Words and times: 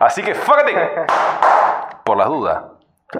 Así 0.00 0.22
que 0.22 0.34
fácate. 0.34 0.72
Por 2.04 2.16
las 2.16 2.26
dudas. 2.26 2.62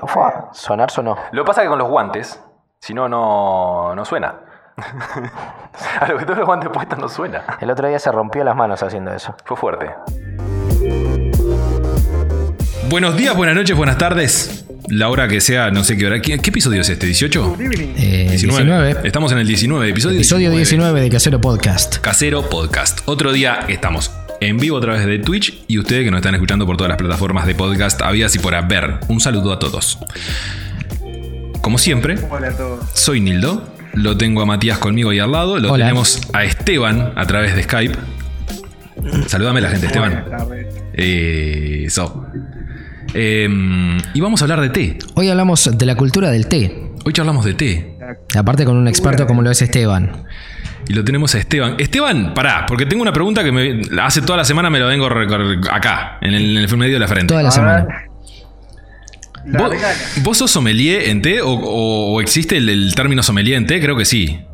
Fua, 0.07 0.49
sonar 0.53 0.91
sonó. 0.91 1.17
Lo 1.33 1.43
que 1.45 1.47
pasa 1.47 1.61
es 1.61 1.67
que 1.67 1.69
con 1.69 1.79
los 1.79 1.89
guantes, 1.89 2.41
si 2.81 2.95
no, 2.95 3.09
no, 3.09 3.95
no 3.95 4.05
suena. 4.05 4.37
A 6.01 6.09
lo 6.09 6.17
que 6.17 6.25
todos 6.25 6.39
los 6.39 6.47
guantes 6.47 6.71
puestos 6.71 6.99
no 6.99 7.09
suena. 7.09 7.45
El 7.61 7.71
otro 7.71 7.87
día 7.87 7.99
se 7.99 8.11
rompió 8.11 8.43
las 8.45 8.57
manos 8.57 8.83
haciendo 8.83 9.13
eso. 9.13 9.35
Fue 9.45 9.57
fuerte. 9.59 9.91
Buenos 12.89 13.15
días, 13.17 13.37
buenas 13.37 13.55
noches, 13.55 13.77
buenas 13.77 13.99
tardes. 13.99 14.65
La 14.89 15.11
hora 15.11 15.29
que 15.29 15.41
sea, 15.43 15.71
no 15.71 15.85
sé 15.85 15.99
qué 15.99 16.07
hora. 16.07 16.23
¿Qué, 16.23 16.39
qué 16.39 16.51
episodio 16.51 16.81
es 16.81 16.89
este? 16.89 17.07
¿18? 17.07 17.57
Eh, 17.99 18.27
19. 18.31 19.07
Estamos 19.07 19.31
en 19.33 19.39
el 19.39 19.47
19, 19.47 19.91
episodio, 19.91 20.17
Episodio 20.17 20.51
19 20.51 21.01
de 21.01 21.11
Casero 21.11 21.41
Podcast. 21.41 21.99
Casero 21.99 22.49
Podcast. 22.49 23.01
Otro 23.07 23.33
día 23.33 23.61
estamos 23.69 24.11
en 24.41 24.57
vivo 24.59 24.79
a 24.79 24.81
través 24.81 25.05
de 25.07 25.19
Twitch 25.19 25.65
y 25.69 25.79
ustedes 25.79 26.05
que 26.05 26.11
nos 26.11 26.19
están 26.19 26.35
escuchando 26.35 26.67
por 26.67 26.77
todas 26.77 26.89
las 26.89 26.99
plataformas 26.99 27.47
de 27.47 27.55
podcast 27.55 28.01
habías 28.03 28.35
y 28.35 28.39
por 28.39 28.55
haber. 28.55 29.01
Un 29.09 29.21
saludo 29.21 29.53
a 29.53 29.59
todos. 29.59 29.99
Como 31.61 31.79
siempre, 31.79 32.17
Hola 32.31 32.49
a 32.49 32.57
todos. 32.57 32.85
soy 32.95 33.21
Nildo. 33.21 33.75
Lo 33.93 34.17
tengo 34.17 34.41
a 34.43 34.47
Matías 34.47 34.79
conmigo 34.79 35.13
y 35.13 35.19
al 35.19 35.33
lado. 35.33 35.59
Lo 35.59 35.73
Hola. 35.73 35.87
tenemos 35.87 36.21
a 36.33 36.45
Esteban 36.45 37.13
a 37.17 37.27
través 37.27 37.55
de 37.57 37.63
Skype. 37.65 37.97
Saludame 39.27 39.61
la 39.61 39.71
gente, 39.71 39.87
Esteban. 39.87 40.23
Buenas 40.27 40.31
tardes. 40.49 40.75
Eso. 40.95 42.27
Eh, 43.15 43.49
y 44.15 44.21
vamos 44.21 44.41
a 44.41 44.45
hablar 44.45 44.61
de 44.61 44.71
té. 44.71 44.99
Hoy 45.15 45.29
hablamos 45.29 45.71
de 45.77 45.87
la 45.87 45.97
cultura 45.97 46.31
del 46.31 46.47
té. 46.47 46.91
Hoy 47.05 47.13
charlamos 47.13 47.45
de 47.45 47.55
té. 47.55 47.97
Aparte 48.37 48.65
con 48.65 48.77
un 48.77 48.87
experto 48.89 49.27
como 49.27 49.43
lo 49.43 49.51
es 49.51 49.61
Esteban. 49.63 50.25
Y 50.91 50.93
lo 50.93 51.05
tenemos 51.05 51.33
a 51.37 51.39
Esteban. 51.39 51.77
Esteban, 51.79 52.35
pará, 52.35 52.67
porque 52.67 52.85
tengo 52.85 53.03
una 53.03 53.13
pregunta 53.13 53.45
que 53.45 53.53
me, 53.53 53.81
hace 54.03 54.23
toda 54.23 54.39
la 54.39 54.45
semana 54.45 54.71
me 54.71 54.81
lo 54.81 54.89
vengo 54.89 55.07
acá, 55.71 56.19
en 56.21 56.35
el, 56.35 56.57
en 56.59 56.65
el 56.65 56.77
medio 56.77 56.95
de 56.95 56.99
la 56.99 57.07
frente. 57.07 57.29
Toda 57.29 57.45
la 57.45 57.49
A 57.51 57.53
semana. 57.53 57.85
ver. 57.85 58.11
¿Vos, 60.25 60.37
sos 60.39 60.51
sommelier 60.51 61.09
en 61.09 61.23
té 61.23 61.41
o, 61.43 61.49
o- 61.51 62.15
o 62.15 62.21
existe 62.21 62.57
el, 62.57 62.69
el 62.69 62.93
término 62.97 63.23
sommelier 63.23 63.57
en 63.57 63.67
té? 63.69 63.81
Creo 63.81 63.97
que 63.97 64.05
sí. 64.05 64.45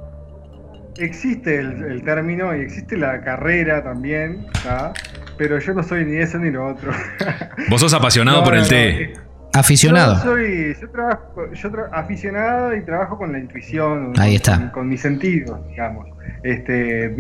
Existe 0.99 1.59
el, 1.59 1.83
el 1.85 2.03
término 2.03 2.55
y 2.55 2.61
existe 2.61 2.99
la 2.99 3.23
carrera 3.23 3.83
también, 3.83 4.47
¿tá? 4.63 4.93
pero 5.39 5.59
yo 5.59 5.73
no 5.73 5.83
soy 5.83 6.05
ni 6.05 6.19
eso 6.19 6.37
ni 6.39 6.51
lo 6.51 6.67
otro. 6.67 6.93
Vos 7.71 7.81
sos 7.81 7.95
apasionado 7.95 8.39
No, 8.41 8.45
por 8.45 8.55
el 8.57 8.63
no, 8.63 8.69
té. 8.69 9.13
no. 9.15 9.27
Aficionado. 9.55 10.17
Yo 10.17 10.23
soy 10.23 10.77
yo 10.81 10.91
trabajo, 10.91 11.53
yo 11.55 11.71
tra- 11.71 11.89
aficionado 11.93 12.77
y 12.77 12.85
trabajo 12.85 13.17
con 13.17 13.33
la 13.33 13.39
intuición, 13.39 14.13
Ahí 14.19 14.33
con- 14.33 14.37
está. 14.37 14.57
Con, 14.59 14.69
con 14.71 14.89
mis 14.91 15.01
sentidos, 15.01 15.59
digamos. 15.71 16.07
Este, 16.47 17.15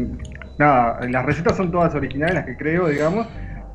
nada, 0.58 1.00
las 1.08 1.26
recetas 1.26 1.56
son 1.56 1.70
todas 1.70 1.94
originales, 1.94 2.34
las 2.36 2.46
que 2.46 2.56
creo, 2.56 2.88
digamos, 2.88 3.26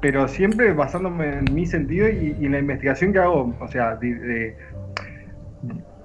pero 0.02 0.28
siempre 0.28 0.74
basándome 0.74 1.40
en 1.40 1.54
mi 1.54 1.66
sentido 1.66 2.08
y, 2.10 2.36
y 2.40 2.46
en 2.46 2.54
la 2.54 2.60
investigación 2.60 3.12
que 3.14 3.20
hago, 3.20 3.56
o 3.60 3.68
sea, 3.68 3.96
de, 3.96 4.16
de- 4.16 4.56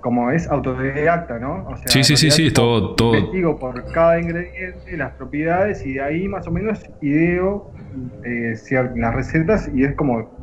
como 0.00 0.30
es 0.30 0.48
autodidacta, 0.48 1.38
¿no? 1.38 1.64
O 1.69 1.77
sea, 1.77 1.91
Sí, 1.91 2.05
sí, 2.05 2.16
sí, 2.16 2.30
sí, 2.30 2.50
todo- 2.53 2.94
todo- 2.94 3.16
Investigo 3.16 3.58
por 3.58 3.91
cada 3.92 4.20
ingrediente, 4.20 4.97
las 4.97 5.12
propiedades 5.14 5.84
y 5.86 5.94
de 5.94 6.00
ahí 6.03 6.28
más 6.28 6.47
o 6.47 6.53
menos 6.53 6.84
ideo 7.00 7.70
eh, 8.25 8.55
las 8.97 9.14
recetas 9.14 9.70
y 9.75 9.84
es 9.84 9.94
como 9.94 10.34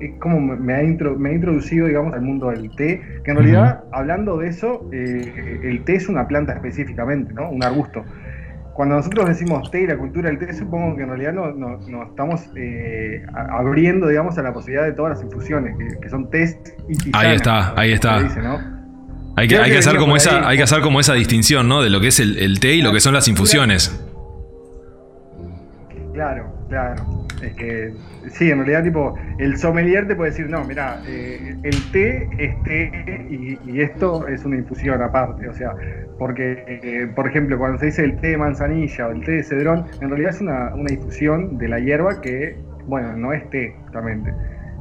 es 0.00 0.12
como 0.20 0.38
me 0.40 0.74
ha, 0.74 0.82
intro- 0.82 1.16
me 1.16 1.30
ha 1.30 1.32
introducido, 1.32 1.86
digamos, 1.86 2.12
al 2.14 2.20
mundo 2.20 2.50
del 2.50 2.70
té, 2.76 3.00
que 3.24 3.30
en 3.30 3.36
realidad, 3.36 3.84
hablando 3.92 4.36
de 4.38 4.48
eso, 4.48 4.88
eh, 4.92 5.60
el 5.64 5.84
té 5.84 5.94
es 5.96 6.08
una 6.08 6.28
planta 6.28 6.52
específicamente, 6.52 7.32
¿no? 7.32 7.50
Un 7.50 7.62
arbusto. 7.62 8.04
Cuando 8.74 8.96
nosotros 8.96 9.28
decimos 9.28 9.70
té 9.70 9.82
y 9.82 9.86
la 9.86 9.96
cultura 9.96 10.28
del 10.28 10.38
té, 10.38 10.52
supongo 10.52 10.96
que 10.96 11.04
en 11.04 11.08
realidad 11.08 11.32
nos 11.32 11.56
no, 11.56 11.78
no 11.88 12.02
estamos 12.04 12.40
eh, 12.56 13.24
abriendo, 13.32 14.08
digamos, 14.08 14.36
a 14.36 14.42
la 14.42 14.52
posibilidad 14.52 14.84
de 14.84 14.92
todas 14.92 15.16
las 15.16 15.22
infusiones, 15.22 15.76
que, 15.78 16.00
que 16.00 16.08
son 16.08 16.28
tés 16.28 16.58
y 16.88 16.96
tisanas, 16.96 17.26
Ahí 17.26 17.36
está, 17.36 17.80
ahí 17.80 17.92
está. 17.92 18.18
se 18.18 18.24
dice, 18.24 18.42
¿no? 18.42 18.58
Hay 19.36 19.48
que, 19.48 19.58
hay 19.58 19.76
hacer 19.76 19.96
como 19.96 20.16
esa, 20.16 20.38
ahí. 20.38 20.44
hay 20.46 20.56
que 20.56 20.62
hacer 20.64 20.80
como 20.80 21.00
esa 21.00 21.14
distinción, 21.14 21.68
¿no? 21.68 21.82
De 21.82 21.90
lo 21.90 22.00
que 22.00 22.08
es 22.08 22.18
el, 22.18 22.38
el 22.38 22.60
té 22.60 22.74
y 22.74 22.82
lo 22.82 22.92
que 22.92 23.00
son 23.00 23.14
las 23.14 23.28
infusiones. 23.28 24.04
Claro, 26.12 26.53
claro. 26.68 27.24
Es 27.42 27.54
que, 27.54 27.92
sí, 28.30 28.50
en 28.50 28.58
realidad, 28.58 28.84
tipo, 28.84 29.14
el 29.38 29.58
sommelier 29.58 30.06
te 30.06 30.14
puede 30.14 30.30
decir, 30.30 30.48
no, 30.48 30.64
mira, 30.64 31.02
eh, 31.06 31.56
el 31.62 31.92
té 31.92 32.28
es 32.38 32.62
té 32.62 33.26
y, 33.28 33.58
y 33.70 33.80
esto 33.80 34.26
es 34.28 34.44
una 34.44 34.56
infusión 34.56 35.02
aparte. 35.02 35.48
O 35.48 35.52
sea, 35.52 35.72
porque, 36.18 36.64
eh, 36.66 37.08
por 37.14 37.28
ejemplo, 37.28 37.58
cuando 37.58 37.78
se 37.78 37.86
dice 37.86 38.04
el 38.04 38.16
té 38.20 38.28
de 38.28 38.36
manzanilla 38.38 39.08
o 39.08 39.10
el 39.10 39.24
té 39.24 39.32
de 39.32 39.42
cedrón, 39.42 39.84
en 40.00 40.08
realidad 40.08 40.30
es 40.30 40.40
una, 40.40 40.74
una 40.74 40.92
infusión 40.92 41.58
de 41.58 41.68
la 41.68 41.78
hierba 41.80 42.20
que, 42.20 42.56
bueno, 42.86 43.16
no 43.16 43.32
es 43.32 43.48
té, 43.50 43.74
justamente. 43.84 44.32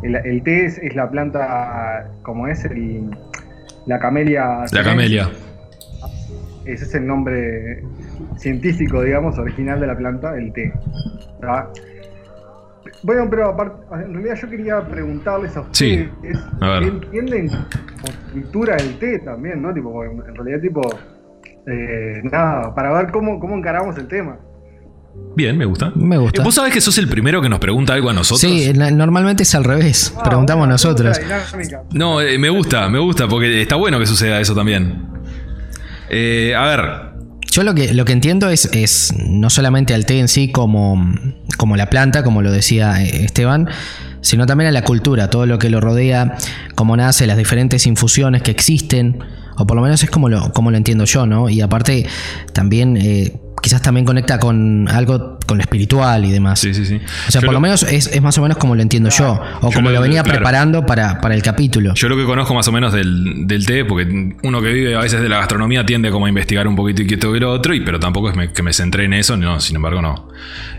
El, 0.03 0.15
el 0.15 0.44
té 0.44 0.65
es, 0.65 0.77
es 0.77 0.95
la 0.95 1.09
planta, 1.09 2.09
como 2.21 2.47
es 2.47 2.63
el, 2.65 3.09
la 3.85 4.00
camelia. 4.00 4.65
La 4.71 4.83
camelia. 4.83 5.29
Ese 6.65 6.85
es 6.85 6.95
el 6.95 7.05
nombre 7.05 7.83
científico, 8.38 9.01
digamos, 9.01 9.38
original 9.38 9.79
de 9.79 9.88
la 9.88 9.97
planta, 9.97 10.35
el 10.38 10.51
té. 10.53 10.74
Bueno, 13.01 13.28
pero 13.29 13.50
aparte, 13.50 13.75
en 14.06 14.13
realidad 14.13 14.35
yo 14.41 14.50
quería 14.50 14.81
preguntarles 14.88 15.57
a 15.57 15.63
Sí, 15.72 16.09
ustedes 16.16 16.38
a 16.62 16.69
ver. 16.69 16.79
qué 16.84 16.88
entienden 17.19 17.50
por 17.50 18.31
cultura 18.31 18.75
del 18.78 18.97
té 18.97 19.19
también, 19.19 19.62
¿no? 19.62 19.74
Tipo, 19.74 20.03
en 20.06 20.35
realidad, 20.35 20.62
tipo, 20.62 20.81
eh, 21.68 22.22
nada, 22.24 22.74
para 22.74 22.94
ver 22.94 23.12
cómo, 23.12 23.40
cómo 23.40 23.56
encaramos 23.57 23.97
el 23.97 24.07
tema. 24.07 24.38
Bien, 25.35 25.57
me 25.57 25.66
gusta. 25.66 25.91
Me 25.95 26.18
gusta. 26.18 26.41
Eh, 26.41 26.45
¿Vos 26.45 26.56
sabés 26.56 26.74
que 26.74 26.81
sos 26.81 26.97
el 26.97 27.07
primero 27.07 27.41
que 27.41 27.50
nos 27.50 27.59
pregunta 27.59 27.94
algo 27.94 28.09
a 28.09 28.13
nosotros? 28.13 28.40
Sí, 28.40 28.72
normalmente 28.74 29.44
es 29.44 29.53
al 29.53 29.63
revés. 29.63 30.13
Ah, 30.18 30.24
Preguntamos 30.24 30.62
bueno, 30.62 30.74
nosotros. 30.74 31.19
No, 31.94 32.19
eh, 32.22 32.38
me 32.40 32.50
gusta, 32.50 32.88
me 32.90 33.00
gusta, 33.00 33.28
porque 33.28 33.62
está 33.62 33.75
bueno 33.75 34.00
que 34.00 34.06
suceda 34.06 34.40
eso 34.40 34.56
también. 34.56 35.07
Eh, 36.09 36.56
a 36.56 36.66
ver, 36.66 37.12
Yo 37.51 37.63
lo 37.63 37.75
que, 37.75 37.93
lo 37.93 38.05
que 38.05 38.13
entiendo 38.13 38.49
es, 38.49 38.65
es 38.73 39.13
no 39.17 39.49
solamente 39.49 39.93
al 39.93 40.05
té 40.05 40.19
en 40.19 40.27
sí 40.27 40.51
como, 40.51 41.13
como 41.57 41.75
la 41.75 41.89
planta, 41.89 42.23
como 42.23 42.41
lo 42.41 42.51
decía 42.51 43.03
eh, 43.03 43.25
Esteban, 43.25 43.69
sino 44.21 44.45
también 44.45 44.69
a 44.69 44.71
la 44.71 44.83
cultura, 44.83 45.29
todo 45.29 45.45
lo 45.45 45.59
que 45.59 45.69
lo 45.69 45.81
rodea, 45.81 46.37
cómo 46.75 46.97
nace, 46.97 47.27
las 47.27 47.37
diferentes 47.37 47.85
infusiones 47.85 48.41
que 48.41 48.51
existen, 48.51 49.19
o 49.57 49.67
por 49.67 49.75
lo 49.75 49.83
menos 49.83 50.01
es 50.03 50.09
como 50.09 50.29
lo, 50.29 50.51
como 50.53 50.71
lo 50.71 50.77
entiendo 50.77 51.05
yo, 51.05 51.25
¿no? 51.25 51.49
Y 51.49 51.61
aparte 51.61 52.07
también, 52.53 52.97
eh, 52.97 53.39
quizás 53.63 53.81
también 53.81 54.06
conecta 54.06 54.40
con 54.40 54.90
algo, 54.90 55.40
con 55.47 55.57
lo 55.57 55.62
espiritual 55.63 56.25
y 56.25 56.31
demás. 56.31 56.59
sí, 56.59 56.74
sí, 56.74 56.85
sí. 56.85 57.00
O 57.28 57.31
sea, 57.31 57.40
Yo 57.41 57.46
por 57.46 57.53
lo, 57.53 57.62
menos 57.62 57.84
es, 57.84 58.07
es 58.07 58.22
más 58.22 58.38
o 58.38 58.41
menos 58.41 58.57
como 58.57 58.75
lo 58.75 58.81
entiendo 58.81 59.09
yo, 59.09 59.40
o 59.62 59.69
Yo 59.69 59.75
como 59.75 59.90
lo- 59.90 59.96
lo 59.96 60.01
venía 60.01 60.22
claro. 60.22 60.38
preparando 60.40 60.85
para, 60.85 61.22
para 61.22 61.34
el 61.34 61.41
capítulo. 61.41 61.94
Yo 61.94 62.09
lo 62.09 62.18
que 62.18 62.25
conozco 62.25 62.53
más 62.53 62.68
o 62.68 62.74
menos 62.74 62.91
del, 62.91 63.47
del 63.47 63.66
té, 63.66 63.85
porque 63.85 64.35
uno 64.44 64.62
que 64.62 64.74
vive 64.74 64.96
a 64.96 65.00
veces 65.00 65.22
de 65.22 65.29
la 65.29 65.38
gastronomía 65.38 65.85
tiende 65.85 66.12
como 66.12 66.25
a 66.25 66.29
investigar 66.29 66.68
un 66.68 66.75
poquito 66.75 67.01
y 67.03 67.07
que 67.07 67.13
esto 67.13 67.34
y 67.34 67.40
lo 67.40 67.51
otro, 67.51 67.74
y, 67.74 67.79
pero 67.79 68.00
tampoco 68.01 68.29
es 68.29 68.35
me- 68.35 68.51
que 68.51 68.62
me 68.63 68.74
centré 68.74 69.06
en 69.06 69.13
eso, 69.13 69.38
no, 69.38 69.59
sin 69.62 69.78
embargo 69.78 70.01
no. 70.01 70.28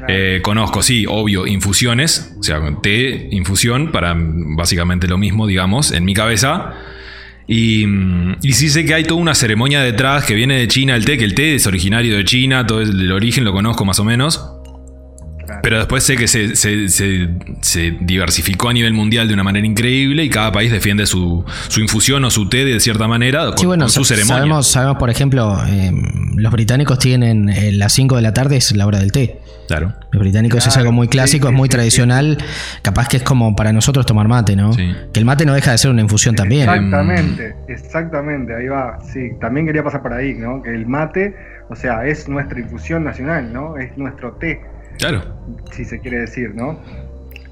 Eh, 0.07 0.41
conozco, 0.43 0.83
sí, 0.83 1.07
obvio, 1.09 1.47
infusiones, 1.47 2.35
o 2.39 2.43
sea, 2.43 2.61
té, 2.83 3.29
infusión, 3.31 3.91
para 3.93 4.15
básicamente 4.15 5.09
lo 5.09 5.17
mismo, 5.17 5.47
digamos, 5.47 5.91
en 5.91 6.05
mi 6.05 6.13
cabeza. 6.13 6.75
Y, 7.47 7.85
y 8.43 8.53
sí 8.55 8.69
sé 8.71 8.85
que 8.87 8.95
hay 8.95 9.05
toda 9.05 9.21
una 9.21 9.35
ceremonia 9.35 9.83
detrás 9.83 10.25
que 10.25 10.35
viene 10.35 10.59
de 10.59 10.69
China, 10.69 10.97
el 10.97 11.05
té, 11.05 11.19
que 11.19 11.25
el 11.25 11.35
té 11.35 11.55
es 11.57 11.67
originario 11.67 12.17
de 12.17 12.25
China, 12.25 12.67
todo 12.67 12.81
el, 12.81 12.99
el 13.01 13.13
origen 13.13 13.45
lo 13.45 13.53
conozco 13.53 13.85
más 13.85 13.99
o 13.99 14.05
menos. 14.05 14.43
Pero 15.63 15.77
después 15.79 16.03
sé 16.05 16.17
que 16.17 16.27
se, 16.27 16.57
se- 16.57 16.89
se- 16.89 17.29
se 17.61 17.97
diversificó 18.01 18.71
a 18.71 18.73
nivel 18.73 18.95
mundial 18.95 19.29
de 19.29 19.35
una 19.35 19.43
manera 19.43 19.67
increíble 19.67 20.25
y 20.25 20.31
cada 20.31 20.51
país 20.53 20.73
defiende 20.73 21.07
su, 21.07 21.45
su 21.69 21.81
infusión 21.81 22.25
o 22.25 22.31
su 22.31 22.49
té 22.49 22.65
de 22.65 22.81
cierta 22.81 23.07
manera 23.09 23.47
con, 23.51 23.59
Sí, 23.59 23.67
bueno, 23.67 23.85
con 23.85 23.91
su 23.91 24.05
ceremonia. 24.05 24.37
Sabemos, 24.37 24.67
sabemos, 24.67 24.97
por 24.99 25.11
ejemplo, 25.11 25.59
eh, 25.69 25.93
los 26.37 26.51
británicos 26.51 26.99
tienen 26.99 27.51
eh, 27.51 27.73
las 27.73 27.93
5 27.93 28.17
de 28.17 28.23
la 28.23 28.33
tarde 28.33 28.57
es 28.57 28.75
la 28.75 28.87
hora 28.87 28.99
del 29.01 29.13
té. 29.13 29.39
Claro. 29.67 29.93
Los 30.13 30.21
británicos 30.23 30.67
es 30.67 30.77
algo 30.77 30.93
muy 30.93 31.09
clásico, 31.09 31.49
sí, 31.49 31.53
es 31.53 31.57
muy 31.57 31.67
sí, 31.69 31.73
sí. 31.73 31.77
tradicional. 31.77 32.39
Capaz 32.83 33.09
que 33.09 33.17
es 33.19 33.23
como 33.23 33.57
para 33.57 33.73
nosotros 33.73 34.05
tomar 34.07 34.29
mate, 34.29 34.57
¿no? 34.57 34.73
Sí. 34.73 34.95
Que 35.13 35.21
el 35.21 35.27
mate 35.27 35.47
no 35.47 35.55
deja 35.55 35.71
de 35.73 35.79
ser 35.79 35.91
una 35.91 36.03
infusión 36.03 36.35
también. 36.35 36.69
Exactamente, 36.69 37.55
exactamente, 37.69 38.55
ahí 38.55 38.69
va. 38.69 38.99
Sí, 39.13 39.31
también 39.41 39.67
quería 39.67 39.83
pasar 39.83 40.03
por 40.03 40.13
ahí, 40.13 40.35
¿no? 40.35 40.63
Que 40.63 40.71
el 40.75 40.87
mate, 40.87 41.35
o 41.69 41.75
sea, 41.77 42.07
es 42.07 42.29
nuestra 42.29 42.61
infusión 42.61 43.05
nacional, 43.05 43.53
¿no? 43.53 43.77
Es 43.79 43.97
nuestro 43.97 44.33
té, 44.33 44.61
Claro. 44.99 45.23
si 45.73 45.85
se 45.85 45.99
quiere 46.01 46.21
decir, 46.21 46.55
¿no? 46.55 46.79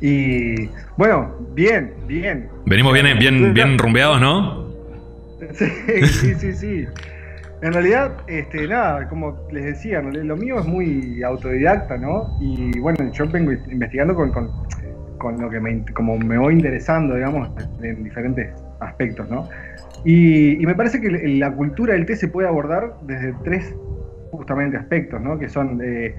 Y 0.00 0.68
bueno, 0.96 1.32
bien, 1.54 1.94
bien. 2.06 2.48
Venimos 2.66 2.92
bien, 2.92 3.06
bien, 3.18 3.34
Cultura- 3.38 3.52
bien 3.52 3.78
rumbeados, 3.78 4.20
¿no? 4.20 4.62
Sí, 5.54 5.66
sí, 6.06 6.34
sí, 6.34 6.52
sí. 6.52 6.86
En 7.62 7.72
realidad, 7.72 8.10
este, 8.26 8.66
nada, 8.66 9.08
como 9.08 9.38
les 9.52 9.64
decía, 9.64 10.02
lo 10.02 10.36
mío 10.36 10.58
es 10.58 10.66
muy 10.66 11.22
autodidacta, 11.22 11.96
¿no? 11.96 12.36
Y 12.40 12.76
bueno, 12.80 13.08
yo 13.12 13.28
vengo 13.28 13.52
investigando 13.52 14.16
con, 14.16 14.32
con, 14.32 14.50
con 15.18 15.40
lo 15.40 15.48
que 15.48 15.60
me, 15.60 15.84
como 15.94 16.18
me 16.18 16.38
voy 16.38 16.54
interesando, 16.54 17.14
digamos, 17.14 17.50
en 17.80 18.02
diferentes 18.02 18.52
aspectos, 18.80 19.30
¿no? 19.30 19.48
Y, 20.04 20.56
me 20.66 20.74
parece 20.74 21.00
que 21.00 21.08
la 21.08 21.52
cultura 21.52 21.94
del 21.94 22.04
té 22.04 22.16
se 22.16 22.26
puede 22.26 22.48
abordar 22.48 22.94
desde 23.02 23.32
tres 23.44 23.72
justamente 24.32 24.76
aspectos, 24.76 25.20
¿no? 25.20 25.38
Que 25.38 25.48
son 25.48 25.80
eh, 25.84 26.16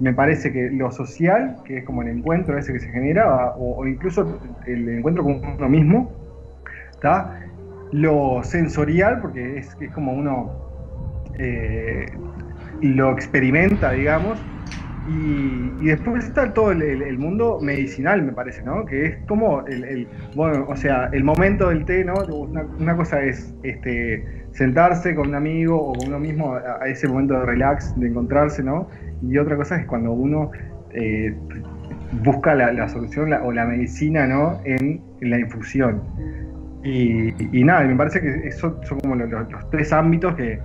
me 0.00 0.14
parece 0.14 0.50
que 0.50 0.70
lo 0.70 0.90
social, 0.90 1.56
que 1.66 1.78
es 1.78 1.84
como 1.84 2.00
el 2.00 2.08
encuentro 2.08 2.56
ese 2.56 2.72
que 2.72 2.80
se 2.80 2.88
genera, 2.88 3.50
o, 3.50 3.80
o 3.80 3.86
incluso 3.86 4.40
el 4.66 4.88
encuentro 4.88 5.24
con 5.24 5.44
uno 5.44 5.68
mismo, 5.68 6.10
¿está? 6.92 7.38
Lo 7.92 8.42
sensorial, 8.42 9.20
porque 9.20 9.58
es, 9.58 9.76
es 9.78 9.90
como 9.92 10.14
uno 10.14 10.65
eh, 11.38 12.06
lo 12.82 13.12
experimenta, 13.12 13.92
digamos, 13.92 14.38
y, 15.08 15.84
después 15.84 16.24
está 16.24 16.52
todo 16.52 16.72
el, 16.72 17.18
mundo 17.18 17.60
medicinal, 17.60 18.22
me 18.22 18.32
parece, 18.32 18.62
¿no? 18.64 18.84
Que 18.84 19.06
es 19.06 19.16
como 19.28 19.64
el, 19.66 20.08
bueno, 20.34 20.66
o 20.68 20.76
sea, 20.76 21.08
el 21.12 21.22
momento 21.22 21.68
del 21.68 21.84
té, 21.84 22.04
¿no? 22.04 22.14
Una, 22.78 22.96
cosa 22.96 23.22
es 23.22 23.54
este, 23.62 24.24
sentarse 24.52 25.14
con 25.14 25.28
un 25.28 25.34
amigo 25.36 25.80
o 25.80 25.94
con 25.94 26.08
uno 26.08 26.18
mismo 26.18 26.54
a, 26.54 26.86
ese 26.88 27.06
momento 27.06 27.34
de 27.34 27.46
relax, 27.46 27.98
de 27.98 28.08
encontrarse, 28.08 28.62
¿no? 28.64 28.88
Y 29.22 29.38
otra 29.38 29.56
cosa 29.56 29.76
es 29.76 29.86
cuando 29.86 30.12
uno 30.12 30.50
eh, 30.92 31.34
busca 32.24 32.54
la, 32.54 32.72
la 32.72 32.88
solución 32.88 33.32
o 33.32 33.52
la 33.52 33.64
medicina, 33.64 34.26
¿no? 34.26 34.60
En, 34.64 35.00
la 35.20 35.38
infusión. 35.38 36.02
Y, 36.82 37.64
nada, 37.64 37.82
me 37.84 37.96
parece 37.96 38.20
que 38.20 38.48
esos 38.48 38.74
son 38.86 39.00
como 39.00 39.16
los- 39.16 39.30
los 39.30 39.70
tres 39.70 39.92
ámbitos 39.92 40.34
que, 40.36 40.60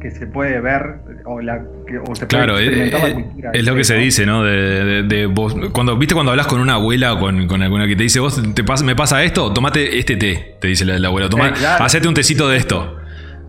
que 0.00 0.10
se 0.10 0.26
puede 0.26 0.60
ver 0.60 0.96
o, 1.24 1.40
la, 1.40 1.60
que, 1.86 1.98
o 1.98 2.14
se 2.14 2.26
Claro, 2.26 2.54
puede 2.54 2.64
es, 2.64 2.68
experimentar 2.72 3.00
la 3.02 3.08
es- 3.08 3.14
cultura. 3.14 3.50
es 3.54 3.64
lo 3.64 3.74
que 3.76 3.84
se 3.84 3.94
dice, 3.96 4.26
¿no? 4.26 4.42
De, 4.42 4.52
de- 4.84 5.02
de 5.04 5.26
vos, 5.26 5.54
cuando, 5.72 5.96
¿Viste 5.96 6.14
cuando 6.14 6.32
hablas 6.32 6.46
con 6.48 6.60
una 6.60 6.74
abuela 6.74 7.12
o 7.14 7.20
con, 7.20 7.46
con 7.46 7.62
alguna 7.62 7.86
que 7.86 7.94
te 7.94 8.02
dice, 8.02 8.18
vos 8.20 8.40
te 8.54 8.64
pasa, 8.64 8.84
me 8.84 8.96
pasa 8.96 9.22
esto? 9.22 9.52
Tomate 9.52 9.98
este 9.98 10.16
té, 10.16 10.56
te 10.60 10.68
dice 10.68 10.84
la, 10.84 10.98
la 10.98 11.08
abuela. 11.08 11.28
Toma, 11.28 11.48
Eh, 11.48 11.52
claro. 11.56 11.84
Hacete 11.84 12.08
un 12.08 12.14
tecito 12.14 12.48
de 12.48 12.56
esto. 12.56 12.96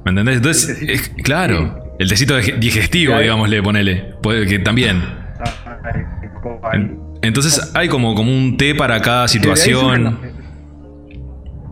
¿Me 0.06 0.10
entendés? 0.12 0.36
Entonces, 0.38 0.70
El 0.82 0.88
tecito. 0.88 0.94
es- 1.18 1.24
claro, 1.24 1.96
el 1.98 2.10
tecito 2.10 2.38
dig- 2.40 2.60
digestivo, 2.60 3.12
Claro. 3.12 3.24
digámosle, 3.24 3.64
ponele. 3.64 4.14
Puede 4.22 4.46
que 4.46 4.60
también. 4.60 5.02
Entonces 7.22 7.72
hay 7.74 7.88
como, 7.88 8.16
como 8.16 8.32
un 8.32 8.58
té 8.58 8.76
para 8.76 9.02
cada 9.02 9.28
Sí, 9.28 9.38
situación. 9.40 10.20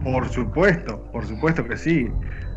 Por 0.04 0.30
supuesto, 0.30 1.04
por 1.12 1.28
supuesto 1.28 1.68
que 1.68 1.78
sí. 1.78 2.08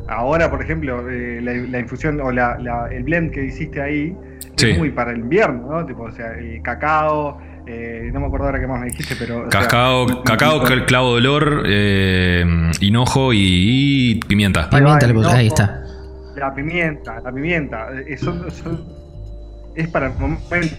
Ahora, 0.09 0.51
por 0.51 0.63
ejemplo, 0.63 1.09
eh, 1.09 1.41
la, 1.43 1.53
la 1.55 1.79
infusión 1.79 2.21
o 2.21 2.31
la, 2.31 2.59
la- 2.59 2.89
el 2.93 3.05
blend 3.05 3.31
que 3.33 3.45
hiciste 3.45 3.81
ahí 3.81 4.15
Sí. 4.57 4.71
es 4.71 4.79
muy 4.79 4.91
para 4.91 5.11
el 5.13 5.19
invierno, 5.21 5.69
¿no? 5.71 5.87
Tipo, 5.87 6.03
o 6.05 6.13
sea, 6.13 6.33
el 6.35 6.61
cacao, 6.63 7.39
eh, 7.67 8.11
no 8.13 8.21
me 8.21 8.27
acuerdo 8.27 8.47
ahora 8.47 8.61
qué 8.61 8.67
más 8.67 8.79
me 8.81 8.87
dijiste, 8.87 9.17
pero. 9.19 9.51
sea, 9.51 9.61
Cacao, 9.63 10.23
cacao, 10.23 10.63
clavo 10.87 11.13
de 11.13 11.19
olor, 11.27 11.63
eh, 11.67 12.45
hinojo 12.81 13.33
y, 13.33 13.41
y 13.41 14.15
pimienta. 14.21 14.69
Ahí 14.71 14.81
va, 14.83 14.99
Pimienta 14.99 15.07
le 15.09 15.15
puse- 15.15 15.31
el 15.31 15.37
ahí 15.37 15.47
hinojo. 15.47 15.63
está. 15.63 15.81
La 16.37 16.55
pimienta, 16.55 17.21
la 17.21 17.33
pimienta. 17.33 17.89
eh, 17.95 18.05
Eso, 18.09 18.47
eso 18.47 19.04
es 19.77 19.89
para 19.89 20.07
el 20.07 20.15
momento, 20.19 20.77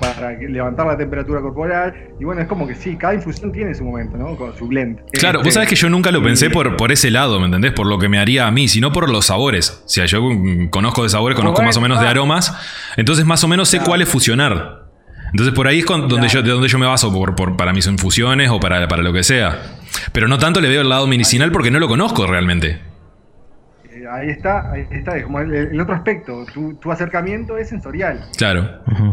para 0.00 0.38
que- 0.38 0.48
levantar 0.48 0.86
la 0.86 0.96
temperatura 0.96 1.40
corporal. 1.40 1.94
Y 2.18 2.24
bueno, 2.24 2.40
es 2.42 2.48
como 2.48 2.66
que 2.66 2.74
sí, 2.74 2.96
cada 2.96 3.14
infusión 3.14 3.52
tiene 3.52 3.74
su 3.74 3.84
momento, 3.84 4.16
¿no? 4.16 4.36
Con 4.36 4.56
su 4.56 4.66
blend. 4.66 5.00
Claro, 5.12 5.38
Este, 5.40 5.48
vos 5.48 5.54
sabés 5.54 5.68
que 5.68 5.76
yo 5.76 5.88
nunca 5.90 6.10
lo 6.10 6.22
pensé 6.22 6.50
por, 6.50 6.76
por 6.76 6.90
ese 6.92 7.10
lado, 7.10 7.38
¿me 7.38 7.46
entendés? 7.46 7.72
Por 7.72 7.86
lo 7.86 7.98
que 7.98 8.08
me 8.08 8.18
haría 8.18 8.46
a 8.46 8.50
mí, 8.50 8.68
sino 8.68 8.92
por 8.92 9.08
los 9.10 9.26
sabores. 9.26 9.82
O 9.84 9.88
sea, 9.88 10.06
yo 10.06 10.20
conozco 10.70 11.02
de 11.02 11.08
sabores, 11.10 11.36
conozco 11.36 11.56
Bueno, 11.56 11.68
más 11.68 11.76
o 11.76 11.80
menos 11.80 12.00
de 12.00 12.08
aromas, 12.08 12.54
entonces 12.96 13.24
más 13.24 13.42
o 13.44 13.48
menos 13.48 13.68
sé 13.68 13.78
Claro. 13.78 13.88
cuál 13.90 14.02
es 14.02 14.08
fusionar. 14.08 14.86
Entonces 15.32 15.54
por 15.54 15.68
ahí 15.68 15.78
es 15.80 15.84
con- 15.84 16.08
donde, 16.08 16.28
yo, 16.28 16.42
de 16.42 16.50
donde 16.50 16.66
yo 16.68 16.78
me 16.78 16.86
baso 16.86 17.12
por, 17.12 17.36
por- 17.36 17.56
para 17.56 17.72
mis 17.72 17.86
infusiones 17.86 18.50
o 18.50 18.58
para, 18.58 18.88
para 18.88 19.02
lo 19.02 19.12
que 19.12 19.22
sea. 19.22 19.60
Pero 20.12 20.26
no 20.26 20.38
tanto 20.38 20.60
le 20.60 20.68
veo 20.68 20.80
el 20.82 20.88
lado 20.88 21.06
medicinal 21.06 21.52
porque 21.52 21.70
no 21.70 21.78
lo 21.78 21.86
conozco 21.88 22.26
realmente. 22.26 22.80
Eh, 24.10 24.20
Ahí 24.20 24.30
está, 24.30 24.70
ahí 24.72 24.86
está, 24.90 25.16
es 25.16 25.24
como 25.24 25.40
el, 25.40 25.54
el 25.54 25.80
otro 25.80 25.94
aspecto, 25.94 26.44
tu, 26.52 26.74
tu 26.74 26.90
acercamiento 26.90 27.56
es 27.56 27.68
sensorial, 27.68 28.20
Claro. 28.36 28.68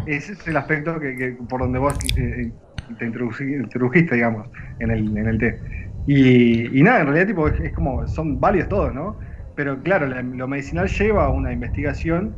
Ese 0.06 0.34
es 0.34 0.48
el 0.48 0.58
aspecto 0.58 1.00
que, 1.00 1.16
que- 1.16 1.38
por 1.48 1.62
donde 1.62 1.80
vos 1.80 1.94
eh, 2.18 2.52
te 2.98 3.06
introduci- 3.08 3.62
introdujiste, 3.64 4.16
digamos, 4.16 4.48
en 4.80 4.92
el, 4.92 5.18
en 5.18 5.28
el 5.28 5.38
té. 5.38 5.60
Y, 6.08 6.80
y 6.80 6.84
nada, 6.84 7.02
en 7.02 7.06
realidad 7.08 7.28
tipo, 7.28 7.48
es, 7.48 7.60
es 7.60 7.74
como, 7.74 8.08
son 8.08 8.40
válidos 8.40 8.70
todos, 8.70 8.94
¿no? 8.94 9.18
Pero 9.56 9.82
claro, 9.84 10.08
la- 10.08 10.22
lo 10.22 10.48
medicinal 10.48 10.88
lleva 10.88 11.26
a 11.26 11.30
una 11.30 11.52
investigación, 11.52 12.36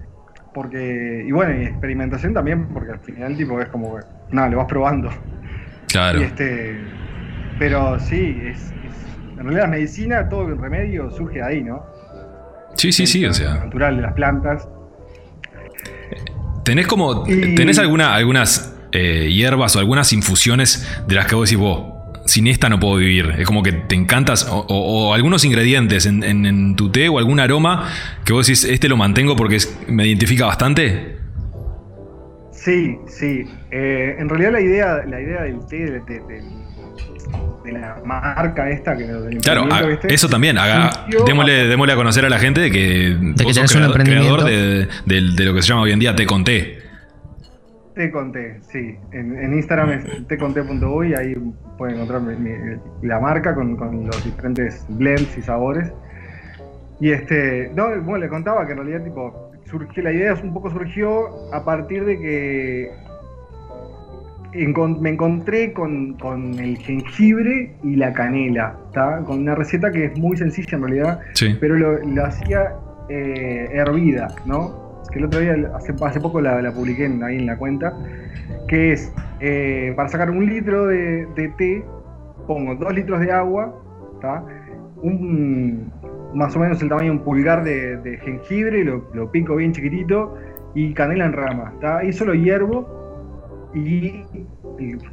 porque, 0.53 1.23
y 1.27 1.31
bueno, 1.31 1.53
y 1.61 1.65
experimentación 1.65 2.33
también, 2.33 2.67
porque 2.69 2.91
al 2.93 2.99
final 2.99 3.37
tipo 3.37 3.59
es 3.61 3.69
como, 3.69 3.99
nada, 4.31 4.49
lo 4.49 4.57
vas 4.57 4.65
probando. 4.67 5.09
Claro. 5.87 6.19
Y 6.19 6.23
este, 6.23 6.77
pero 7.59 7.99
sí, 7.99 8.39
es, 8.43 8.57
es- 8.57 8.73
en 9.37 9.43
realidad 9.45 9.63
la 9.63 9.67
medicina, 9.69 10.27
todo 10.29 10.47
el 10.49 10.57
remedio 10.57 11.09
surge 11.11 11.35
de 11.37 11.43
ahí, 11.43 11.63
¿no? 11.63 11.83
Sí, 12.75 12.91
sí, 12.91 13.05
sí, 13.07 13.25
o 13.25 13.33
sea. 13.33 13.55
Natural 13.55 13.95
de 13.97 14.01
las 14.01 14.13
plantas. 14.13 14.67
¿Tenés 16.63 16.87
como. 16.87 17.23
Y- 17.27 17.55
¿Tenés 17.55 17.79
alguna, 17.79 18.13
algunas 18.15 18.75
eh, 18.91 19.29
hierbas 19.31 19.75
o 19.75 19.79
algunas 19.79 20.13
infusiones 20.13 20.87
de 21.07 21.15
las 21.15 21.25
que 21.25 21.35
vos 21.35 21.49
decís 21.49 21.59
vos? 21.59 21.93
Sin 22.25 22.45
esta 22.47 22.69
no 22.69 22.79
puedo 22.79 22.97
vivir. 22.97 23.33
Es 23.39 23.45
como 23.47 23.63
que 23.63 23.71
te 23.71 23.95
encantas. 23.95 24.47
O, 24.47 24.59
o- 24.59 25.09
o 25.09 25.13
algunos 25.13 25.43
ingredientes 25.45 26.05
en, 26.05 26.23
en- 26.23 26.45
en 26.45 26.75
tu 26.75 26.91
té 26.91 27.09
o 27.09 27.17
algún 27.17 27.39
aroma 27.39 27.89
que 28.23 28.33
vos 28.33 28.45
decís, 28.45 28.63
este 28.65 28.87
lo 28.87 28.97
mantengo 28.97 29.35
porque 29.35 29.55
es- 29.55 29.75
me 29.87 30.05
identifica 30.05 30.45
bastante. 30.45 31.17
Sí, 32.51 32.97
sí. 33.07 33.45
Eh, 33.71 34.15
en 34.19 34.29
realidad 34.29 34.51
la 34.51 34.61
idea, 34.61 35.01
la 35.07 35.21
idea 35.21 35.41
del 35.43 35.65
té, 35.65 35.77
de, 35.77 35.99
de- 36.01 36.58
de- 37.63 37.71
de 37.71 37.79
la 37.79 37.97
marca 38.05 38.69
esta 38.69 38.95
que 38.97 39.05
Claro, 39.05 39.21
emprendimiento, 39.31 39.75
a- 39.75 39.87
¿viste? 39.87 40.13
eso 40.13 40.27
también. 40.29 40.57
haga- 40.57 41.05
démosle, 41.25 41.67
démosle 41.67 41.93
a 41.93 41.95
conocer 41.95 42.25
a 42.25 42.29
la 42.29 42.39
gente 42.39 42.61
de 42.61 42.71
que, 42.71 43.17
que 43.37 43.43
vos 43.43 43.55
sos 43.55 43.71
tenés 43.71 43.75
un 43.75 43.77
creador, 43.77 43.97
emprendimiento. 43.99 44.45
creador 44.45 44.87
de, 45.05 45.21
de- 45.21 45.35
de 45.35 45.45
lo 45.45 45.53
que 45.53 45.61
se 45.61 45.67
llama 45.69 45.81
hoy 45.81 45.91
en 45.91 45.99
día 45.99 46.15
té 46.15 46.25
con 46.25 46.43
té. 46.43 46.79
Té 47.95 48.11
con 48.11 48.31
té, 48.31 48.59
sí. 48.71 48.95
En, 49.11 49.37
en 49.37 49.53
Instagram 49.55 49.89
es 49.91 50.27
teconté.uy, 50.27 51.13
ahí 51.15 51.35
pueden 51.77 51.95
encontrar 51.95 52.21
mi- 52.21 52.35
mi- 52.35 52.77
la 53.01 53.19
marca 53.19 53.53
con, 53.53 53.75
con 53.75 54.05
los 54.05 54.23
diferentes 54.23 54.85
blends 54.89 55.37
y 55.37 55.41
sabores. 55.41 55.91
Y 57.01 57.11
este, 57.11 57.71
no, 57.75 57.89
bueno, 58.01 58.17
le 58.19 58.29
contaba 58.29 58.65
que 58.65 58.71
en 58.73 58.77
realidad 58.79 59.03
tipo, 59.03 59.51
surgió, 59.69 60.03
la 60.03 60.11
idea 60.13 60.33
un 60.35 60.53
poco 60.53 60.69
surgió 60.69 61.53
a 61.53 61.63
partir 61.65 62.05
de 62.05 62.17
que 62.19 62.91
me 64.53 65.09
encontré 65.11 65.73
con, 65.73 66.13
con 66.13 66.57
el 66.59 66.77
jengibre 66.77 67.71
y 67.83 67.95
la 67.95 68.13
canela, 68.13 68.75
¿tá? 68.93 69.23
Con 69.25 69.39
una 69.39 69.53
receta 69.55 69.91
que 69.91 70.05
es 70.05 70.17
muy 70.17 70.37
sencilla 70.37 70.77
en 70.77 70.81
realidad, 70.83 71.19
Sí. 71.33 71.55
pero 71.59 71.75
lo, 71.75 71.99
lo 71.99 72.25
hacía 72.25 72.73
eh, 73.09 73.67
hervida, 73.73 74.27
¿no? 74.45 75.01
Que 75.11 75.19
el 75.19 75.25
otro 75.25 75.39
día, 75.39 75.55
hace, 75.75 75.93
hace 76.03 76.19
poco 76.19 76.41
la, 76.41 76.61
la 76.61 76.71
publiqué 76.71 77.05
en- 77.05 77.23
ahí 77.23 77.37
en 77.37 77.45
la 77.45 77.57
cuenta, 77.57 77.93
que 78.67 78.93
es, 78.93 79.13
eh, 79.39 79.93
para 79.95 80.09
sacar 80.09 80.29
un 80.31 80.45
litro 80.45 80.87
de, 80.87 81.25
de 81.35 81.49
té, 81.57 81.83
pongo 82.47 82.75
dos 82.75 82.93
litros 82.93 83.19
de 83.19 83.31
agua, 83.31 83.73
¿tá? 84.21 84.43
Un, 85.01 85.91
más 86.33 86.55
o 86.55 86.59
menos 86.59 86.81
el 86.81 86.89
tamaño 86.89 87.11
de 87.11 87.17
un 87.17 87.23
pulgar 87.23 87.63
de, 87.63 87.97
de 87.97 88.17
jengibre, 88.19 88.83
lo, 88.83 89.05
lo 89.13 89.31
pico 89.31 89.55
bien 89.55 89.71
chiquitito, 89.73 90.35
y 90.75 90.93
canela 90.93 91.25
en 91.25 91.33
rama, 91.33 91.73
¿tá? 91.81 92.01
Eso 92.03 92.25
lo 92.25 92.33
hiervo 92.35 92.97
y 93.73 94.23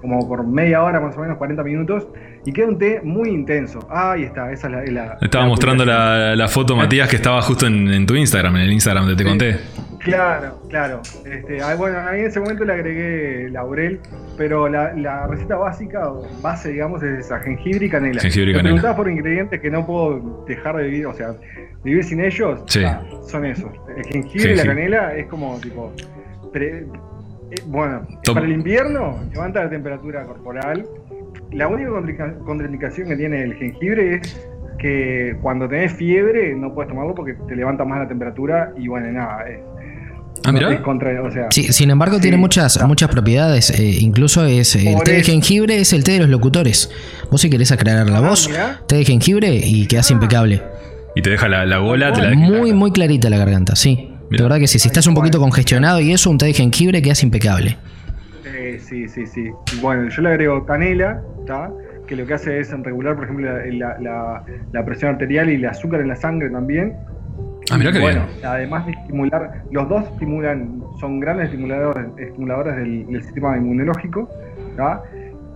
como 0.01 0.27
por 0.29 0.47
media 0.47 0.83
hora, 0.83 1.01
más 1.01 1.17
o 1.17 1.21
menos 1.21 1.37
40 1.39 1.63
minutos, 1.63 2.07
y 2.45 2.53
queda 2.53 2.67
un 2.69 2.79
té 2.79 3.01
muy 3.03 3.29
intenso. 3.31 3.81
Ah, 3.91 4.13
ahí 4.13 4.23
está, 4.25 4.51
esa 4.53 4.67
es 4.83 4.93
la... 4.93 5.05
la- 5.05 5.19
Estaba 5.21 5.45
la 5.45 5.49
mostrando 5.51 5.85
la, 5.85 6.35
la 6.37 6.49
foto, 6.49 6.77
Matías, 6.77 7.09
que 7.09 7.17
estaba 7.17 7.41
justo 7.43 7.67
en, 7.67 7.89
en 7.89 8.07
tu 8.07 8.15
Instagram, 8.15 8.57
en 8.57 8.63
el 8.63 8.73
Instagram 8.73 9.07
de 9.09 9.17
Te 9.17 9.23
Sí. 9.23 9.29
Conté. 9.29 9.57
Claro, 10.01 10.63
claro. 10.69 11.01
Este, 11.25 11.61
ah, 11.61 11.75
bueno, 11.75 11.99
a 11.99 12.13
mí 12.13 12.21
en 12.21 12.27
ese 12.27 12.39
momento 12.39 12.65
le 12.65 12.73
agregué 12.75 13.51
laurel, 13.51 13.99
pero 14.39 14.69
la, 14.69 14.93
la 14.93 15.27
receta 15.27 15.57
básica, 15.57 16.09
o 16.09 16.25
base, 16.43 16.71
digamos, 16.71 17.03
es 17.03 17.19
esa, 17.27 17.41
jengibre 17.41 17.87
y 17.87 17.89
canela. 17.91 18.21
Jengibre 18.21 18.51
y 18.51 18.55
Me 18.55 18.59
canela. 18.59 18.75
preguntabas 18.75 18.97
por 18.97 19.11
ingredientes 19.11 19.61
que 19.61 19.71
no 19.71 19.85
puedo 19.85 20.45
dejar 20.47 20.77
de 20.77 20.85
vivir, 20.85 21.07
o 21.07 21.15
sea, 21.15 21.33
vivir 21.83 22.05
sin 22.05 22.21
ellos, 22.21 22.63
Sí. 22.69 22.85
ah, 22.85 23.03
son 23.27 23.47
esos. 23.47 23.71
El 23.97 24.05
jengibre 24.05 24.53
y 24.53 24.57
la 24.57 24.65
canela 24.65 25.15
es 25.17 25.27
como, 25.27 25.59
tipo, 25.59 25.93
pre- 26.53 26.87
bueno, 27.67 28.07
Top. 28.25 28.35
para 28.35 28.47
el 28.47 28.53
invierno 28.53 29.19
levanta 29.33 29.65
la 29.65 29.71
temperatura 29.71 30.25
corporal. 30.25 30.85
La 31.53 31.69
única 31.69 31.91
contraindica- 31.91 32.39
contraindicación 32.45 33.09
que 33.09 33.17
tiene 33.17 33.43
el 33.43 33.55
jengibre 33.55 34.17
es 34.17 34.49
que 34.79 35.37
cuando 35.41 35.69
tenés 35.69 35.93
fiebre 35.93 36.55
no 36.55 36.75
puedes 36.75 36.89
tomarlo 36.91 37.15
porque 37.15 37.35
te 37.49 37.57
levanta 37.57 37.85
más 37.85 38.01
la 38.01 38.09
temperatura 38.09 38.73
y 38.77 38.89
bueno, 38.89 39.11
nada, 39.13 39.49
es, 39.49 39.61
Ah, 40.45 40.83
contra, 40.85 41.23
o 41.23 41.31
sea, 41.33 41.47
Sí, 41.51 41.73
sin 41.73 41.91
embargo, 41.91 42.17
Sí. 42.17 42.23
tiene 42.23 42.37
muchas, 42.37 42.81
muchas 42.87 43.09
propiedades. 43.09 43.71
eh, 43.71 43.97
incluso 44.01 44.45
es 44.45 44.77
el 44.77 44.93
Por 44.95 45.05
té 45.05 45.13
de 45.15 45.23
jengibre 45.25 45.81
es 45.81 45.93
el 45.95 46.05
té 46.05 46.13
de 46.13 46.19
los 46.21 46.29
locutores. 46.29 46.91
Vos 47.31 47.41
si 47.41 47.49
querés 47.51 47.73
aclarar 47.73 48.09
la 48.11 48.19
Ah, 48.19 48.29
voz, 48.29 48.49
mirá. 48.51 48.81
té 48.87 48.97
de 48.97 49.05
jengibre 49.07 49.57
y 49.57 49.87
quedás 49.87 50.11
Ah. 50.11 50.15
impecable. 50.15 50.63
Y 51.17 51.23
te 51.23 51.31
deja 51.31 51.49
la, 51.49 51.65
la 51.65 51.79
gola, 51.79 52.13
te 52.13 52.21
la 52.21 52.29
deja. 52.29 52.39
Muy, 52.41 52.75
muy 52.75 52.93
clarita 52.93 53.31
la 53.31 53.39
garganta, 53.39 53.75
sí. 53.77 54.13
Mirá. 54.31 54.39
De 54.39 54.43
verdad 54.49 54.59
que 54.59 54.67
sí, 54.67 54.79
si 54.79 54.89
estás 54.89 55.07
un 55.07 55.15
poquito 55.15 55.39
congestionado 55.39 56.01
y 56.01 56.13
eso, 56.13 56.31
un 56.31 56.39
té 56.39 56.47
de 56.47 56.53
jengibre 56.55 57.01
quedas 57.03 57.23
impecable. 57.23 57.77
eh, 58.45 58.79
sí, 58.81 59.09
sí, 59.09 59.27
sí. 59.27 59.51
Bueno, 59.81 60.09
yo 60.09 60.23
le 60.23 60.29
agrego 60.31 60.65
canela, 60.67 61.21
¿tá? 61.47 61.71
que 62.07 62.15
lo 62.15 62.25
que 62.25 62.35
hace 62.35 62.61
es 62.61 62.71
regular, 62.71 63.17
por 63.17 63.25
ejemplo, 63.25 63.47
la, 63.53 63.99
la- 64.01 64.45
la- 64.73 64.85
presión 64.85 65.11
arterial 65.13 65.51
y 65.51 65.57
el 65.57 65.65
azúcar 65.67 66.01
en 66.01 66.09
la 66.09 66.15
sangre 66.17 66.49
también. 66.51 66.95
Ah, 67.69 67.77
mirá 67.79 67.91
Y 67.91 67.95
qué 67.95 67.99
bueno, 67.99 68.25
bien. 68.27 68.47
además 68.47 68.87
de 68.87 68.93
estimular, 68.93 69.63
los 69.73 69.89
dos 69.89 70.05
estimulan 70.13 70.81
son 71.01 71.19
grandes 71.19 71.47
estimuladores, 71.47 72.07
estimuladores 72.17 72.77
del, 72.77 73.07
del 73.09 73.23
sistema 73.25 73.57
inmunológico, 73.57 74.31
¿tá? 74.77 75.03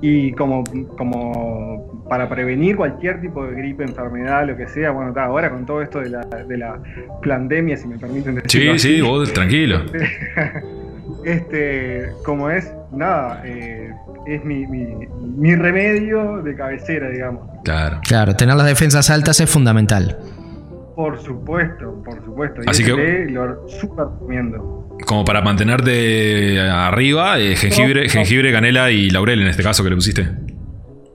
Y 0.00 0.33
como, 0.33 0.64
como 0.97 2.04
para 2.09 2.28
prevenir 2.28 2.76
cualquier 2.76 3.21
tipo 3.21 3.47
de 3.47 3.54
gripe, 3.54 3.85
enfermedad, 3.85 4.47
lo 4.47 4.57
que 4.57 4.66
sea, 4.66 4.90
bueno, 4.90 5.11
está, 5.11 5.25
ahora 5.25 5.50
con 5.50 5.66
todo 5.66 5.83
esto 5.83 6.00
de 6.00 6.11
la, 6.11 6.21
de 6.21 6.57
la 6.57 6.78
pandemia, 7.23 7.76
si 7.76 7.87
me 7.87 7.99
permiten 7.99 8.37
decirlo 8.37 8.78
Sí, 8.78 8.97
sí, 8.97 9.00
vos 9.00 9.33
tranquilo. 9.33 9.83
este, 11.25 12.11
como 12.25 12.50
es, 12.50 12.73
nada, 12.92 13.42
eh, 13.45 13.90
es 14.26 14.45
mi, 14.45 14.66
mi, 14.66 15.07
mi 15.37 15.54
remedio 15.54 16.42
de 16.42 16.54
cabecera, 16.54 17.11
digamos. 17.11 17.42
Claro. 17.64 18.00
Claro, 18.02 18.35
tener 18.37 18.57
las 18.57 18.66
defensas 18.66 19.11
altas 19.11 19.40
es 19.40 19.50
fundamental. 19.50 20.16
Por 21.00 21.19
supuesto, 21.19 22.02
por 22.04 22.23
supuesto. 22.25 22.61
Y 22.62 22.69
Así 22.69 22.83
ese 22.83 22.95
que- 22.95 23.26
lo 23.30 23.66
super 23.69 24.04
recomiendo. 24.07 24.87
Como 25.07 25.25
para 25.25 25.40
mantenerte 25.40 26.61
arriba, 26.61 27.38
eh, 27.38 27.57
jengibre, 27.57 28.09
jengibre, 28.11 28.52
canela 28.52 28.90
y 28.90 29.09
laurel 29.09 29.40
en 29.40 29.49
este 29.49 29.62
caso 29.62 29.83
que 29.83 29.88
le 29.88 29.97
pusiste. 29.97 30.28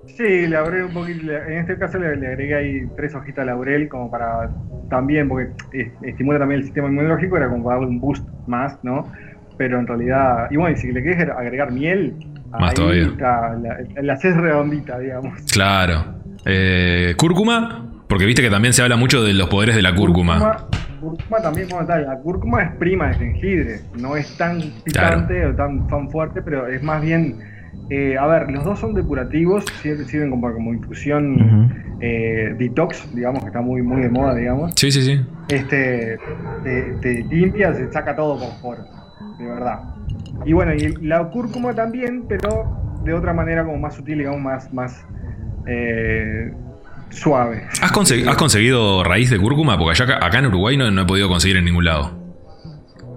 Sí, 0.07 0.47
le 0.47 0.55
agregué 0.55 0.85
un 0.85 0.93
poquito, 0.93 1.31
en 1.31 1.57
este 1.59 1.77
caso 1.77 1.99
le, 1.99 2.15
le 2.15 2.27
agregué 2.27 2.55
ahí 2.55 2.81
tres 2.95 3.13
hojitas 3.13 3.45
de 3.45 3.51
laurel 3.51 3.87
como 3.89 4.09
para 4.09 4.49
también, 4.89 5.27
porque 5.27 5.51
estimula 6.03 6.39
también 6.39 6.61
el 6.61 6.65
sistema 6.65 6.87
inmunológico, 6.87 7.37
era 7.37 7.47
como 7.49 7.63
para 7.65 7.75
darle 7.75 7.89
un 7.91 7.99
boost 7.99 8.25
más, 8.47 8.77
¿no? 8.83 9.11
Pero 9.57 9.77
en 9.79 9.85
realidad, 9.87 10.47
y 10.49 10.55
bueno, 10.57 10.75
y 10.75 10.79
si 10.79 10.91
le 10.91 11.03
querés 11.03 11.29
agregar 11.29 11.71
miel, 11.71 12.13
Más 12.49 12.69
ahí 12.71 12.75
todavía. 12.75 13.03
está, 13.07 13.55
la, 13.61 13.77
la 14.01 14.13
haces 14.13 14.35
redondita, 14.37 14.97
digamos. 14.99 15.33
Claro. 15.51 16.05
Eh, 16.45 17.13
¿Cúrcuma? 17.17 17.91
Porque 18.07 18.25
viste 18.25 18.41
que 18.41 18.49
también 18.49 18.73
se 18.73 18.81
habla 18.81 18.97
mucho 18.97 19.23
de 19.23 19.33
los 19.33 19.49
poderes 19.49 19.75
de 19.75 19.81
la 19.81 19.95
cúrcuma. 19.95 20.39
Cúrcuma, 20.39 20.67
cúrcuma 21.01 21.41
también, 21.41 21.69
como 21.69 21.85
tal, 21.85 22.05
la 22.05 22.17
cúrcuma 22.19 22.63
es 22.63 22.71
prima 22.75 23.07
de 23.07 23.15
jengibre, 23.15 23.79
no 23.97 24.15
es 24.15 24.37
tan 24.37 24.61
picante 24.83 25.45
o 25.45 25.55
tan, 25.55 25.87
tan 25.87 26.09
fuerte, 26.09 26.41
pero 26.41 26.67
es 26.67 26.83
más 26.83 27.01
bien, 27.01 27.39
eh, 27.89 28.17
a 28.17 28.27
ver, 28.27 28.51
los 28.51 28.63
dos 28.63 28.79
son 28.79 28.93
depurativos, 28.93 29.65
sirven, 29.81 30.05
sirven 30.05 30.29
como, 30.29 30.53
como 30.53 30.73
infusión 30.73 31.71
eh, 31.99 32.55
detox, 32.57 33.13
digamos, 33.15 33.41
que 33.41 33.47
está 33.47 33.61
muy, 33.61 33.81
muy 33.81 34.01
de 34.01 34.09
moda, 34.09 34.35
digamos. 34.35 34.73
Sí, 34.75 34.91
sí, 34.91 35.01
sí. 35.01 35.25
Este, 35.49 36.17
te, 36.63 36.81
te 37.01 37.23
limpia, 37.23 37.73
se 37.73 37.91
saca 37.91 38.15
todo 38.15 38.39
por 38.39 38.53
fuera, 38.61 38.83
de 39.39 39.45
verdad. 39.45 39.79
Y 40.45 40.53
bueno, 40.53 40.73
y 40.73 40.95
la 41.05 41.23
cúrcuma 41.29 41.73
también, 41.73 42.25
pero 42.27 42.99
de 43.03 43.13
otra 43.13 43.33
manera 43.33 43.63
como 43.63 43.77
más 43.77 43.95
sutil, 43.95 44.19
digamos, 44.19 44.41
más, 44.41 44.73
más 44.73 45.05
eh, 45.67 46.51
suave. 47.09 47.63
¿Has, 47.81 47.91
consegui- 47.91 48.27
has 48.27 48.35
conseguido 48.37 49.03
raíz 49.03 49.29
de 49.29 49.37
cúrcuma? 49.39 49.77
Porque 49.77 50.01
allá, 50.03 50.17
acá 50.25 50.39
en 50.39 50.47
Uruguay 50.47 50.77
no, 50.77 50.89
no 50.91 51.01
he 51.03 51.05
podido 51.05 51.27
conseguir 51.27 51.57
en 51.57 51.65
ningún 51.65 51.85
lado. 51.85 52.23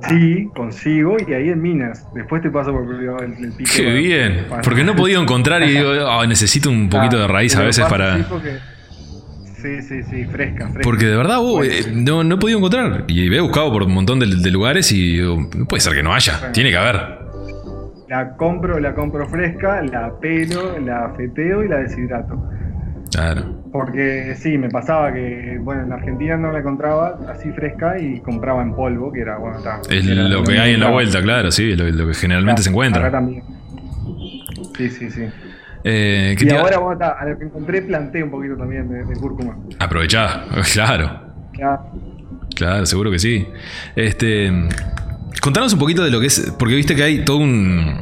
Sí, 0.08 0.48
consigo 0.54 1.16
y 1.26 1.32
ahí 1.32 1.48
en 1.48 1.60
Minas. 1.60 2.06
Después 2.14 2.40
te 2.40 2.50
paso 2.50 2.70
por 2.72 2.84
el, 2.94 3.44
el 3.44 3.52
pique. 3.52 3.70
Qué 3.76 3.90
bien. 3.92 4.46
Porque 4.62 4.84
no 4.84 4.92
he 4.92 4.94
podido 4.94 5.20
encontrar 5.20 5.62
y 5.64 5.70
digo, 5.72 5.90
"Ah, 6.08 6.24
necesito 6.26 6.70
un 6.70 6.88
poquito 6.88 7.18
de 7.18 7.26
raíz 7.26 7.56
a 7.56 7.62
veces 7.62 7.84
para... 7.86 8.16
sí, 8.16 8.24
porque- 8.28 8.58
Sí, 9.60 9.82
sí, 9.82 10.04
sí, 10.04 10.24
fresca, 10.26 10.66
fresca. 10.68 10.82
Porque 10.84 11.06
de 11.06 11.16
verdad, 11.16 11.40
eh, 11.64 11.82
sí. 11.82 11.90
no, 11.92 12.22
no 12.22 12.36
he 12.36 12.38
podido 12.38 12.58
encontrar. 12.58 13.04
Y 13.08 13.34
he 13.34 13.40
buscado 13.40 13.72
por 13.72 13.82
un 13.82 13.92
montón 13.92 14.20
de, 14.20 14.26
de 14.26 14.50
lugares 14.52 14.92
y 14.92 15.14
digo, 15.16 15.48
no 15.56 15.66
puede 15.66 15.80
ser 15.80 15.94
que 15.94 16.02
no 16.04 16.14
haya. 16.14 16.52
Tiene 16.52 16.70
que 16.70 16.76
haber. 16.76 17.18
La 18.08 18.36
compro, 18.36 18.78
la 18.78 18.94
compro 18.94 19.28
fresca, 19.28 19.82
la 19.82 20.12
pelo, 20.20 20.78
la 20.78 21.12
feteo 21.16 21.64
y 21.64 21.68
la 21.68 21.78
deshidrato. 21.78 22.40
Claro. 23.10 23.57
Porque 23.72 24.34
sí, 24.38 24.56
me 24.56 24.68
pasaba 24.70 25.12
que, 25.12 25.58
bueno, 25.60 25.82
en 25.82 25.92
Argentina 25.92 26.36
no 26.36 26.52
la 26.52 26.60
encontraba 26.60 27.18
así 27.28 27.50
fresca 27.52 27.98
y 27.98 28.20
compraba 28.20 28.62
en 28.62 28.74
polvo, 28.74 29.12
que 29.12 29.20
era, 29.20 29.36
bueno, 29.36 29.58
está. 29.58 29.80
Es 29.90 30.04
lo 30.06 30.42
que 30.42 30.58
hay 30.58 30.74
en 30.74 30.80
la 30.80 30.90
vuelta, 30.90 31.20
claro, 31.22 31.50
sí, 31.50 31.74
lo, 31.76 31.88
lo 31.90 32.06
que 32.06 32.14
generalmente 32.14 32.62
se 32.62 32.68
Acá 32.68 32.72
encuentra. 32.74 33.10
también. 33.10 33.42
Sí, 34.76 34.88
sí, 34.90 35.10
sí. 35.10 35.22
Eh, 35.84 36.34
¿qué 36.38 36.44
Y 36.44 36.48
te 36.48 36.56
ahora, 36.56 36.78
bueno, 36.78 36.92
está, 36.94 37.10
a 37.20 37.24
lo 37.26 37.38
que 37.38 37.44
encontré 37.44 37.82
planté 37.82 38.22
un 38.22 38.30
poquito 38.30 38.56
también 38.56 38.88
de, 38.88 39.04
de 39.04 39.14
cúrcuma. 39.14 39.56
Aprovechá, 39.78 40.44
claro. 40.72 41.20
Ya, 41.58 41.80
Claro, 42.54 42.86
seguro 42.86 43.10
que 43.10 43.18
sí. 43.18 43.46
Este, 43.94 44.50
contanos 45.40 45.72
un 45.72 45.78
poquito 45.78 46.02
de 46.02 46.10
lo 46.10 46.20
que 46.20 46.26
es, 46.26 46.52
porque 46.58 46.74
viste 46.74 46.96
que 46.96 47.02
hay 47.04 47.24
todo 47.24 47.36
un 47.38 48.00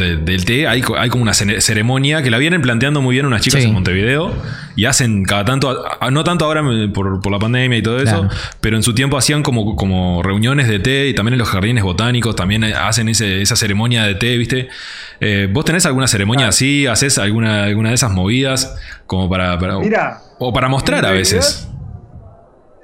de- 0.00 0.16
del 0.16 0.44
té, 0.44 0.66
hay, 0.66 0.82
hay 0.98 1.08
como 1.10 1.22
una 1.22 1.32
cere- 1.32 1.60
ceremonia 1.60 2.22
que 2.22 2.30
la 2.30 2.38
vienen 2.38 2.60
planteando 2.62 3.00
muy 3.00 3.14
bien 3.14 3.26
unas 3.26 3.42
chicas 3.42 3.60
Sí. 3.62 3.68
en 3.68 3.74
Montevideo 3.74 4.34
y 4.74 4.86
hacen 4.86 5.24
cada 5.24 5.44
tanto, 5.44 5.84
no 6.10 6.24
tanto 6.24 6.46
ahora 6.46 6.64
por, 6.92 7.20
por 7.20 7.30
la 7.30 7.38
pandemia 7.38 7.78
y 7.78 7.82
todo 7.82 7.98
eso, 7.98 8.22
Claro. 8.22 8.34
pero 8.60 8.76
en 8.76 8.82
su 8.82 8.94
tiempo 8.94 9.16
hacían 9.16 9.42
como, 9.44 9.76
como 9.76 10.22
reuniones 10.22 10.66
de 10.66 10.80
té 10.80 11.08
y 11.08 11.14
también 11.14 11.34
en 11.34 11.38
los 11.38 11.48
jardines 11.48 11.84
botánicos 11.84 12.34
también 12.34 12.64
hacen 12.64 13.08
ese- 13.08 13.42
esa 13.42 13.54
ceremonia 13.54 14.04
de 14.04 14.14
té, 14.16 14.36
¿viste? 14.36 14.68
Eh, 15.20 15.48
¿Vos 15.52 15.64
tenés 15.64 15.84
alguna 15.86 16.06
ceremonia 16.08 16.48
así? 16.48 16.86
¿Haces 16.86 17.18
alguna, 17.18 17.64
alguna 17.64 17.90
de 17.90 17.94
esas 17.94 18.10
movidas 18.10 18.74
como 19.06 19.28
para, 19.28 19.58
para- 19.58 19.78
Mira, 19.78 20.18
o 20.38 20.52
para 20.52 20.68
mostrar 20.68 21.04
a 21.04 21.08
realidad, 21.10 21.20
veces? 21.20 21.68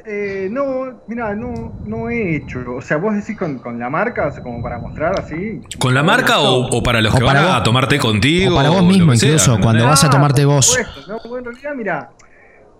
Eh, 0.08 0.48
no, 0.52 1.02
mira, 1.08 1.34
no, 1.34 1.74
no 1.84 2.08
he 2.08 2.36
hecho. 2.36 2.60
O 2.76 2.80
sea, 2.80 2.96
vos 2.96 3.14
decís 3.16 3.36
con, 3.36 3.58
con 3.58 3.78
la 3.78 3.90
marca, 3.90 4.26
o 4.28 4.30
sea, 4.30 4.42
como 4.42 4.62
para 4.62 4.78
mostrar 4.78 5.18
así. 5.18 5.60
¿Con 5.80 5.94
la 5.94 6.02
marca 6.04 6.40
o, 6.40 6.68
o 6.78 6.82
para 6.82 7.00
los 7.00 7.12
O 7.14 7.18
que 7.18 7.24
para 7.24 7.42
van 7.44 7.60
a 7.60 7.62
tomarte 7.64 7.98
contigo? 7.98 8.52
O 8.52 8.56
para 8.56 8.70
vos 8.70 8.84
mismo 8.84 9.14
sea, 9.16 9.28
incluso, 9.30 9.58
cuando 9.60 9.84
vas 9.84 10.04
a 10.04 10.10
tomarte 10.10 10.44
por 10.44 10.54
vos. 10.54 10.66
supuesto, 10.66 11.00
no, 11.08 11.38
en 11.38 11.44
realidad, 11.44 11.74
mira, 11.74 12.10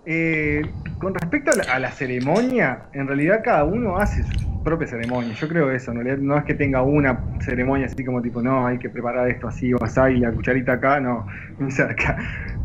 eh, 0.05 0.61
con 0.97 1.13
respecto 1.13 1.51
a 1.51 1.55
la, 1.55 1.63
a 1.63 1.79
la 1.79 1.91
ceremonia, 1.91 2.83
en 2.93 3.07
realidad 3.07 3.41
cada 3.43 3.65
uno 3.65 3.97
hace 3.97 4.23
su 4.23 4.37
propia 4.63 4.87
ceremonia. 4.87 5.33
Yo 5.33 5.47
creo 5.49 5.69
eso, 5.69 5.91
realidad 5.97 6.17
no 6.17 6.37
es 6.37 6.45
que 6.45 6.53
tenga 6.53 6.81
una 6.81 7.25
ceremonia 7.41 7.87
así 7.87 8.05
como 8.05 8.21
tipo, 8.21 8.41
no, 8.41 8.65
hay 8.67 8.77
que 8.79 8.89
preparar 8.89 9.27
esto 9.29 9.49
así 9.49 9.73
o 9.73 9.83
así 9.83 9.99
y 10.15 10.19
la 10.19 10.31
cucharita 10.31 10.73
acá, 10.73 11.01
no, 11.01 11.27
ni 11.59 11.71
cerca. 11.71 12.17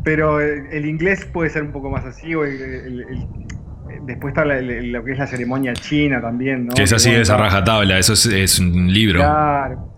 Pero 0.04 0.40
eh, 0.40 0.68
el 0.70 0.86
inglés 0.86 1.24
puede 1.24 1.50
ser 1.50 1.62
un 1.64 1.72
poco 1.72 1.90
más 1.90 2.04
así, 2.04 2.32
o 2.34 2.44
el- 2.44 2.60
el- 2.62 3.00
el- 3.00 3.28
después 4.02 4.32
está 4.32 4.44
la- 4.44 4.60
lo 4.60 5.04
que 5.04 5.12
es 5.12 5.18
la 5.18 5.26
ceremonia 5.26 5.72
china 5.74 6.20
también, 6.20 6.66
¿no? 6.66 6.74
Que 6.74 6.82
es 6.84 6.92
así, 6.92 7.08
bueno, 7.10 7.22
esa 7.22 7.36
rajatabla, 7.36 7.98
eso 7.98 8.12
es, 8.14 8.26
es 8.26 8.58
un 8.58 8.92
libro. 8.92 9.20
Claro. 9.20 9.88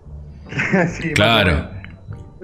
Sí, 0.89 1.11
Claro. 1.13 1.69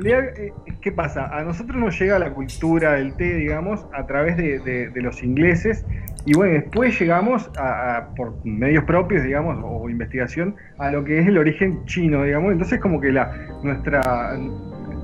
eh, 0.03 0.51
¿qué 0.81 0.91
pasa? 0.91 1.27
A 1.27 1.43
nosotros 1.43 1.77
nos 1.77 1.99
llega 1.99 2.17
la 2.17 2.31
cultura 2.31 2.93
del 2.93 3.13
té, 3.15 3.35
digamos, 3.35 3.85
a 3.93 4.07
través 4.07 4.37
de, 4.37 4.59
de- 4.59 4.89
de 4.89 5.01
los 5.01 5.21
ingleses. 5.23 5.85
Y 6.25 6.33
bueno, 6.33 6.53
después 6.53 6.99
llegamos 6.99 7.49
a, 7.57 7.97
a- 7.97 8.15
por 8.15 8.43
medios 8.45 8.83
propios, 8.85 9.23
digamos, 9.23 9.57
o 9.63 9.89
investigación, 9.89 10.55
a 10.79 10.91
lo 10.91 11.03
que 11.03 11.19
es 11.19 11.27
el 11.27 11.37
origen 11.37 11.85
chino, 11.85 12.23
digamos. 12.23 12.51
Entonces, 12.51 12.79
como 12.79 12.99
que 12.99 13.11
la 13.11 13.31
nuestra 13.63 14.35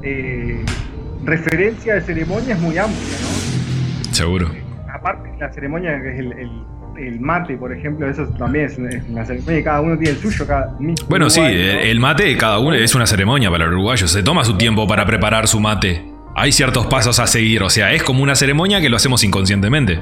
eh, 0.03 0.63
referencia 1.23 1.95
de 1.95 2.01
ceremonia 2.01 2.55
es 2.55 2.59
muy 2.61 2.77
amplia, 2.77 3.17
¿no? 3.21 4.13
Seguro. 4.13 4.49
Aparte 5.09 5.29
la 5.39 5.51
ceremonia 5.51 6.01
que 6.01 6.09
es 6.13 6.19
el, 6.19 6.31
el- 6.33 6.63
el 6.97 7.19
mate, 7.19 7.55
por 7.57 7.71
ejemplo, 7.71 8.09
eso 8.09 8.25
también 8.39 8.65
es 8.65 8.75
una, 8.79 9.23
ceremonia, 9.23 9.63
cada 9.63 9.81
uno 9.81 9.95
tiene 9.99 10.13
el 10.13 10.17
suyo, 10.17 10.47
cada 10.47 10.75
Bueno, 11.07 11.29
sí, 11.29 11.41
el, 11.43 11.99
mate, 11.99 12.35
cada 12.37 12.57
uno 12.57 12.73
es 12.73 12.95
una 12.95 13.05
ceremonia 13.05 13.51
para 13.51 13.65
el 13.65 13.69
uruguayo. 13.71 14.07
Se 14.07 14.23
toma 14.23 14.43
su 14.43 14.57
tiempo 14.57 14.87
para 14.87 15.05
preparar 15.05 15.47
su 15.47 15.59
mate. 15.59 16.03
Hay 16.35 16.51
ciertos 16.51 16.87
pasos 16.87 17.19
a 17.19 17.27
seguir, 17.27 17.61
o 17.61 17.69
sea, 17.69 17.93
es 17.93 18.01
como 18.01 18.23
una 18.23 18.33
ceremonia 18.33 18.81
que 18.81 18.89
lo 18.89 18.95
hacemos 18.95 19.23
inconscientemente. 19.23 19.99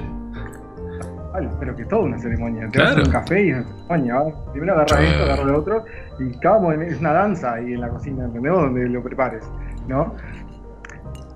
Vale, 1.34 1.50
pero 1.60 1.76
que 1.76 1.82
es 1.82 1.88
toda 1.90 2.04
una 2.04 2.18
ceremonia. 2.18 2.62
Te 2.68 2.80
Claro. 2.80 2.96
vas 2.96 2.98
a 2.98 3.08
un 3.08 3.12
café 3.12 3.46
y 3.46 3.50
es 3.50 3.58
una 3.58 3.66
ceremonia. 3.76 4.16
¿va? 4.16 4.52
Primero 4.54 4.74
agarras 4.74 5.00
esto, 5.02 5.24
agarras 5.26 5.46
lo 5.48 5.58
otro, 5.60 5.84
y 6.20 6.40
cada 6.40 6.76
es 6.86 7.00
una 7.02 7.12
danza 7.12 7.54
ahí 7.56 7.74
en 7.74 7.82
la 7.82 7.90
cocina, 7.90 8.24
¿entendés? 8.24 8.54
Donde 8.54 8.88
lo 8.88 9.04
prepares, 9.04 9.44
¿no? 9.90 10.16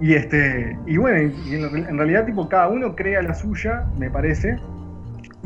Y 0.01 0.13
este, 0.13 0.77
y 0.87 0.97
bueno, 0.97 1.21
y 1.45 1.55
en, 1.55 1.75
en 1.87 1.97
realidad 1.97 2.25
tipo 2.25 2.47
cada 2.47 2.69
uno 2.69 2.95
crea 2.95 3.21
la 3.21 3.33
suya, 3.33 3.83
me 3.97 4.09
parece. 4.09 4.57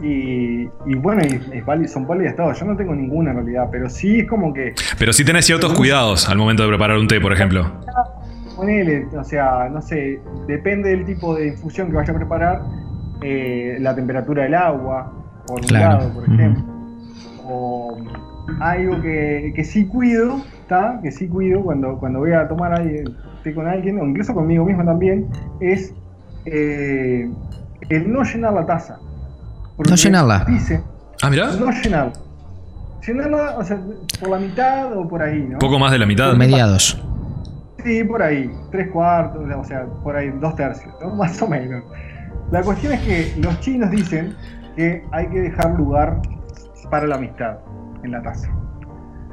Y, 0.01 0.63
y 0.85 0.95
bueno, 0.95 1.21
y, 1.23 1.57
es 1.57 1.65
válido- 1.65 1.87
son 1.87 2.07
válidas 2.07 2.35
todas. 2.35 2.59
Yo 2.59 2.65
no 2.65 2.75
tengo 2.75 2.93
ninguna 2.95 3.31
en 3.31 3.37
realidad, 3.37 3.67
pero 3.71 3.89
sí 3.89 4.19
es 4.21 4.27
como 4.27 4.53
que 4.53 4.73
Pero 4.97 5.13
sí 5.13 5.23
tenés 5.23 5.45
ciertos 5.45 5.73
cuidados 5.73 6.27
al 6.29 6.37
momento 6.37 6.63
de 6.63 6.69
preparar 6.69 6.97
un 6.97 7.07
té, 7.07 7.19
por 7.21 7.31
ejemplo. 7.33 7.65
Ponele, 8.55 9.05
o 9.17 9.23
sea, 9.23 9.67
no 9.71 9.81
sé, 9.81 10.19
depende 10.47 10.89
del 10.89 11.05
tipo 11.05 11.35
de 11.35 11.47
infusión 11.47 11.89
que 11.89 11.95
vaya 11.95 12.13
a 12.13 12.15
preparar, 12.15 12.61
eh, 13.23 13.77
la 13.79 13.95
temperatura 13.95 14.43
del 14.43 14.53
agua, 14.53 15.11
por 15.47 15.61
un 15.61 15.67
Claro. 15.67 15.97
lado, 15.99 16.13
por 16.13 16.23
ejemplo. 16.25 16.63
O 17.45 17.97
algo 18.59 19.01
que, 19.01 19.53
que 19.55 19.63
sí 19.63 19.85
cuido, 19.85 20.41
¿está? 20.61 20.99
Que 21.01 21.11
sí 21.11 21.27
cuido 21.27 21.61
cuando, 21.63 21.97
cuando 21.97 22.19
voy 22.19 22.33
a 22.33 22.47
tomar 22.47 22.79
ahí, 22.79 23.03
té 23.43 23.53
con 23.53 23.67
alguien, 23.67 23.99
o 23.99 24.05
incluso 24.05 24.33
conmigo 24.33 24.65
mismo 24.65 24.83
también, 24.83 25.27
es 25.59 25.93
eh, 26.45 27.29
el 27.89 28.11
no 28.11 28.23
llenar 28.23 28.53
la 28.53 28.65
taza. 28.65 28.97
Porque 29.75 29.91
No 29.91 29.95
llenarla. 29.95 30.45
Dice, 30.47 30.81
Ah, 31.21 31.29
mirá. 31.29 31.47
no 31.55 31.71
llenarla. 31.71 32.13
Llenarla, 33.05 33.57
o 33.57 33.63
sea, 33.63 33.79
por 34.19 34.29
la 34.29 34.39
mitad 34.39 34.97
o 34.97 35.07
por 35.07 35.21
ahí, 35.21 35.45
¿no? 35.49 35.59
Poco 35.59 35.79
más 35.79 35.91
de 35.91 35.99
la 35.99 36.05
mitad. 36.05 36.33
Mediados. 36.35 37.01
Sí, 37.83 38.03
por 38.03 38.21
ahí, 38.21 38.49
tres 38.71 38.89
cuartos, 38.91 39.43
o 39.57 39.63
sea, 39.65 39.85
por 40.03 40.15
ahí, 40.15 40.29
dos 40.39 40.55
tercios, 40.55 40.93
¿no? 41.01 41.15
más 41.15 41.41
o 41.41 41.47
menos. 41.47 41.83
La 42.51 42.61
cuestión 42.61 42.93
es 42.93 43.01
que 43.01 43.33
los 43.41 43.59
chinos 43.61 43.89
dicen 43.91 44.35
que 44.75 45.03
hay 45.11 45.27
que 45.27 45.41
dejar 45.41 45.71
lugar 45.71 46.21
para 46.89 47.07
la 47.07 47.15
amistad 47.15 47.57
en 48.03 48.11
la 48.11 48.21
taza. 48.21 48.49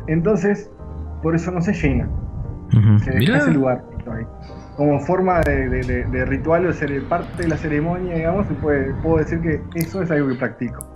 Entonces, 0.06 0.70
por 1.22 1.34
eso 1.34 1.50
no 1.50 1.60
se 1.60 1.72
llena. 1.72 2.08
Se 3.04 3.10
deja 3.10 3.38
ese 3.38 3.50
lugar 3.52 3.82
ahí. 4.12 4.24
Como 4.76 4.98
forma 5.00 5.40
de, 5.40 5.68
de- 5.68 5.82
de- 5.82 6.04
de 6.04 6.24
ritual 6.24 6.66
o 6.66 6.72
ser 6.72 7.02
parte 7.04 7.42
de 7.42 7.48
la 7.48 7.56
ceremonia, 7.56 8.14
digamos, 8.14 8.46
se 8.46 8.54
puede, 8.54 8.94
puedo 9.02 9.18
decir 9.18 9.40
que 9.40 9.60
eso 9.74 10.02
es 10.02 10.10
algo 10.10 10.28
que 10.28 10.34
practico. 10.36 10.86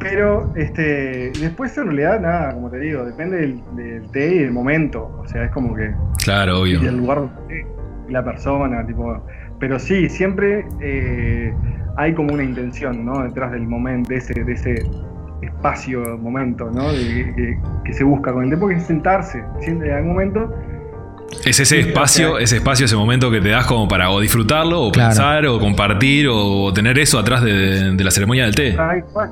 Pero 0.00 0.52
este, 0.54 1.32
después 1.40 1.76
en 1.76 1.86
realidad 1.86 2.20
nada, 2.20 2.54
como 2.54 2.70
te 2.70 2.78
digo, 2.78 3.04
depende 3.04 3.38
del, 3.38 3.62
del 3.74 4.10
té 4.12 4.34
y 4.36 4.38
del 4.38 4.52
momento. 4.52 5.10
O 5.18 5.26
sea, 5.26 5.44
es 5.44 5.50
como 5.50 5.74
que 5.74 5.92
Claro, 6.22 6.66
y 6.66 6.76
obvio. 6.76 6.80
del 6.82 6.98
lugar 6.98 7.18
donde 7.18 7.34
esté, 7.42 7.66
y 8.08 8.12
la 8.12 8.24
persona, 8.24 8.86
tipo. 8.86 9.20
Pero 9.58 9.78
sí, 9.80 10.08
siempre 10.08 10.64
eh, 10.80 11.52
hay 11.96 12.14
como 12.14 12.32
una 12.32 12.44
intención, 12.44 13.04
¿no? 13.04 13.24
Detrás 13.24 13.50
del 13.50 13.66
momento, 13.66 14.08
de 14.10 14.16
ese, 14.18 14.44
de 14.44 14.52
ese 14.52 14.74
espacio, 15.42 16.18
momento, 16.18 16.70
¿no? 16.70 16.92
De- 16.92 17.32
que, 17.36 17.58
que 17.84 17.92
se 17.92 18.04
busca 18.04 18.32
con 18.32 18.44
el 18.44 18.50
té, 18.50 18.56
porque 18.56 18.76
es 18.76 18.84
sentarse, 18.84 19.42
siempre 19.60 19.88
en 19.90 19.94
algún 19.96 20.10
momento. 20.12 20.54
Es 21.44 21.60
ese 21.60 21.80
espacio, 21.80 22.38
ese 22.38 22.56
espacio, 22.56 22.86
ese 22.86 22.96
momento 22.96 23.30
que 23.30 23.40
te 23.40 23.50
das 23.50 23.66
como 23.66 23.86
para 23.86 24.10
o 24.10 24.18
disfrutarlo, 24.20 24.82
o 24.86 24.90
Claro. 24.92 25.08
pensar, 25.10 25.46
o 25.46 25.58
compartir, 25.60 26.26
o 26.30 26.72
tener 26.72 26.98
eso 26.98 27.18
atrás 27.18 27.42
de, 27.42 27.94
de 27.94 28.04
la 28.04 28.10
ceremonia 28.10 28.44
del 28.44 28.54
té. 28.54 28.72
Tal 28.72 29.04
cual, 29.04 29.30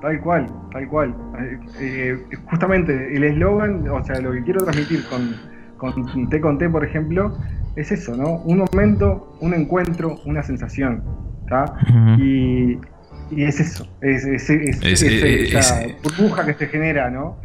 tal 0.00 0.20
cual, 0.20 0.46
tal 0.72 0.88
cual. 0.88 1.14
Eh, 1.40 1.58
eh, 1.80 2.36
justamente 2.44 3.16
el 3.16 3.24
eslogan, 3.24 3.86
o 3.88 4.02
sea, 4.04 4.20
lo 4.20 4.32
que 4.32 4.42
quiero 4.44 4.62
transmitir 4.62 5.04
con, 5.10 5.34
con 5.78 6.28
té 6.30 6.40
con 6.40 6.58
té, 6.58 6.68
por 6.70 6.84
ejemplo, 6.84 7.36
es 7.74 7.90
eso, 7.90 8.16
¿no? 8.16 8.36
Un 8.44 8.58
momento, 8.70 9.36
un 9.40 9.52
encuentro, 9.52 10.20
una 10.24 10.42
sensación, 10.44 11.02
¿está? 11.42 11.64
Ujú. 11.88 12.22
Y, 12.22 12.78
y 13.36 13.44
es 13.44 13.60
eso, 13.60 13.86
es, 14.00 14.24
es- 14.24 14.50
es- 14.50 14.82
Es- 14.82 15.02
es- 15.02 15.22
es- 15.22 15.54
esa 15.54 15.82
es- 15.82 15.94
burbuja 16.02 16.44
que 16.46 16.54
se 16.54 16.66
genera, 16.68 17.10
¿no? 17.10 17.38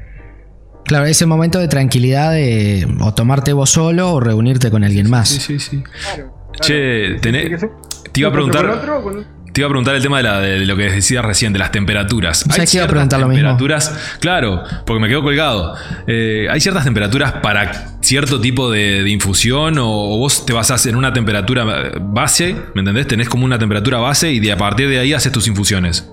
Claro, 0.85 1.05
ese 1.05 1.25
momento 1.25 1.59
de 1.59 1.67
tranquilidad 1.67 2.31
de 2.31 2.87
o 3.01 3.13
tomarte 3.13 3.51
vos 3.53 3.69
solo 3.69 4.13
o 4.13 4.19
reunirte 4.19 4.71
con 4.71 4.83
alguien 4.83 5.09
más. 5.09 5.27
Sí, 5.29 5.39
sí, 5.39 5.59
sí. 5.59 5.83
Claro, 5.83 6.33
claro. 6.53 6.59
Che, 6.61 7.17
tenés- 7.21 7.69
te 8.11 8.19
iba 8.21 8.29
a 8.29 8.31
con 8.31 8.41
otro, 8.41 8.51
preguntar- 8.51 8.67
con 8.67 8.79
otro, 8.79 9.03
con- 9.03 9.36
Te 9.57 9.61
iba 9.61 9.65
a 9.65 9.69
preguntar 9.69 9.95
el 9.95 10.03
tema 10.03 10.17
de, 10.17 10.23
la- 10.23 10.39
de 10.39 10.65
lo 10.67 10.75
que 10.75 10.83
decías 10.83 11.25
recién, 11.25 11.51
de 11.51 11.57
las 11.57 11.71
temperaturas. 11.71 12.43
O 12.47 12.51
sea, 12.51 12.53
que 12.53 12.57
iba 12.57 12.63
a 12.63 12.67
ciertas 12.67 12.89
preguntar 12.91 13.19
lo 13.19 13.27
mismo. 13.27 13.39
temperaturas, 13.57 14.17
claro, 14.19 14.61
porque 14.85 15.01
me 15.01 15.07
quedo 15.07 15.23
colgado. 15.23 15.73
Eh, 16.05 16.45
¿Hay 16.51 16.59
ciertas 16.59 16.83
temperaturas 16.83 17.31
para 17.41 17.97
cierto 18.01 18.39
tipo 18.39 18.69
de, 18.69 19.01
de 19.01 19.09
infusión 19.09 19.79
o, 19.79 19.87
o 19.89 20.19
vos 20.19 20.45
te 20.45 20.53
basás 20.53 20.85
en 20.85 20.95
una 20.95 21.11
temperatura 21.11 21.65
base, 21.99 22.55
¿me 22.75 22.81
entendés? 22.81 23.07
Tenés 23.07 23.29
como 23.29 23.45
una 23.45 23.57
temperatura 23.57 23.97
base 23.97 24.31
y 24.31 24.39
de 24.39 24.51
a 24.51 24.57
partir 24.57 24.89
de 24.89 24.99
ahí 24.99 25.13
haces 25.13 25.31
tus 25.31 25.47
infusiones. 25.47 26.07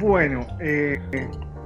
Bueno, 0.00 0.44
eh, 0.60 0.98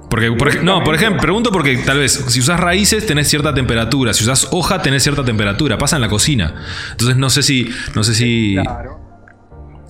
Porque, 0.07 0.31
por 0.33 0.63
no, 0.63 0.83
por 0.83 0.93
ejemplo, 0.93 1.19
pregunto 1.19 1.51
porque 1.51 1.77
tal 1.77 1.97
vez 1.97 2.13
si 2.27 2.39
usas 2.39 2.59
raíces 2.59 3.07
tenés 3.07 3.27
cierta 3.27 3.55
temperatura, 3.55 4.13
si 4.13 4.23
usas 4.23 4.49
hoja 4.51 4.83
tenés 4.83 5.01
cierta 5.01 5.25
temperatura, 5.25 5.79
pasa 5.79 5.95
en 5.95 6.03
la 6.03 6.09
cocina. 6.09 6.53
Entonces 6.91 7.17
no 7.17 7.31
sé 7.31 7.41
si, 7.41 7.69
no 7.95 8.03
sé 8.03 8.13
si, 8.13 8.55
claro. 8.61 8.99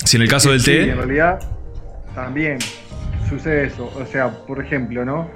Si 0.03 0.17
en 0.17 0.23
el 0.23 0.29
caso 0.29 0.51
del 0.51 0.61
Sí, 0.61 0.71
té, 0.71 0.89
en 0.89 0.97
realidad 0.97 1.39
también 2.15 2.59
sucede 3.29 3.65
eso. 3.65 3.91
O 3.95 4.05
sea, 4.05 4.29
por 4.45 4.63
ejemplo, 4.63 5.05
¿no? 5.05 5.29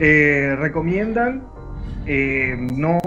Eh, 0.00 0.54
recomiendan 0.58 1.42
eh, 2.06 2.54
no, 2.74 2.98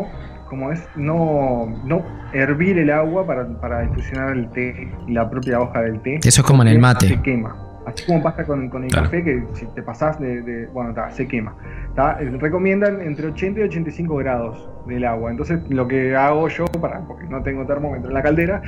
como 0.47 0.71
es, 0.71 0.81
no, 0.95 1.81
no 1.85 2.03
hervir 2.33 2.77
el 2.77 2.89
agua 2.89 3.25
para, 3.25 3.47
para 3.59 3.83
infusionar 3.83 4.35
el 4.35 4.49
té, 4.51 4.91
la 5.07 5.29
propia 5.29 5.59
hoja 5.59 5.81
del 5.81 6.01
té. 6.01 6.19
Eso 6.23 6.41
es 6.41 6.47
como 6.47 6.61
en 6.63 6.69
el 6.69 6.79
mate. 6.79 7.07
Se 7.07 7.21
quema. 7.21 7.68
Así 7.89 8.05
como 8.05 8.21
pasa 8.23 8.43
con, 8.45 8.69
con 8.69 8.83
el 8.83 8.89
Claro. 8.89 9.05
café, 9.05 9.23
que 9.23 9.43
si 9.53 9.65
te 9.67 9.81
pasás 9.83 10.19
de. 10.19 10.41
de- 10.41 10.67
bueno, 10.67 10.93
ta, 10.93 11.11
se 11.11 11.27
quema. 11.27 11.53
ta. 11.95 12.17
Eh, 12.21 12.29
Recomiendan 12.39 13.01
entre 13.01 13.27
80 13.27 13.59
y 13.59 13.63
85 13.63 14.15
grados 14.17 14.69
del 14.87 15.05
agua. 15.05 15.31
Entonces, 15.31 15.59
lo 15.69 15.87
que 15.87 16.15
hago 16.15 16.47
yo, 16.47 16.65
para, 16.65 16.99
porque 17.01 17.25
no 17.25 17.41
tengo 17.43 17.65
termómetro 17.65 18.07
en 18.09 18.13
la 18.13 18.21
caldera, 18.23 18.61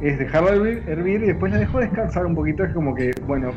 es 0.00 0.18
dejarla 0.18 0.52
hervir, 0.52 0.82
hervir 0.88 1.22
y 1.22 1.26
después 1.26 1.52
la 1.52 1.58
dejo 1.58 1.78
descansar 1.80 2.24
un 2.26 2.34
poquito. 2.34 2.64
Es 2.64 2.72
como 2.72 2.94
que, 2.94 3.10
bueno. 3.26 3.52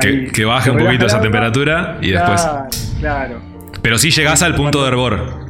que, 0.00 0.08
ahí 0.08 0.26
que 0.26 0.44
baje 0.44 0.70
un 0.70 0.78
poquito 0.78 1.06
esa 1.06 1.20
temperatura 1.20 1.98
y 2.00 2.10
después... 2.12 2.42
Claro, 2.42 2.68
claro. 3.00 3.34
Pero 3.82 3.98
sí 3.98 4.10
llegás 4.10 4.42
al 4.42 4.54
punto 4.54 4.82
de 4.82 4.88
hervor. 4.88 5.43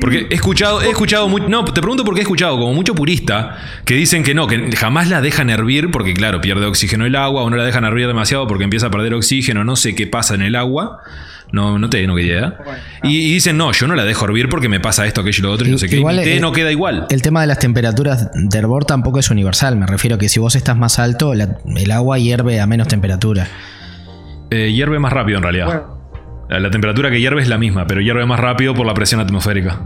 Porque 0.00 0.26
he 0.30 0.34
escuchado, 0.34 0.82
he 0.82 0.88
escuchado 0.90 1.28
muy, 1.28 1.42
no, 1.42 1.64
te 1.64 1.80
pregunto 1.80 2.04
porque 2.04 2.20
he 2.20 2.22
escuchado 2.22 2.58
como 2.58 2.74
mucho 2.74 2.94
purista 2.94 3.56
que 3.84 3.94
dicen 3.94 4.24
que 4.24 4.34
no, 4.34 4.46
que 4.48 4.74
jamás 4.76 5.08
la 5.08 5.20
dejan 5.20 5.48
hervir 5.50 5.90
porque 5.90 6.12
claro, 6.14 6.40
pierde 6.40 6.66
oxígeno 6.66 7.06
el 7.06 7.14
agua 7.14 7.42
o 7.42 7.50
no 7.50 7.56
la 7.56 7.64
dejan 7.64 7.84
hervir 7.84 8.06
demasiado 8.08 8.46
porque 8.48 8.64
empieza 8.64 8.86
a 8.86 8.90
perder 8.90 9.14
oxígeno, 9.14 9.62
no 9.64 9.76
sé 9.76 9.94
qué 9.94 10.06
pasa 10.06 10.34
en 10.34 10.42
el 10.42 10.56
agua. 10.56 10.98
No, 11.52 11.78
no 11.78 11.90
tengo 11.90 12.18
idea. 12.18 12.56
Bueno, 12.64 12.80
Y, 13.02 13.28
y 13.30 13.34
dicen, 13.34 13.58
no, 13.58 13.72
yo 13.72 13.86
no 13.86 13.94
la 13.94 14.04
dejo 14.04 14.24
hervir 14.24 14.48
porque 14.48 14.70
me 14.70 14.80
pasa 14.80 15.06
esto, 15.06 15.20
aquello 15.20 15.38
y 15.38 15.42
lo 15.42 15.52
otro, 15.52 15.68
y 15.68 15.70
no 15.70 15.76
sé 15.76 15.86
qué. 15.86 15.96
Y 15.96 15.98
Igual, 15.98 16.16
mi 16.16 16.22
té 16.24 16.36
eh, 16.36 16.40
no 16.40 16.50
queda 16.50 16.72
igual. 16.72 17.06
El 17.10 17.20
tema 17.20 17.42
de 17.42 17.46
las 17.46 17.58
temperaturas 17.58 18.30
de 18.32 18.58
hervor 18.58 18.86
tampoco 18.86 19.18
es 19.18 19.28
universal. 19.30 19.76
Me 19.76 19.86
refiero 19.86 20.16
a 20.16 20.18
que 20.18 20.30
si 20.30 20.40
vos 20.40 20.56
estás 20.56 20.78
más 20.78 20.98
alto, 20.98 21.34
la- 21.34 21.58
el 21.76 21.90
agua 21.90 22.18
hierve 22.18 22.58
a 22.58 22.66
menos 22.66 22.88
temperatura. 22.88 23.46
Eh, 24.50 24.72
hierve 24.72 24.98
más 24.98 25.12
rápido 25.12 25.36
en 25.38 25.42
realidad. 25.44 25.66
bueno, 25.66 26.01
La, 26.60 26.70
temperatura 26.70 27.10
que 27.10 27.20
hierve 27.20 27.42
es 27.42 27.48
la 27.48 27.58
misma, 27.58 27.86
pero 27.86 28.00
hierve 28.00 28.24
más 28.26 28.38
rápido 28.40 28.74
por 28.74 28.86
la 28.86 28.94
presión 28.94 29.20
atmosférica. 29.20 29.78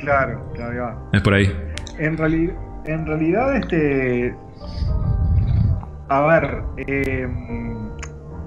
claro, 0.00 0.50
claro. 0.54 1.08
Es 1.12 1.20
por 1.22 1.34
ahí. 1.34 1.52
En, 1.98 2.16
reali- 2.16 2.54
en 2.86 3.06
realidad, 3.06 3.56
este. 3.56 4.34
A 6.08 6.20
ver, 6.22 6.62
eh, 6.86 7.26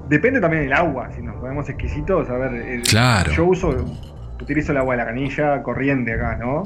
depende 0.10 0.40
también 0.40 0.64
del 0.64 0.74
agua, 0.74 1.10
si 1.16 1.22
nos 1.22 1.36
ponemos 1.38 1.68
exquisitos. 1.70 2.30
A 2.30 2.38
ver, 2.38 2.54
el- 2.54 2.84
Claro. 2.84 3.32
yo 3.32 3.46
uso, 3.46 3.74
utilizo 4.42 4.72
el 4.72 4.78
agua 4.78 4.94
de 4.96 4.98
la 5.00 5.06
canilla 5.06 5.64
corriente 5.64 6.14
acá, 6.14 6.38
¿no? 6.38 6.64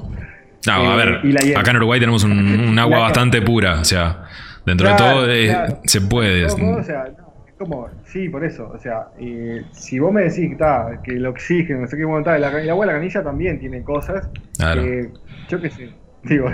No, 0.67 0.73
a 0.73 0.93
Eh, 0.93 0.97
ver, 0.97 1.19
y 1.23 1.53
acá 1.53 1.71
en 1.71 1.77
Uruguay 1.77 1.99
tenemos 2.01 2.23
un, 2.25 2.31
un 2.33 2.79
agua 2.79 2.99
bastante 2.99 3.41
pura, 3.41 3.79
o 3.79 3.85
sea, 3.85 4.23
dentro 4.65 4.87
Claro, 4.87 5.21
de 5.21 5.27
todo 5.27 5.31
eh, 5.31 5.47
claro. 5.47 5.79
se 5.85 6.01
puede. 6.01 6.41
De 6.41 6.45
todos 6.47 6.59
modos, 6.59 6.79
o 6.81 6.83
sea, 6.83 7.05
no, 7.17 7.28
es 7.63 7.67
como, 7.67 7.89
sí, 8.05 8.29
por 8.29 8.43
eso. 8.43 8.71
O 8.73 8.79
sea, 8.79 9.07
eh, 9.19 9.63
si 9.71 9.99
vos 9.99 10.13
me 10.13 10.21
decís 10.23 10.47
que, 10.47 10.51
está, 10.53 11.01
que 11.03 11.11
el 11.11 11.25
oxígeno, 11.25 11.81
no 11.81 11.87
sé 11.87 11.97
qué, 11.97 12.05
bueno, 12.05 12.33
el, 12.33 12.43
agua- 12.43 12.61
de 12.61 12.87
la 12.87 12.93
canilla 12.93 13.23
también 13.23 13.59
tiene 13.59 13.83
cosas 13.83 14.29
Claro. 14.57 14.81
que, 14.83 15.09
yo 15.49 15.61
qué 15.61 15.69
sé, 15.69 15.89
digo, 16.23 16.49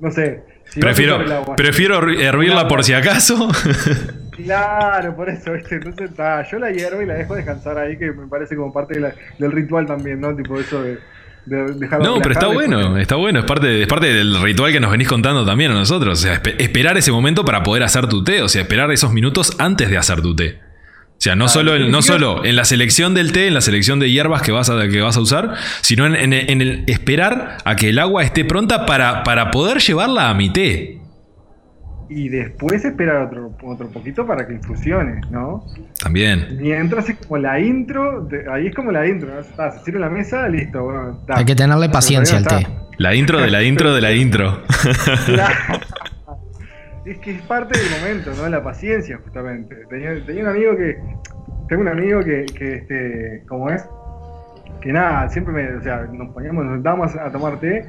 no 0.00 0.10
sé. 0.10 0.42
si 0.64 0.80
Prefiero, 0.80 1.16
agua- 1.16 1.56
prefiero 1.56 1.96
hervirla 2.10 2.66
por 2.68 2.82
si 2.84 2.92
acaso. 2.94 3.48
Claro, 4.40 5.14
por 5.16 5.28
eso, 5.28 5.52
¿viste? 5.52 5.74
Entonces, 5.74 6.10
está, 6.12 6.42
yo 6.44 6.58
la 6.58 6.70
hiervo 6.70 7.02
y 7.02 7.06
la 7.06 7.12
dejo 7.12 7.34
descansar 7.34 7.76
ahí, 7.76 7.98
que 7.98 8.10
me 8.10 8.26
parece 8.26 8.56
como 8.56 8.72
parte 8.72 8.94
de 8.94 9.00
la- 9.00 9.14
del 9.38 9.52
ritual 9.52 9.86
también, 9.86 10.18
¿no? 10.18 10.34
Tipo 10.34 10.58
eso 10.58 10.82
de, 10.82 10.98
No, 12.04 12.14
pero 12.22 12.32
está 12.32 12.46
bueno, 12.54 12.96
está 12.98 13.16
bueno, 13.16 13.38
es 13.40 13.44
parte, 13.44 13.82
es 13.82 13.88
parte 13.88 14.12
del 14.12 14.40
ritual 14.42 14.72
que 14.72 14.80
nos 14.80 14.90
venís 14.90 15.08
contando 15.08 15.44
también 15.44 15.70
a 15.72 15.74
nosotros. 15.74 16.18
O 16.18 16.22
sea, 16.22 16.42
espe- 16.42 16.54
esperar 16.58 16.96
ese 16.96 17.10
momento 17.12 17.44
para 17.44 17.62
poder 17.62 17.82
hacer 17.82 18.06
tu 18.06 18.22
té, 18.24 18.42
o 18.42 18.48
sea, 18.48 18.62
esperar 18.62 18.90
esos 18.92 19.12
minutos 19.12 19.54
antes 19.58 19.90
de 19.90 19.98
hacer 19.98 20.22
tu 20.22 20.34
té. 20.36 20.60
O 20.62 21.22
sea, 21.22 21.36
no, 21.36 21.48
solo, 21.48 21.76
en, 21.76 21.90
no 21.90 22.00
solo 22.00 22.44
en 22.46 22.56
la 22.56 22.64
selección 22.64 23.12
del 23.14 23.32
té, 23.32 23.46
en 23.48 23.52
la 23.54 23.60
selección 23.60 23.98
de 24.00 24.10
hierbas 24.10 24.40
que 24.40 24.52
vas 24.52 24.70
a, 24.70 24.88
que 24.88 25.00
vas 25.02 25.18
a 25.18 25.20
usar, 25.20 25.54
sino 25.82 26.06
en, 26.06 26.14
en- 26.14 26.32
en 26.32 26.62
el 26.62 26.84
esperar 26.86 27.58
a 27.64 27.76
que 27.76 27.90
el 27.90 27.98
agua 27.98 28.22
esté 28.22 28.44
pronta 28.46 28.86
para, 28.86 29.22
para 29.22 29.50
poder 29.50 29.80
llevarla 29.80 30.30
a 30.30 30.34
mi 30.34 30.50
té. 30.50 30.99
Y 32.12 32.28
después 32.28 32.84
esperar 32.84 33.18
otro, 33.22 33.52
otro 33.62 33.88
poquito 33.88 34.26
para 34.26 34.44
que 34.44 34.54
infusione, 34.54 35.20
¿no? 35.30 35.64
También. 36.02 36.58
Mientras 36.60 37.08
es 37.08 37.16
como 37.18 37.38
la 37.38 37.60
intro, 37.60 38.22
de- 38.24 38.50
ahí 38.50 38.66
es 38.66 38.74
como 38.74 38.90
la 38.90 39.06
intro, 39.06 39.32
¿no? 39.32 39.38
Está, 39.38 39.70
se 39.70 39.84
sirve 39.84 40.00
la 40.00 40.10
mesa, 40.10 40.48
listo, 40.48 40.82
bueno, 40.82 41.18
está. 41.20 41.38
Hay 41.38 41.44
que 41.44 41.54
tenerle 41.54 41.88
paciencia 41.88 42.38
al 42.38 42.46
té. 42.46 42.66
La 42.98 43.14
intro 43.14 43.38
de 43.40 43.48
la 43.50 43.62
intro 43.62 43.94
de 43.94 44.00
la 44.00 44.12
intro. 44.12 44.60
Es 47.06 47.18
que 47.18 47.30
es 47.32 47.42
parte 47.42 47.78
del 47.78 47.88
momento, 48.00 48.30
¿no? 48.36 48.48
La 48.48 48.62
paciencia, 48.62 49.18
justamente. 49.24 49.74
Tenía, 49.88 50.24
tenía 50.24 50.42
un 50.42 50.48
amigo 50.50 50.76
que. 50.76 50.96
Tengo 51.68 51.82
un 51.82 51.88
amigo 51.88 52.20
que, 52.20 52.44
que 52.46 52.74
este, 52.74 53.42
como 53.48 53.70
es, 53.70 53.84
que 54.80 54.92
nada, 54.92 55.28
siempre 55.28 55.54
me, 55.54 55.76
o 55.76 55.82
sea, 55.82 56.06
nos 56.12 56.32
poníamos, 56.34 56.64
nos 56.64 56.74
sentábamos 56.74 57.14
a 57.16 57.30
tomar 57.30 57.58
té 57.60 57.88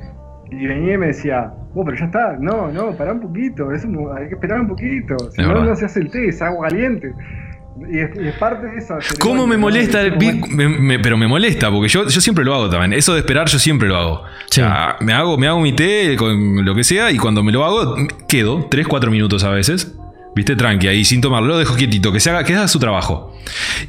y 0.51 0.67
venía 0.67 0.93
y 0.93 0.97
me 0.97 1.07
decía, 1.07 1.51
oh, 1.73 1.83
pero 1.85 1.97
ya 1.97 2.05
está, 2.05 2.37
no, 2.39 2.71
no, 2.71 2.91
pará 2.97 3.13
un 3.13 3.21
poquito, 3.21 3.71
es 3.71 3.83
un- 3.85 4.09
hay 4.15 4.27
que 4.27 4.33
esperar 4.35 4.61
un 4.61 4.67
poquito, 4.67 5.15
si 5.31 5.41
no, 5.41 5.63
no 5.63 5.75
se 5.75 5.85
hace 5.85 5.99
el 6.01 6.11
té, 6.11 6.27
es 6.27 6.41
agua 6.41 6.67
caliente. 6.67 7.13
Y 7.89 7.99
es, 7.99 8.09
y 8.15 8.27
es 8.27 8.35
parte 8.35 8.67
de 8.67 8.77
esa 8.77 8.99
¿Cómo 9.19 9.47
me 9.47 9.55
molesta? 9.57 9.99
Me- 10.49 10.67
me- 10.67 10.99
pero 10.99 11.17
me 11.17 11.25
molesta, 11.25 11.71
porque 11.71 11.87
yo, 11.87 12.03
yo 12.07 12.21
siempre 12.21 12.43
lo 12.43 12.53
hago 12.53 12.69
también. 12.69 12.91
Eso 12.93 13.13
de 13.13 13.19
esperar, 13.21 13.47
yo 13.47 13.57
siempre 13.57 13.87
lo 13.87 13.95
hago. 13.95 14.13
O 14.21 14.23
sea, 14.49 14.97
me 14.99 15.13
hago, 15.13 15.37
me 15.37 15.47
hago 15.47 15.61
mi 15.61 15.73
té 15.73 16.15
con 16.17 16.63
lo 16.65 16.75
que 16.75 16.83
sea 16.83 17.09
y 17.11 17.17
cuando 17.17 17.41
me 17.43 17.51
lo 17.53 17.63
hago, 17.63 17.95
quedo 18.27 18.67
3, 18.69 18.85
4 18.87 19.09
minutos 19.09 19.43
a 19.45 19.49
veces. 19.51 19.97
Viste, 20.33 20.55
tranqui, 20.55 20.87
ahí 20.87 21.03
sin 21.03 21.19
tomarlo, 21.19 21.49
lo 21.49 21.57
dejo 21.57 21.75
quietito, 21.75 22.13
que 22.13 22.21
se 22.21 22.29
haga, 22.29 22.45
que 22.45 22.55
haga 22.55 22.69
su 22.69 22.79
trabajo. 22.79 23.35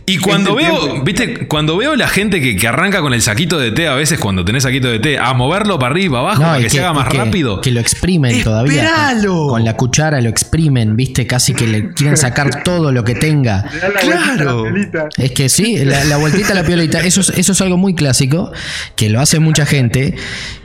Y 0.07 0.19
cuando 0.19 0.59
Este 0.59 0.71
veo, 0.73 0.81
tiempo. 0.81 1.05
viste, 1.05 1.47
cuando 1.47 1.77
veo 1.77 1.95
la 1.95 2.09
gente 2.09 2.41
que, 2.41 2.57
que 2.57 2.67
arranca 2.67 3.01
con 3.01 3.15
el 3.15 3.23
saquito 3.23 3.61
de 3.61 3.71
té, 3.71 3.87
a 3.87 3.95
veces 3.95 4.19
cuando 4.19 4.45
tenés 4.45 4.65
saquito 4.65 4.89
de 4.89 4.99
té, 4.99 5.19
a 5.21 5.35
moverlo 5.35 5.79
para 5.79 5.93
arriba, 5.93 6.19
abajo, 6.19 6.43
para 6.43 6.59
que, 6.59 6.69
se 6.69 6.81
haga 6.81 6.93
más 6.95 7.07
que- 7.09 7.17
rápido. 7.19 7.61
Que 7.61 7.71
lo 7.71 7.79
exprimen 7.79 8.43
todavía. 8.43 8.83
¡Esperalo! 8.83 9.35
Con, 9.35 9.49
con 9.51 9.65
la 9.65 9.77
cuchara 9.77 10.21
lo 10.21 10.29
exprimen, 10.31 10.97
viste, 10.97 11.29
casi 11.29 11.55
que 11.55 11.69
le 11.69 11.91
quieren 11.93 12.17
sacar 12.17 12.63
todo 12.65 12.91
lo 12.91 13.05
que 13.05 13.15
tenga. 13.15 13.65
La 13.81 14.01
Claro. 14.01 14.65
la. 14.69 15.09
Es 15.17 15.31
que 15.31 15.49
sí, 15.49 15.85
la, 15.85 16.03
la 16.07 16.17
vueltita 16.17 16.51
a 16.53 16.55
la 16.57 16.65
piolita, 16.65 16.99
eso 17.01 17.21
es, 17.21 17.29
eso 17.31 17.53
es 17.53 17.61
algo 17.61 17.77
muy 17.77 17.95
clásico, 17.95 18.51
que 18.97 19.09
lo 19.11 19.21
hace 19.21 19.39
mucha 19.39 19.65
gente, 19.65 20.17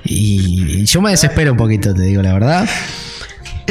y, 0.04 0.80
y 0.82 0.86
yo 0.86 1.02
me 1.02 1.12
desespero 1.12 1.52
un 1.52 1.58
poquito, 1.58 1.94
te 1.94 2.02
digo 2.02 2.24
la 2.24 2.34
verdad, 2.34 2.68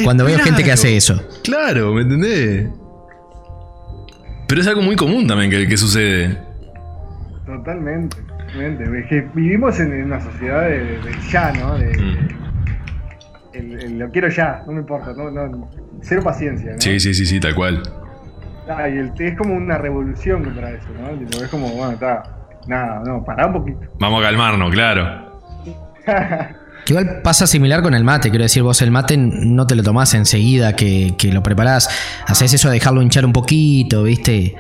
cuando 0.04 0.24
veo 0.24 0.38
gente 0.38 0.62
que 0.64 0.72
hace 0.72 0.96
eso. 0.96 1.22
Claro, 1.44 1.92
¿me 1.92 2.02
entendés? 2.02 2.68
Pero 4.48 4.60
es 4.60 4.66
algo 4.66 4.82
muy 4.82 4.96
común 4.96 5.26
también 5.26 5.50
que, 5.50 5.66
que 5.66 5.76
sucede. 5.76 6.38
Totalmente, 7.44 8.16
totalmente. 8.22 8.84
Es 9.00 9.06
que 9.06 9.20
vivimos 9.34 9.78
en, 9.80 9.92
en 9.92 10.04
una 10.04 10.20
sociedad 10.20 10.62
de, 10.68 10.98
ya, 11.30 11.52
¿no? 11.52 11.76
De, 11.78 11.86
Mm. 11.96 12.28
el- 13.54 13.80
el 13.80 13.98
lo 13.98 14.10
quiero 14.10 14.28
ya, 14.28 14.62
no 14.66 14.72
me 14.72 14.80
importa, 14.80 15.12
no, 15.16 15.30
no, 15.30 15.70
cero 16.02 16.20
paciencia, 16.22 16.72
¿no? 16.72 16.80
Sí, 16.80 17.00
sí, 17.00 17.14
sí, 17.14 17.24
sí, 17.24 17.40
tal 17.40 17.54
cual. 17.54 17.82
Ah, 18.68 18.88
y 18.88 18.98
el 18.98 19.12
es 19.18 19.36
como 19.38 19.54
una 19.54 19.78
revolución 19.78 20.44
contra 20.44 20.70
eso, 20.72 20.88
¿no? 21.00 21.08
Tipo, 21.18 21.42
es 21.42 21.48
como, 21.50 21.68
bueno, 21.68 21.92
está, 21.92 22.22
nada, 22.66 23.02
no, 23.06 23.24
pará 23.24 23.46
un 23.46 23.52
poquito. 23.54 23.80
Vamos 23.98 24.20
a 24.20 24.26
calmarnos, 24.26 24.70
claro. 24.72 25.40
Que 26.86 26.92
igual 26.92 27.20
pasa 27.22 27.46
similar 27.48 27.82
con 27.82 27.94
el 27.94 28.04
mate, 28.04 28.30
quiero 28.30 28.44
decir, 28.44 28.62
vos 28.62 28.80
el 28.80 28.90
mate 28.92 29.16
no 29.18 29.66
te 29.66 29.74
lo 29.74 29.82
tomás 29.82 30.14
enseguida 30.14 30.74
que, 30.76 31.14
que 31.18 31.32
lo 31.32 31.42
preparás, 31.42 31.88
haces 32.26 32.54
eso 32.54 32.68
de 32.68 32.74
dejarlo 32.74 33.02
hinchar 33.02 33.26
un 33.26 33.32
poquito, 33.32 34.04
viste, 34.04 34.54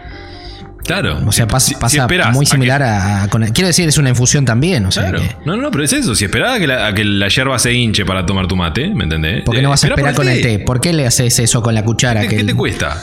Claro. 0.84 1.20
o 1.24 1.30
sea, 1.30 1.46
si- 1.60 1.76
pasa 1.76 2.02
esperás 2.02 2.32
muy 2.34 2.44
a 2.44 2.46
que- 2.46 2.50
similar 2.52 2.82
a, 2.82 3.22
a- 3.22 3.28
con 3.28 3.44
el- 3.44 3.52
quiero 3.52 3.68
decir, 3.68 3.88
es 3.88 3.96
una 3.98 4.08
infusión 4.10 4.44
también, 4.44 4.84
o 4.86 4.90
sea 4.90 5.04
Claro. 5.04 5.20
que... 5.20 5.36
No, 5.46 5.56
no, 5.56 5.70
pero 5.70 5.84
es 5.84 5.92
eso. 5.92 6.16
Si 6.16 6.24
esperás 6.24 6.56
a 6.56 6.58
que 6.58 6.66
la, 6.66 6.88
a 6.88 6.94
que 6.94 7.04
la 7.04 7.28
yerba 7.28 7.58
se 7.60 7.72
hinche 7.72 8.04
para 8.04 8.26
tomar 8.26 8.48
tu 8.48 8.56
mate, 8.56 8.88
¿me 8.88 9.04
entendés? 9.04 9.44
¿Por 9.44 9.54
qué 9.54 9.62
no 9.62 9.70
vas 9.70 9.84
a 9.84 9.86
Eh, 9.86 9.90
esperar 9.90 10.14
con 10.16 10.28
el 10.28 10.40
té? 10.42 10.58
¿Por 10.58 10.80
qué 10.80 10.92
le 10.92 11.06
haces 11.06 11.38
eso 11.38 11.62
con 11.62 11.74
la 11.74 11.84
cuchara? 11.84 12.22
¿Qué, 12.22 12.28
que 12.28 12.34
qué 12.34 12.40
el- 12.40 12.46
te 12.48 12.54
cuesta? 12.54 12.96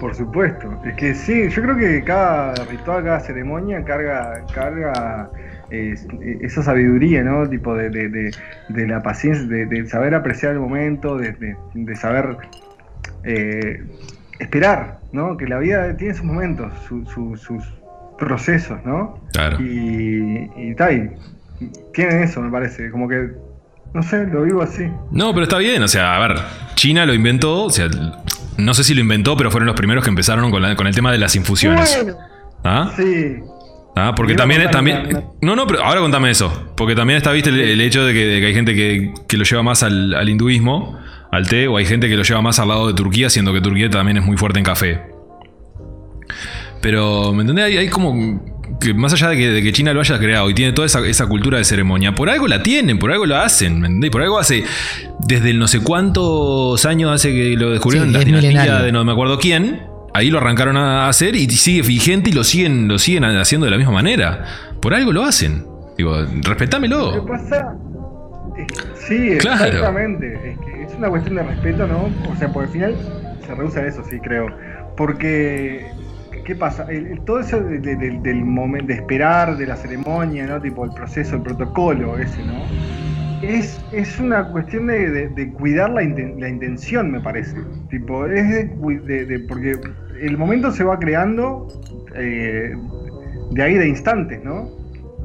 Por 0.00 0.14
supuesto. 0.16 0.80
Es 0.84 0.94
que 0.94 1.14
sí, 1.14 1.48
yo 1.54 1.62
creo 1.62 1.76
que 1.76 2.02
cada 2.04 2.54
ritual, 2.66 3.04
cada 3.04 3.20
ceremonia 3.20 3.84
carga, 3.84 4.44
carga 4.52 5.30
eh, 5.72 5.94
esa 6.42 6.62
sabiduría, 6.62 7.22
¿no? 7.24 7.48
Tipo 7.48 7.74
de, 7.74 7.90
de, 7.90 8.08
de- 8.08 8.30
de 8.68 8.86
la 8.86 9.02
paciencia, 9.02 9.46
de, 9.46 9.66
de 9.66 9.88
saber 9.88 10.14
apreciar 10.14 10.52
el 10.52 10.60
momento, 10.60 11.16
de, 11.16 11.32
de- 11.32 11.56
de 11.74 11.96
saber 11.96 12.36
eh, 13.24 13.82
esperar, 14.38 15.00
¿no? 15.12 15.36
Que 15.36 15.46
la 15.46 15.58
vida 15.58 15.96
tiene 15.96 16.14
sus 16.14 16.24
momentos, 16.24 16.72
su- 16.88 17.04
su- 17.06 17.36
sus 17.36 17.64
procesos, 18.18 18.78
¿no? 18.84 19.18
Claro. 19.32 19.58
Y, 19.60 20.50
y 20.56 20.74
tal, 20.74 21.12
y 21.60 21.66
tienen 21.94 22.22
eso, 22.22 22.40
me 22.40 22.50
parece, 22.50 22.90
como 22.90 23.08
que, 23.08 23.30
no 23.94 24.02
sé, 24.02 24.26
lo 24.26 24.42
vivo 24.42 24.62
así. 24.62 24.86
No, 25.10 25.32
pero 25.32 25.44
está 25.44 25.58
bien. 25.58 25.82
O 25.82 25.88
sea, 25.88 26.16
a 26.16 26.26
ver, 26.28 26.38
China 26.74 27.04
lo 27.06 27.14
inventó. 27.14 27.64
O 27.64 27.70
sea, 27.70 27.88
no 28.56 28.74
sé 28.74 28.84
si 28.84 28.94
lo 28.94 29.00
inventó, 29.00 29.36
pero 29.36 29.50
fueron 29.50 29.66
los 29.66 29.76
primeros 29.76 30.02
que 30.04 30.10
empezaron 30.10 30.50
con, 30.50 30.62
la- 30.62 30.74
con 30.76 30.86
el 30.86 30.94
tema 30.94 31.12
de 31.12 31.18
las 31.18 31.36
infusiones. 31.36 31.98
Bueno, 32.04 32.18
¿Ah? 32.64 32.92
sí. 32.96 33.36
Ah, 33.94 34.14
porque 34.16 34.34
también, 34.34 34.70
también 34.70 35.24
No, 35.42 35.54
no, 35.54 35.66
pero 35.66 35.82
ahora 35.84 36.00
contame 36.00 36.30
eso. 36.30 36.72
Porque 36.76 36.94
también 36.94 37.18
está, 37.18 37.30
viste, 37.32 37.50
el, 37.50 37.60
el 37.60 37.80
hecho 37.80 38.04
de 38.04 38.14
que, 38.14 38.24
de 38.26 38.40
que 38.40 38.46
hay 38.46 38.54
gente 38.54 38.74
que, 38.74 39.12
que 39.28 39.36
lo 39.36 39.44
lleva 39.44 39.62
más 39.62 39.82
al, 39.82 40.14
al 40.14 40.28
hinduismo, 40.28 40.98
al 41.30 41.46
té, 41.46 41.68
o 41.68 41.76
hay 41.76 41.84
gente 41.84 42.08
que 42.08 42.16
lo 42.16 42.22
lleva 42.22 42.40
más 42.40 42.58
al 42.58 42.68
lado 42.68 42.88
de 42.88 42.94
Turquía, 42.94 43.28
siendo 43.28 43.52
que 43.52 43.60
Turquía 43.60 43.90
también 43.90 44.16
es 44.16 44.24
muy 44.24 44.36
fuerte 44.38 44.58
en 44.58 44.64
café. 44.64 45.00
Pero, 46.80 47.32
¿me 47.32 47.42
entendés? 47.42 47.66
Hay, 47.66 47.76
hay 47.76 47.88
como. 47.88 48.42
Que 48.80 48.94
más 48.94 49.12
allá 49.12 49.28
de 49.28 49.36
que, 49.36 49.48
de 49.50 49.62
que 49.62 49.72
China 49.72 49.92
lo 49.92 50.00
haya 50.00 50.18
creado 50.18 50.48
y 50.50 50.54
tiene 50.54 50.72
toda 50.72 50.86
esa, 50.86 51.06
esa 51.06 51.28
cultura 51.28 51.58
de 51.58 51.64
ceremonia, 51.64 52.14
por 52.14 52.30
algo 52.30 52.48
la 52.48 52.62
tienen, 52.62 52.98
por 52.98 53.12
algo 53.12 53.26
la 53.26 53.44
hacen, 53.44 53.78
¿me 53.80 53.86
entendés? 53.86 54.10
Por 54.10 54.22
algo 54.22 54.38
hace. 54.38 54.64
Desde 55.20 55.50
el 55.50 55.58
no 55.58 55.68
sé 55.68 55.80
cuántos 55.80 56.84
años 56.86 57.12
hace 57.12 57.32
que 57.32 57.54
lo 57.56 57.70
descubrieron 57.70 58.08
Sí, 58.08 58.14
la 58.14 58.24
dinastía 58.24 58.50
milenario. 58.50 58.84
de 58.86 58.90
no 58.92 59.04
me 59.04 59.12
acuerdo 59.12 59.38
quién. 59.38 59.82
Ahí 60.14 60.30
lo 60.30 60.38
arrancaron 60.38 60.76
a 60.76 61.08
hacer 61.08 61.34
y 61.36 61.48
sigue 61.50 61.82
vigente 61.82 62.30
y 62.30 62.32
lo 62.32 62.44
siguen, 62.44 62.86
lo 62.88 62.98
siguen 62.98 63.24
haciendo 63.24 63.64
de 63.64 63.70
la 63.70 63.78
misma 63.78 63.92
manera. 63.92 64.44
Por 64.80 64.94
algo 64.94 65.12
lo 65.12 65.24
hacen. 65.24 65.64
Digo, 65.96 66.16
Lo 66.20 66.26
que 66.28 66.48
respetámelo. 66.48 67.24
pasa. 67.26 67.74
es- 68.56 69.06
sí, 69.06 69.36
Claro. 69.38 69.64
exactamente. 69.64 70.50
Es 70.52 70.58
que 70.58 70.82
es 70.82 70.94
una 70.98 71.08
cuestión 71.08 71.36
de 71.36 71.42
respeto, 71.44 71.86
¿no? 71.86 72.10
O 72.30 72.36
sea, 72.38 72.52
por 72.52 72.64
el 72.64 72.70
final 72.70 72.94
se 73.46 73.54
reduce 73.54 73.80
a 73.80 73.86
eso, 73.86 74.02
sí, 74.08 74.18
creo. 74.20 74.46
Porque. 74.96 75.86
¿Qué 76.44 76.56
pasa? 76.56 76.86
El- 76.90 77.06
el- 77.06 77.20
todo 77.20 77.38
eso 77.38 77.60
de- 77.60 77.78
de- 77.78 77.94
del- 77.96 78.20
del 78.22 78.44
momento 78.44 78.88
de 78.88 78.94
esperar, 78.94 79.56
de 79.56 79.64
la 79.66 79.76
ceremonia, 79.76 80.44
¿no? 80.46 80.60
Tipo 80.60 80.84
el 80.84 80.90
proceso, 80.90 81.36
el 81.36 81.42
protocolo 81.42 82.18
ese, 82.18 82.42
¿no? 82.44 82.64
Es, 83.42 83.80
es 83.92 84.18
una 84.20 84.48
cuestión 84.52 84.86
de, 84.86 85.10
de- 85.10 85.28
de 85.28 85.52
cuidar 85.52 85.90
la, 85.90 86.02
inten- 86.02 86.38
la 86.38 86.48
intención, 86.48 87.10
me 87.10 87.20
parece. 87.20 87.56
Tipo, 87.90 88.26
es 88.26 88.48
de, 88.48 89.26
de- 89.26 89.38
porque 89.40 89.74
el 90.20 90.38
momento 90.38 90.70
se 90.70 90.84
va 90.84 90.98
creando 90.98 91.66
eh, 92.14 92.72
de 93.50 93.62
ahí 93.62 93.74
de 93.74 93.88
instantes, 93.88 94.42
¿no? 94.44 94.68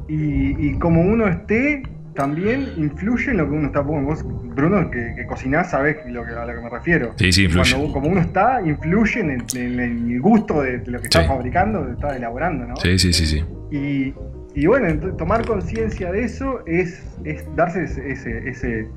Y, 0.08 0.56
y 0.68 0.78
como 0.78 1.00
uno 1.02 1.28
esté, 1.28 1.82
también 2.14 2.66
influye 2.76 3.30
en 3.30 3.36
lo 3.36 3.48
que 3.48 3.54
uno 3.54 3.66
está. 3.68 3.80
Vos, 3.82 4.24
Bruno, 4.56 4.90
que, 4.90 5.12
que 5.14 5.24
cocinás, 5.26 5.70
sabés 5.70 5.98
lo 6.10 6.24
que, 6.24 6.32
a 6.32 6.44
lo 6.46 6.54
que 6.54 6.60
me 6.62 6.70
refiero. 6.70 7.12
Sí, 7.16 7.30
sí, 7.30 7.44
influye. 7.44 7.70
Cuando, 7.72 7.92
como 7.92 8.08
uno 8.08 8.20
está, 8.20 8.60
influye 8.66 9.20
en 9.20 9.30
el, 9.30 9.42
en 9.56 9.78
el 10.10 10.20
gusto 10.20 10.62
de, 10.62 10.78
lo 10.86 10.98
que 10.98 11.04
estás 11.06 11.22
Sí. 11.22 11.28
fabricando, 11.28 11.84
de 11.84 11.92
estás 11.92 12.16
elaborando, 12.16 12.66
¿no? 12.66 12.76
Sí, 12.76 12.98
sí, 12.98 13.12
sí, 13.12 13.26
sí. 13.26 13.44
Y, 13.70 14.14
y 14.54 14.66
bueno, 14.66 14.88
tomar 15.16 15.44
conciencia 15.46 16.10
de 16.12 16.24
eso 16.24 16.60
es, 16.66 17.02
es 17.24 17.44
darse 17.56 17.84
ese, 17.84 18.10
ese, 18.10 18.48
ese- 18.48 18.88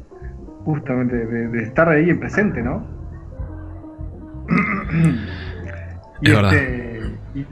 justamente 0.65 1.15
de, 1.15 1.47
de 1.47 1.63
estar 1.63 1.89
ahí 1.89 2.09
en 2.09 2.19
presente, 2.19 2.61
¿no? 2.61 2.85
y 6.21 6.29
Es 6.29 6.35
verdad. 6.35 6.53
este, 6.53 7.01
y- 7.35 7.45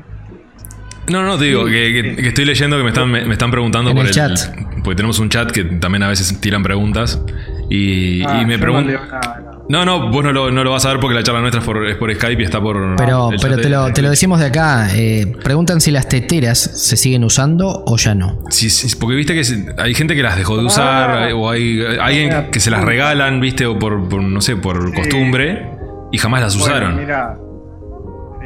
No, 1.12 1.24
no, 1.24 1.38
te 1.38 1.46
digo, 1.46 1.66
Sí, 1.68 1.72
que, 1.74 1.94
que- 2.04 2.10
sí. 2.10 2.22
que 2.22 2.28
estoy 2.30 2.46
leyendo 2.46 2.78
que 2.78 2.84
me 2.84 2.90
están, 2.90 3.12
me, 3.12 3.26
me 3.26 3.34
están 3.34 3.52
preguntando 3.52 3.92
En 3.92 3.98
por 3.98 4.06
el 4.06 4.12
chat. 4.12 4.38
Porque 4.84 4.96
tenemos 4.96 5.20
un 5.20 5.30
chat 5.30 5.52
que 5.52 5.64
también 5.64 6.04
a 6.04 6.08
veces 6.08 6.40
tiran 6.40 6.62
preguntas. 6.64 7.22
Y, 7.70 8.24
ah, 8.26 8.42
y 8.42 8.46
me 8.46 8.58
preguntan. 8.60 8.96
no. 8.96 9.49
No, 9.70 9.86
no, 9.86 10.10
vos 10.10 10.24
no 10.24 10.34
lo, 10.34 10.50
no 10.50 10.64
lo 10.64 10.72
vas 10.72 10.84
a 10.86 10.90
ver 10.90 11.00
porque 11.00 11.14
la 11.16 11.22
charla 11.22 11.42
nuestra 11.42 11.60
es 11.62 11.66
por, 11.66 11.88
es 11.88 11.96
por 11.96 12.12
Skype 12.14 12.42
y 12.42 12.46
está 12.46 12.60
por. 12.60 12.96
Pero, 12.98 13.30
pero 13.40 13.56
te, 13.56 13.70
lo, 13.70 13.94
te 13.94 14.02
lo 14.02 14.10
decimos 14.10 14.40
de 14.40 14.48
acá. 14.48 14.88
eh, 14.96 15.28
preguntan 15.44 15.80
si 15.80 15.92
las 15.92 16.10
teteras 16.10 16.58
se 16.58 16.98
siguen 16.98 17.24
usando 17.24 17.84
o 17.86 17.96
ya 17.98 18.16
no. 18.16 18.40
Sí, 18.50 18.72
sí, 18.72 18.96
porque 19.00 19.16
viste 19.16 19.36
que 19.36 19.44
hay 19.80 19.94
gente 19.94 20.16
que 20.16 20.24
las 20.24 20.38
dejó 20.38 20.58
de 20.58 20.66
usar, 20.66 21.30
Ah. 21.30 21.36
o 21.36 21.50
hay 21.52 21.82
alguien 22.02 22.50
que 22.52 22.60
se 22.60 22.72
las 22.72 22.84
regalan, 22.84 23.40
viste, 23.42 23.68
o 23.68 23.78
por, 23.78 24.10
por, 24.10 24.24
no 24.24 24.42
sé, 24.42 24.56
por 24.56 24.90
Sí. 24.90 24.96
costumbre, 24.96 25.70
y 26.12 26.18
jamás 26.18 26.42
las 26.42 26.58
Bueno, 26.58 26.74
usaron. 26.76 26.96
mira, 26.98 27.38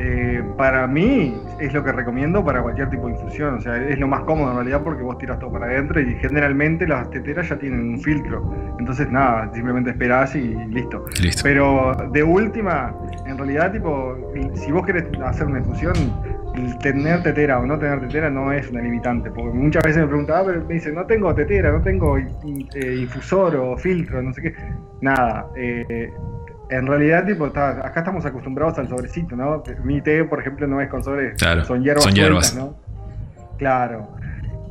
eh, 0.06 0.44
para 0.58 0.86
mí 0.86 1.34
es 1.62 1.74
lo 1.74 1.82
que 1.82 1.94
recomiendo 1.94 2.44
para 2.44 2.62
cualquier 2.62 2.90
tipo 2.90 3.08
de 3.08 3.14
infusión. 3.14 3.56
O 3.56 3.62
sea, 3.62 3.78
es 3.78 3.98
lo 3.98 4.08
más 4.08 4.22
cómodo 4.22 4.50
en 4.50 4.56
realidad 4.56 4.82
porque 4.84 5.02
vos 5.02 5.18
tiras 5.18 5.40
todo 5.40 5.52
para 5.52 5.68
adentro 5.68 6.02
y 6.02 6.14
generalmente 6.16 6.86
las 6.86 7.10
teteras 7.10 7.48
ya 7.48 7.58
tienen 7.58 7.80
un 7.94 8.00
filtro. 8.02 8.54
Entonces, 8.80 9.10
nada, 9.10 9.50
simplemente 9.54 9.92
esperás 9.92 10.36
y 10.36 10.56
listo. 10.66 11.06
Listo. 11.22 11.42
Pero 11.44 11.94
de 12.12 12.22
última, 12.22 12.94
en 13.26 13.38
realidad, 13.38 13.72
tipo, 13.72 14.18
si 14.56 14.74
vos 14.74 14.86
querés 14.86 15.06
hacer 15.24 15.48
una 15.48 15.60
infusión, 15.60 15.94
el 16.56 16.78
tener 16.80 17.24
tetera 17.24 17.60
o 17.60 17.66
no 17.66 17.80
tener 17.80 18.02
tetera 18.02 18.30
no 18.30 18.52
es 18.52 18.70
una 18.70 18.82
limitante. 18.82 19.32
Porque 19.32 19.58
muchas 19.58 19.84
veces 19.84 20.02
me 20.02 20.08
preguntan, 20.08 20.36
ah, 20.40 20.44
pero 20.46 20.66
me 20.66 20.74
dicen, 20.74 20.96
no 20.96 21.06
tengo 21.06 21.34
tetera, 21.34 21.72
no 21.72 21.82
tengo 21.82 22.18
eh, 22.18 22.96
infusor 23.00 23.56
o 23.56 23.78
filtro, 23.78 24.22
no 24.22 24.34
sé 24.34 24.42
qué. 24.42 24.54
Nada. 25.00 25.48
eh, 25.56 26.12
en 26.70 26.88
realidad, 26.88 27.26
tipo, 27.26 27.48
está- 27.48 27.86
acá 27.86 28.00
estamos 28.00 28.26
acostumbrados 28.26 28.78
al 28.80 28.88
sobrecito, 28.88 29.36
¿no? 29.36 29.64
Mi 29.84 30.02
té, 30.02 30.24
por 30.24 30.40
ejemplo, 30.40 30.66
no 30.68 30.82
es 30.82 30.90
con 30.90 31.04
sobre, 31.04 31.34
Claro, 31.34 31.64
son 31.66 31.84
hierbas. 31.84 32.04
son 32.04 32.14
hierbas. 32.14 32.56
¿no? 32.56 32.76
Claro. 33.58 34.10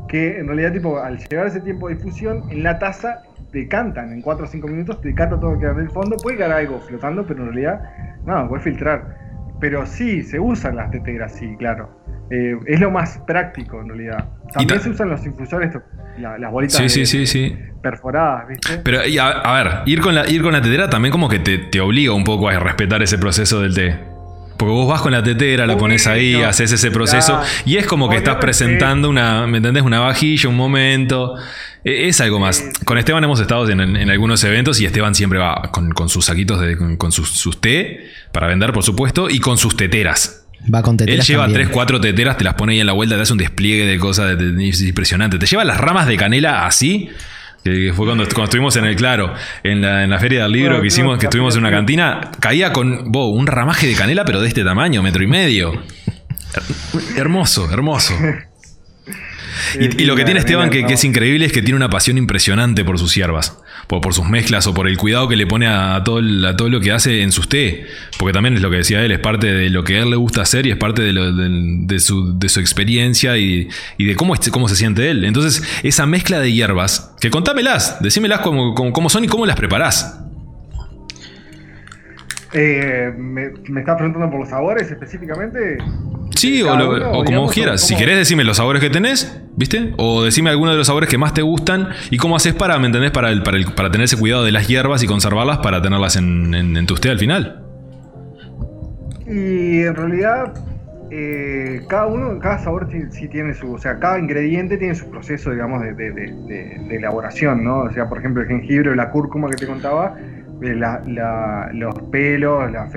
Que 0.09 0.39
en 0.41 0.47
realidad, 0.47 0.73
tipo, 0.73 0.99
al 0.99 1.19
llegar 1.19 1.47
ese 1.47 1.61
tiempo 1.61 1.89
de 1.89 1.95
difusión, 1.97 2.45
en 2.51 2.63
la 2.63 2.79
taza 2.79 3.23
decantan, 3.53 4.13
en 4.13 4.23
4 4.23 4.45
o 4.45 4.49
5 4.49 4.67
minutos 4.67 5.01
decanta 5.03 5.39
todo 5.39 5.53
lo 5.53 5.59
que 5.59 5.63
queda 5.67 5.73
en 5.73 5.81
el 5.81 5.91
fondo, 5.91 6.17
puede 6.17 6.37
quedar 6.39 6.53
algo 6.53 6.81
flotando, 6.81 7.27
pero 7.27 7.41
en 7.41 7.47
realidad, 7.53 7.83
no, 8.25 8.49
puede 8.49 8.63
filtrar. 8.63 9.22
Pero 9.63 9.87
sí, 9.87 10.23
se 10.25 10.39
usan 10.41 10.75
las 10.77 10.91
teteras, 10.91 11.35
sí, 11.37 11.55
claro. 11.57 11.89
Eh, 12.31 12.57
es 12.67 12.81
lo 12.81 12.91
más 12.91 13.19
práctico 13.27 13.81
en 13.81 13.89
realidad. 13.89 14.29
También 14.53 14.79
ta- 14.79 14.85
se 14.85 14.91
usan 14.91 15.09
los 15.09 15.25
infusores, 15.25 15.73
la- 16.19 16.37
las 16.37 16.51
bolitas 16.51 16.77
Sí, 16.77 16.83
de- 16.83 16.89
sí, 16.89 17.07
sí, 17.07 17.27
sí. 17.27 17.57
perforadas, 17.81 18.49
¿viste? 18.49 18.79
Pero 18.85 19.07
y 19.07 19.19
a, 19.19 19.29
a 19.29 19.63
ver, 19.63 19.73
ir 19.87 20.01
con 20.01 20.15
la, 20.17 20.29
ir 20.29 20.43
con 20.43 20.53
la 20.53 20.61
tetera 20.61 20.91
también 20.91 21.13
como 21.13 21.29
que 21.29 21.39
te, 21.39 21.59
te 21.59 21.81
obliga 21.81 22.13
un 22.13 22.25
poco 22.25 22.49
a 22.49 22.59
respetar 22.59 23.03
ese 23.03 23.19
proceso 23.19 23.61
del 23.63 23.75
té. 23.75 23.97
Porque 24.63 24.73
vos 24.75 24.89
vas 24.89 25.01
con 25.01 25.11
la 25.11 25.23
tetera, 25.25 25.67
la 25.67 25.77
pones 25.77 26.07
ahí, 26.07 26.35
haces 26.43 26.71
ese 26.71 26.91
proceso 26.93 27.41
y 27.67 27.77
es 27.79 27.87
como 27.87 28.09
que 28.09 28.17
estás 28.17 28.37
presentando 28.37 29.09
una, 29.09 29.47
¿me 29.49 29.57
entendés? 29.59 29.83
Una 29.83 29.99
vajilla, 29.99 30.49
un 30.49 30.57
momento. 30.57 31.35
E- 31.85 32.07
Es 32.09 32.21
algo 32.21 32.39
más. 32.39 32.63
Con 32.85 32.97
Esteban 32.97 33.25
hemos 33.25 33.41
estado 33.41 33.69
en, 33.69 33.81
en 33.81 34.09
algunos 34.11 34.45
eventos 34.45 34.81
y 34.81 34.87
Esteban 34.87 35.15
siempre 35.17 35.41
va 35.41 35.71
con, 35.73 35.91
con 35.91 36.09
sus 36.09 36.27
saquitos, 36.27 36.61
de, 36.61 36.77
con, 36.77 36.97
con 36.97 37.11
sus, 37.11 37.29
sus 37.31 37.61
té 37.61 38.11
para 38.31 38.47
vender, 38.47 38.73
por 38.73 38.85
supuesto, 38.85 39.29
y 39.29 39.41
con 39.41 39.59
sus 39.59 39.77
teteras. 39.77 40.45
Va 40.73 40.81
con 40.81 40.93
Él 40.95 40.99
teteras 40.99 41.27
lleva 41.27 41.43
también. 41.47 41.63
3, 41.67 41.75
4 41.75 42.01
teteras, 42.01 42.37
te 42.37 42.45
las 42.45 42.55
pone 42.55 42.75
ahí 42.75 42.81
en 42.81 42.87
la 42.87 42.93
vuelta, 42.93 43.17
te 43.17 43.23
hace 43.23 43.33
un 43.33 43.39
despliegue 43.39 43.85
de 43.85 43.99
cosas 43.99 44.39
de- 44.39 44.53
de- 44.53 44.69
es 44.69 44.81
impresionante. 44.81 45.39
Te 45.41 45.47
lleva 45.47 45.65
las 45.65 45.79
ramas 45.79 46.07
de 46.07 46.17
canela 46.17 46.67
así. 46.67 47.09
Que 47.65 47.93
fue 47.95 48.07
cuando, 48.07 48.25
cuando 48.25 48.45
estuvimos 48.45 48.75
en 48.77 48.85
el 48.87 48.97
Claro, 48.97 49.33
en 49.63 49.81
la, 49.83 50.03
en 50.05 50.11
la 50.11 50.19
feria 50.19 50.43
del 50.45 50.53
libro 50.53 50.71
Bueno, 50.71 50.83
que 50.83 50.89
hicimos, 50.89 51.19
que 51.19 51.27
estuvimos 51.27 51.55
en 51.55 51.61
una 51.61 51.71
cantina, 51.71 52.33
caía 52.41 52.73
con 52.73 53.15
un 53.17 53.47
ramaje 53.47 53.87
de 53.87 53.95
canela, 53.95 54.25
pero 54.25 54.41
de 54.41 54.49
este 54.49 54.65
tamaño, 54.65 55.03
metro 55.03 55.23
y 55.23 55.27
medio. 55.29 55.73
Her- 56.55 57.19
Hermoso, 57.19 57.71
hermoso. 57.73 58.15
Y, 59.79 60.03
y 60.03 60.05
lo 60.07 60.17
que 60.17 60.25
tiene 60.25 60.41
Esteban, 60.41 60.71
que, 60.71 60.85
que 60.87 60.95
es 60.95 61.05
increíble, 61.05 61.47
es 61.47 61.53
que 61.53 61.63
tiene 61.63 61.77
una 61.77 61.89
pasión 61.91 62.19
impresionante 62.19 62.85
por 62.85 62.99
sus 62.99 63.15
hierbas. 63.15 63.59
Por, 63.89 64.01
por 64.01 64.15
sus 64.15 64.29
mezclas 64.29 64.67
o 64.67 64.75
por 64.75 64.87
el 64.89 64.97
cuidado 64.97 65.29
que 65.29 65.37
le 65.37 65.47
pone 65.47 65.67
a 65.67 66.03
todo, 66.05 66.21
el- 66.21 66.45
a 66.45 66.57
todo 66.57 66.69
lo 66.69 66.81
que 66.81 66.93
hace 66.93 67.23
en 67.23 67.33
sus 67.33 67.49
té. 67.49 67.87
Porque 68.19 68.33
también 68.33 68.55
es 68.55 68.63
lo 68.63 68.71
que 68.71 68.77
decía 68.77 69.05
él, 69.05 69.11
es 69.13 69.19
parte 69.19 69.49
de 69.53 69.71
lo 69.71 69.83
que 69.85 69.97
a 69.99 70.03
él 70.03 70.11
le 70.11 70.17
gusta 70.17 70.43
hacer 70.43 70.67
y 70.67 70.71
es 70.71 70.77
parte 70.77 71.03
de, 71.03 71.13
lo- 71.13 71.33
de- 71.33 71.49
de 71.87 72.01
su, 72.01 72.39
de 72.39 72.49
su 72.49 72.61
experiencia 72.61 73.37
y, 73.39 73.69
y 73.99 74.05
de 74.07 74.15
cómo, 74.17 74.37
se 74.37 74.77
siente 74.77 75.11
él. 75.11 75.25
Entonces, 75.25 75.63
esa 75.83 76.07
mezcla 76.07 76.39
de 76.39 76.53
hierbas, 76.53 77.15
que 77.21 77.31
contámelas, 77.31 77.99
decímelas 78.01 78.41
cómo, 78.41 78.75
cómo, 78.75 78.93
cómo 78.93 79.09
son 79.11 79.25
y 79.25 79.29
cómo 79.29 79.47
las 79.47 79.57
preparás. 79.57 80.19
Eh, 82.55 83.13
me, 83.17 83.51
¿Me 83.69 83.81
estás 83.81 83.97
preguntando 83.97 84.31
por 84.31 84.41
los 84.41 84.49
sabores 84.51 84.91
específicamente? 84.91 85.79
Sí, 86.37 86.63
o, 86.63 86.77
lo- 86.77 86.91
uno, 86.91 87.11
o 87.13 87.25
como 87.25 87.49
quieras. 87.49 87.81
Si 87.87 87.97
querés, 87.97 88.17
decime 88.17 88.45
los 88.45 88.57
sabores 88.57 88.81
que 88.83 88.91
tenés, 88.91 89.41
¿viste? 89.57 89.93
O 89.99 90.23
decime 90.25 90.51
alguno 90.51 90.71
de 90.73 90.77
los 90.79 90.87
sabores 90.87 91.09
que 91.09 91.19
más 91.19 91.35
te 91.35 91.43
gustan 91.43 91.89
y 92.11 92.17
cómo 92.17 92.37
haces 92.37 92.55
para, 92.55 92.79
¿me 92.79 92.87
entendés? 92.87 93.11
Para, 93.11 93.31
el, 93.31 93.43
para, 93.43 93.57
el- 93.59 93.73
para 93.73 93.91
tener 93.91 94.05
ese 94.05 94.17
cuidado 94.19 94.45
de 94.45 94.53
las 94.53 94.69
hierbas 94.69 95.03
y 95.03 95.07
conservarlas 95.07 95.59
para 95.59 95.81
tenerlas 95.83 96.17
en, 96.17 96.55
en, 96.55 96.77
en 96.77 96.87
tu 96.87 96.95
té 96.97 97.11
al 97.11 97.19
final. 97.19 97.59
Y 99.27 99.83
en 99.83 99.95
realidad, 99.95 100.53
eh, 101.11 101.83
cada 101.89 102.07
uno, 102.07 102.39
cada 102.39 102.59
sabor 102.59 102.89
sí, 102.91 102.99
sí 103.11 103.29
tiene 103.29 103.55
su, 103.55 103.73
o 103.73 103.79
sea, 103.79 103.99
cada 103.99 104.19
ingrediente 104.19 104.77
tiene 104.79 104.95
su 104.95 105.09
proceso, 105.11 105.51
digamos, 105.51 105.83
de, 105.83 105.95
de- 105.95 106.11
de- 106.13 106.33
de- 106.33 106.85
de 106.89 106.97
elaboración, 106.97 107.63
¿no? 107.65 107.81
O 107.81 107.91
sea, 107.93 108.09
por 108.09 108.19
ejemplo, 108.19 108.43
el 108.43 108.49
jengibre 108.49 108.91
o 108.91 108.95
la 108.95 109.11
cúrcuma 109.11 109.49
que 109.49 109.57
te 109.57 109.67
contaba, 109.67 110.17
eh, 110.63 110.75
la- 110.75 111.03
la- 111.07 111.71
los 111.73 111.95
pelos, 112.11 112.71
la 112.71 112.87
las 112.87 112.93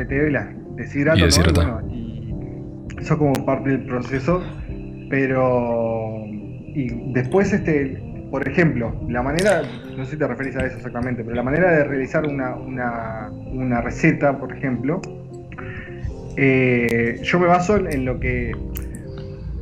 deshidrato, 0.76 1.18
Y 1.18 1.22
¿no? 1.22 1.26
deshidrata. 1.28 1.62
Y, 1.62 1.66
bueno, 1.66 1.82
y 1.94 2.15
eso 3.00 3.18
como 3.18 3.34
parte 3.46 3.70
del 3.70 3.86
proceso, 3.86 4.44
pero 5.10 6.26
y 6.28 7.12
después 7.14 7.54
este 7.54 8.02
por 8.36 8.48
ejemplo, 8.48 8.94
la 9.08 9.22
manera, 9.22 9.62
no 9.96 10.04
sé 10.04 10.12
si 10.12 10.18
te 10.18 10.28
referís 10.28 10.58
a 10.58 10.66
eso 10.66 10.76
exactamente, 10.76 11.24
pero 11.24 11.36
la 11.36 11.44
manera 11.44 11.72
de 11.72 11.84
realizar 11.86 12.26
una, 12.26 12.56
una, 12.56 13.30
una 13.52 13.80
receta, 13.80 14.38
por 14.38 14.52
ejemplo, 14.52 15.00
eh, 16.36 17.20
yo 17.24 17.40
me 17.40 17.48
baso 17.48 17.78
en 17.78 18.04
lo 18.04 18.20
que, 18.20 18.52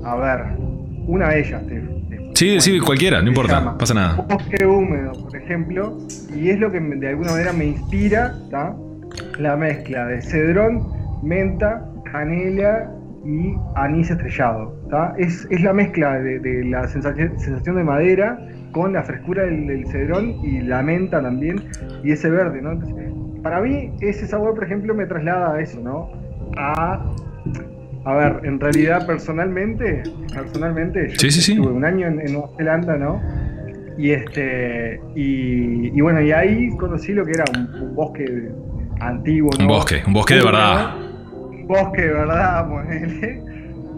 a 0.04 0.15
ver, 0.15 0.58
una 1.06 1.30
de 1.30 1.39
ellas. 1.41 1.67
Te, 1.67 1.84
Sí, 2.34 2.60
sí, 2.62 2.80
cualquiera, 2.80 3.22
no 3.22 3.28
importa, 3.28 3.60
llama 3.60 3.78
pasa 3.78 3.93
nada. 3.93 4.15
Bosque 4.28 4.65
húmedo, 4.65 5.12
por 5.12 5.36
ejemplo, 5.36 6.00
y 6.36 6.50
es 6.50 6.60
lo 6.60 6.72
que 6.72 6.80
de 6.80 7.10
alguna 7.10 7.32
manera 7.34 7.54
me 7.54 7.65
inspira, 7.65 8.36
¿tá? 8.50 8.76
La 9.38 9.56
mezcla 9.56 10.08
de 10.08 10.19
cedrón, 10.19 10.84
menta, 11.22 11.88
canela 12.12 12.91
y 13.25 13.55
anís 13.75 14.09
estrellado. 14.12 14.75
Es, 15.17 15.47
es 15.49 15.62
la 15.62 15.73
mezcla 15.73 16.19
de, 16.19 16.39
de 16.39 16.65
la 16.65 16.88
sensación, 16.88 17.39
sensación 17.39 17.77
de 17.77 17.83
madera 17.83 18.38
con 18.71 18.93
la 18.93 19.03
frescura 19.03 19.43
del, 19.43 19.67
del 19.67 19.88
cedrón 19.88 20.29
y 20.43 20.62
la 20.62 20.81
menta 20.81 21.21
también 21.21 21.63
y 22.03 22.12
ese 22.12 22.29
verde, 22.29 22.62
¿no? 22.62 22.71
Entonces, 22.73 23.12
para 23.41 23.62
mí 23.62 23.91
ese 24.01 24.27
sabor, 24.27 24.55
por 24.55 24.63
ejemplo, 24.63 24.93
me 24.93 25.05
traslada 25.05 25.55
a 25.55 25.62
eso, 25.62 25.79
¿no? 25.81 26.09
A 26.57 27.12
a 28.05 28.15
ver, 28.15 28.41
en 28.43 28.59
realidad 28.59 29.07
personalmente, 29.07 30.03
personalmente, 30.36 31.07
yo 31.12 31.15
Sí, 31.19 31.31
sí, 31.31 31.41
sí. 31.41 31.53
estuve 31.53 31.71
un 31.71 31.86
año 31.86 32.05
en, 32.07 32.19
en 32.19 32.33
Nueva 32.33 32.49
Zelanda, 32.57 32.97
¿no? 32.97 33.21
Y 33.97 34.12
este, 34.12 34.99
y, 35.15 35.97
y 35.97 36.01
bueno, 36.01 36.19
y 36.21 36.33
ahí 36.33 36.69
conocí 36.77 37.13
lo 37.13 37.23
que 37.23 37.31
era 37.31 37.45
un, 37.55 37.81
un 37.81 37.95
bosque 37.95 38.49
antiguo, 38.99 39.51
Un 39.57 39.67
bosque, 39.67 40.01
un 40.05 40.12
bosque 40.13 40.36
de 40.36 40.43
verdad. 40.43 40.95
Bosque 41.67 42.02
verdad. 42.08 42.67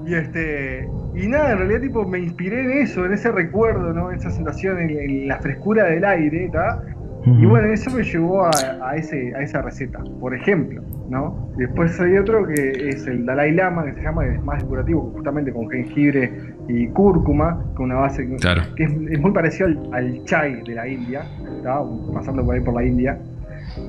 Y 0.08 0.13
este, 0.13 0.88
y 1.15 1.28
nada, 1.28 1.54
en 1.54 1.58
realidad 1.58 1.82
tipo 1.82 2.08
me 2.08 2.19
inspiré 2.19 2.62
en 2.62 2.84
eso, 2.84 3.06
en 3.08 3.13
ese 3.13 3.32
recuerdo, 3.32 3.91
¿no? 3.91 4.12
En 4.12 4.19
esa 4.19 4.30
sensación, 4.30 4.78
en, 4.80 4.91
en 4.91 5.28
la 5.28 5.39
frescura 5.39 5.86
del 5.86 6.06
aire, 6.06 6.47
¿tá? 6.54 6.80
Y 7.25 7.43
bueno, 7.47 7.69
eso 7.73 7.89
me 7.89 8.04
llevó 8.04 8.45
a, 8.45 8.51
a 8.84 8.95
ese, 8.97 9.34
a 9.36 9.41
esa 9.41 9.63
receta, 9.63 9.97
por 10.19 10.36
ejemplo, 10.36 10.84
¿no? 11.10 11.49
Después 11.58 11.99
hay 11.99 12.19
otro 12.19 12.45
que 12.45 12.89
es 12.89 13.08
el 13.08 13.25
Dalai 13.25 13.51
Lama, 13.56 13.84
que 13.86 13.93
se 13.93 14.04
llama, 14.04 14.28
es 14.28 14.39
más 14.43 14.62
depurativo, 14.62 15.10
justamente 15.15 15.51
con 15.51 15.67
jengibre 15.71 16.32
y 16.67 16.86
cúrcuma, 16.89 17.63
con 17.73 17.86
una 17.86 17.95
base 17.95 18.28
que- 18.28 18.36
Claro. 18.36 18.62
que 18.75 18.84
es, 18.84 18.91
es 19.10 19.19
muy 19.19 19.32
parecido 19.32 19.69
al, 19.69 19.89
al 19.91 20.23
chai 20.25 20.62
de 20.62 20.75
la 20.75 20.88
India, 20.88 21.23
¿tá? 21.63 21.82
pasando 22.13 22.45
por 22.45 22.54
ahí 22.54 22.62
por 22.62 22.75
la 22.75 22.84
India, 22.84 23.17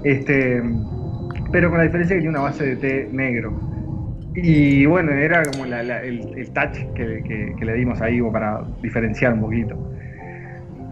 este, 0.03 0.63
pero 1.51 1.71
con 1.71 1.79
la 1.79 1.85
diferencia 1.85 2.17
que 2.17 2.21
tiene 2.23 2.31
una 2.39 2.43
base 2.49 2.65
de 2.65 2.77
té 2.77 3.09
negro. 3.13 3.63
Y 4.35 4.87
bueno, 4.87 5.13
era 5.13 5.47
como 5.47 5.65
el, 5.67 5.73
el 6.37 6.53
touch 6.53 6.79
que, 6.95 7.23
que- 7.25 7.55
le 7.67 7.75
dimos 7.75 8.01
ahí 8.03 8.21
como 8.21 8.33
para 8.33 8.65
diferenciar 8.83 9.33
un 9.35 9.41
poquito. 9.41 9.83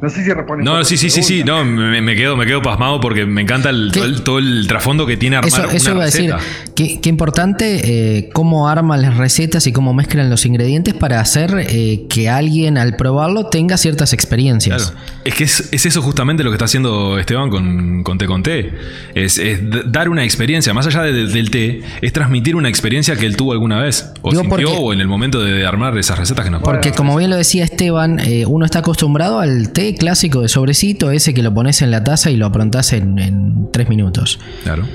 No 0.02 0.10
sé 0.10 0.22
si 0.24 0.32
responde. 0.32 0.62
un 0.62 0.64
No, 0.64 0.84
sí, 0.84 0.96
sí, 0.96 1.08
sí, 1.08 1.22
sí, 1.22 1.44
no, 1.44 1.64
me, 1.64 2.00
me 2.02 2.14
quedo, 2.14 2.36
me 2.36 2.44
quedo 2.46 2.60
pasmado 2.60 3.00
porque 3.00 3.24
me 3.24 3.40
encanta 3.42 3.70
todo, 3.70 4.04
el, 4.04 4.22
todo 4.22 4.38
el 4.38 4.66
trasfondo 4.66 5.06
que 5.06 5.16
tiene 5.16 5.36
armar 5.36 5.48
Eso, 5.48 5.70
eso 5.70 5.86
una 5.92 5.94
iba 5.94 6.02
a 6.02 6.06
decir, 6.06 6.34
qué, 6.74 7.00
qué 7.00 7.08
importante 7.08 8.18
eh, 8.18 8.28
cómo 8.34 8.68
arman 8.68 9.00
las 9.00 9.16
recetas 9.16 9.66
y 9.66 9.72
cómo 9.72 9.94
mezclan 9.94 10.28
los 10.28 10.44
ingredientes 10.44 10.92
para 10.94 11.20
hacer 11.20 11.54
eh, 11.68 12.06
que 12.10 12.28
alguien 12.28 12.76
al 12.76 12.96
probarlo 12.96 13.46
tenga 13.46 13.76
ciertas 13.78 14.12
experiencias. 14.12 14.90
Claro. 14.92 15.00
Es 15.24 15.34
que 15.34 15.44
es, 15.44 15.68
es 15.72 15.86
eso 15.86 16.02
justamente 16.02 16.44
lo 16.44 16.50
que 16.50 16.56
está 16.56 16.66
haciendo 16.66 17.18
Esteban 17.18 17.48
con, 17.48 18.02
con 18.02 18.18
Té 18.18 18.26
con 18.26 18.42
Té. 18.42 18.72
Es, 19.14 19.38
es 19.38 19.60
dar 19.86 20.08
una 20.10 20.24
experiencia, 20.24 20.74
más 20.74 20.86
allá 20.86 21.02
de- 21.02 21.12
de- 21.12 21.26
del 21.28 21.50
té, 21.50 21.80
es 22.02 22.12
transmitir 22.12 22.56
una 22.56 22.68
experiencia 22.68 23.16
que 23.16 23.24
él 23.26 23.36
tuvo 23.36 23.52
alguna 23.52 23.80
vez. 23.80 24.10
O 24.22 24.30
Digo, 24.30 24.42
sintió 24.42 24.68
porque- 24.68 24.82
o 24.82 24.92
en 24.92 25.00
el 25.00 25.08
momento 25.08 25.42
de 25.42 25.64
armar 25.66 25.96
esas 25.96 26.18
recetas 26.18 26.44
que 26.44 26.50
nos 26.50 26.62
Porque 26.62 26.92
como 26.92 27.16
bien 27.16 27.30
lo 27.30 27.36
decía 27.36 27.64
Esteban, 27.64 28.18
eh, 28.20 28.44
uno 28.46 28.66
está 28.66 28.80
acostumbrado 28.80 29.38
al 29.40 29.70
té 29.72 29.83
clásico 29.92 30.40
de 30.42 30.48
sobrecito, 30.48 31.10
ese 31.10 31.34
que 31.34 31.42
lo 31.42 31.52
pones 31.52 31.82
en 31.82 31.90
la 31.90 32.02
taza 32.02 32.30
y 32.30 32.36
lo 32.36 32.46
aprontás 32.46 32.92
en, 32.94 33.18
en 33.18 33.68
tres 33.72 33.88
minutos. 33.88 34.38
Claro. 34.62 34.86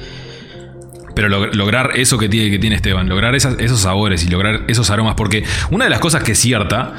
Pero 1.16 1.28
log- 1.28 1.54
lograr 1.54 1.92
eso 1.96 2.18
que 2.18 2.30
tiene, 2.30 2.50
que 2.50 2.60
tiene 2.60 2.76
Esteban, 2.76 3.10
lograr 3.10 3.36
esas- 3.36 3.56
esos 3.60 3.82
sabores 3.82 4.24
y 4.26 4.30
lograr 4.30 4.62
esos 4.68 4.90
aromas, 4.90 5.16
porque 5.16 5.44
una 5.72 5.84
de 5.86 5.90
las 5.90 6.00
cosas 6.00 6.24
que 6.24 6.32
es 6.34 6.40
cierta, 6.40 6.94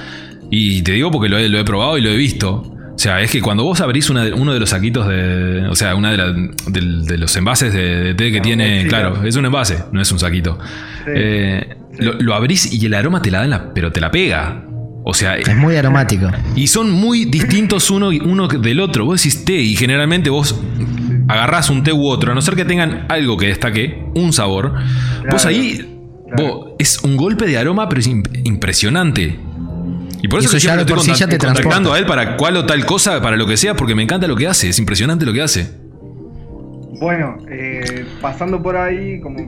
y 0.50 0.82
te 0.82 0.92
digo 0.92 1.10
porque 1.10 1.28
lo 1.28 1.38
he, 1.38 1.48
lo 1.48 1.58
he 1.58 1.64
probado 1.64 1.96
y 1.96 2.02
lo 2.02 2.10
he 2.10 2.16
visto, 2.16 2.76
o 2.94 2.98
sea, 3.02 3.22
es 3.22 3.30
que 3.30 3.40
cuando 3.40 3.64
vos 3.64 3.80
abrís 3.80 4.10
una 4.10 4.24
de- 4.24 4.32
uno 4.34 4.52
de 4.52 4.60
los 4.60 4.68
saquitos 4.70 5.08
de. 5.08 5.66
O 5.68 5.74
sea, 5.74 5.94
una 5.94 6.10
de, 6.10 6.16
la- 6.18 6.34
del- 6.66 7.04
de 7.06 7.16
los 7.18 7.34
envases 7.36 7.72
de, 7.72 7.96
de 8.04 8.14
té 8.14 8.30
que 8.30 8.38
Ah, 8.40 8.42
tiene. 8.42 8.82
sí, 8.82 8.88
Claro, 8.88 9.24
es 9.24 9.36
un 9.36 9.46
envase, 9.46 9.78
no 9.92 10.02
es 10.02 10.12
un 10.12 10.18
saquito. 10.18 10.58
Sí. 11.06 11.12
Eh, 11.14 11.76
Lo, 11.98 12.14
lo 12.14 12.34
abrís 12.34 12.72
y 12.72 12.84
el 12.86 12.94
aroma 12.94 13.20
te 13.22 13.30
la 13.30 13.40
dan, 13.40 13.50
la- 13.50 13.72
pero 13.74 13.90
te 13.90 14.00
la 14.00 14.10
pega. 14.10 14.64
O 15.02 15.14
sea, 15.14 15.36
Es 15.36 15.56
muy 15.56 15.76
aromático. 15.76 16.28
y 16.54 16.66
son 16.66 16.90
muy 16.90 17.24
distintos 17.24 17.90
uno, 17.90 18.08
uno 18.08 18.48
del 18.48 18.80
otro. 18.80 19.04
Vos 19.06 19.22
decís 19.22 19.44
té 19.44 19.54
y 19.54 19.74
generalmente 19.74 20.28
vos 20.30 20.60
agarrás 21.28 21.70
un 21.70 21.82
té 21.82 21.92
u 21.92 22.06
otro, 22.06 22.32
a 22.32 22.34
no 22.34 22.42
ser 22.42 22.54
que 22.54 22.64
tengan 22.64 23.06
algo 23.08 23.36
que 23.36 23.46
destaque, 23.46 24.02
un 24.14 24.32
sabor. 24.32 24.74
vos 25.30 25.46
ahí, 25.46 25.98
claro. 26.34 26.54
vos, 26.54 26.68
es 26.78 27.02
un 27.02 27.16
golpe 27.16 27.46
de 27.46 27.56
aroma, 27.58 27.88
pero 27.88 28.00
es 28.00 28.08
imp- 28.10 28.40
impresionante. 28.44 29.38
Y 30.22 30.28
por 30.28 30.42
Y 30.42 30.44
eso, 30.44 30.56
eso 30.56 30.58
que 30.58 30.66
ya 30.66 30.74
siempre 30.74 30.94
lo 30.94 31.00
estoy 31.00 31.14
sí 31.14 31.20
ya 31.20 31.26
te 31.28 31.38
contact- 31.38 31.54
contactando 31.54 31.92
a 31.94 31.98
él 31.98 32.04
para 32.04 32.36
cual 32.36 32.56
o 32.58 32.66
tal 32.66 32.84
cosa, 32.84 33.22
para 33.22 33.36
lo 33.38 33.46
que 33.46 33.56
sea, 33.56 33.74
porque 33.74 33.94
me 33.94 34.02
encanta 34.02 34.26
lo 34.28 34.36
que 34.36 34.46
hace. 34.48 34.68
Es 34.68 34.78
impresionante 34.78 35.24
lo 35.24 35.32
que 35.32 35.40
hace. 35.40 35.70
Bueno, 37.00 37.36
eh, 37.50 38.04
pasando 38.20 38.62
por 38.62 38.76
ahí, 38.76 39.18
como 39.20 39.38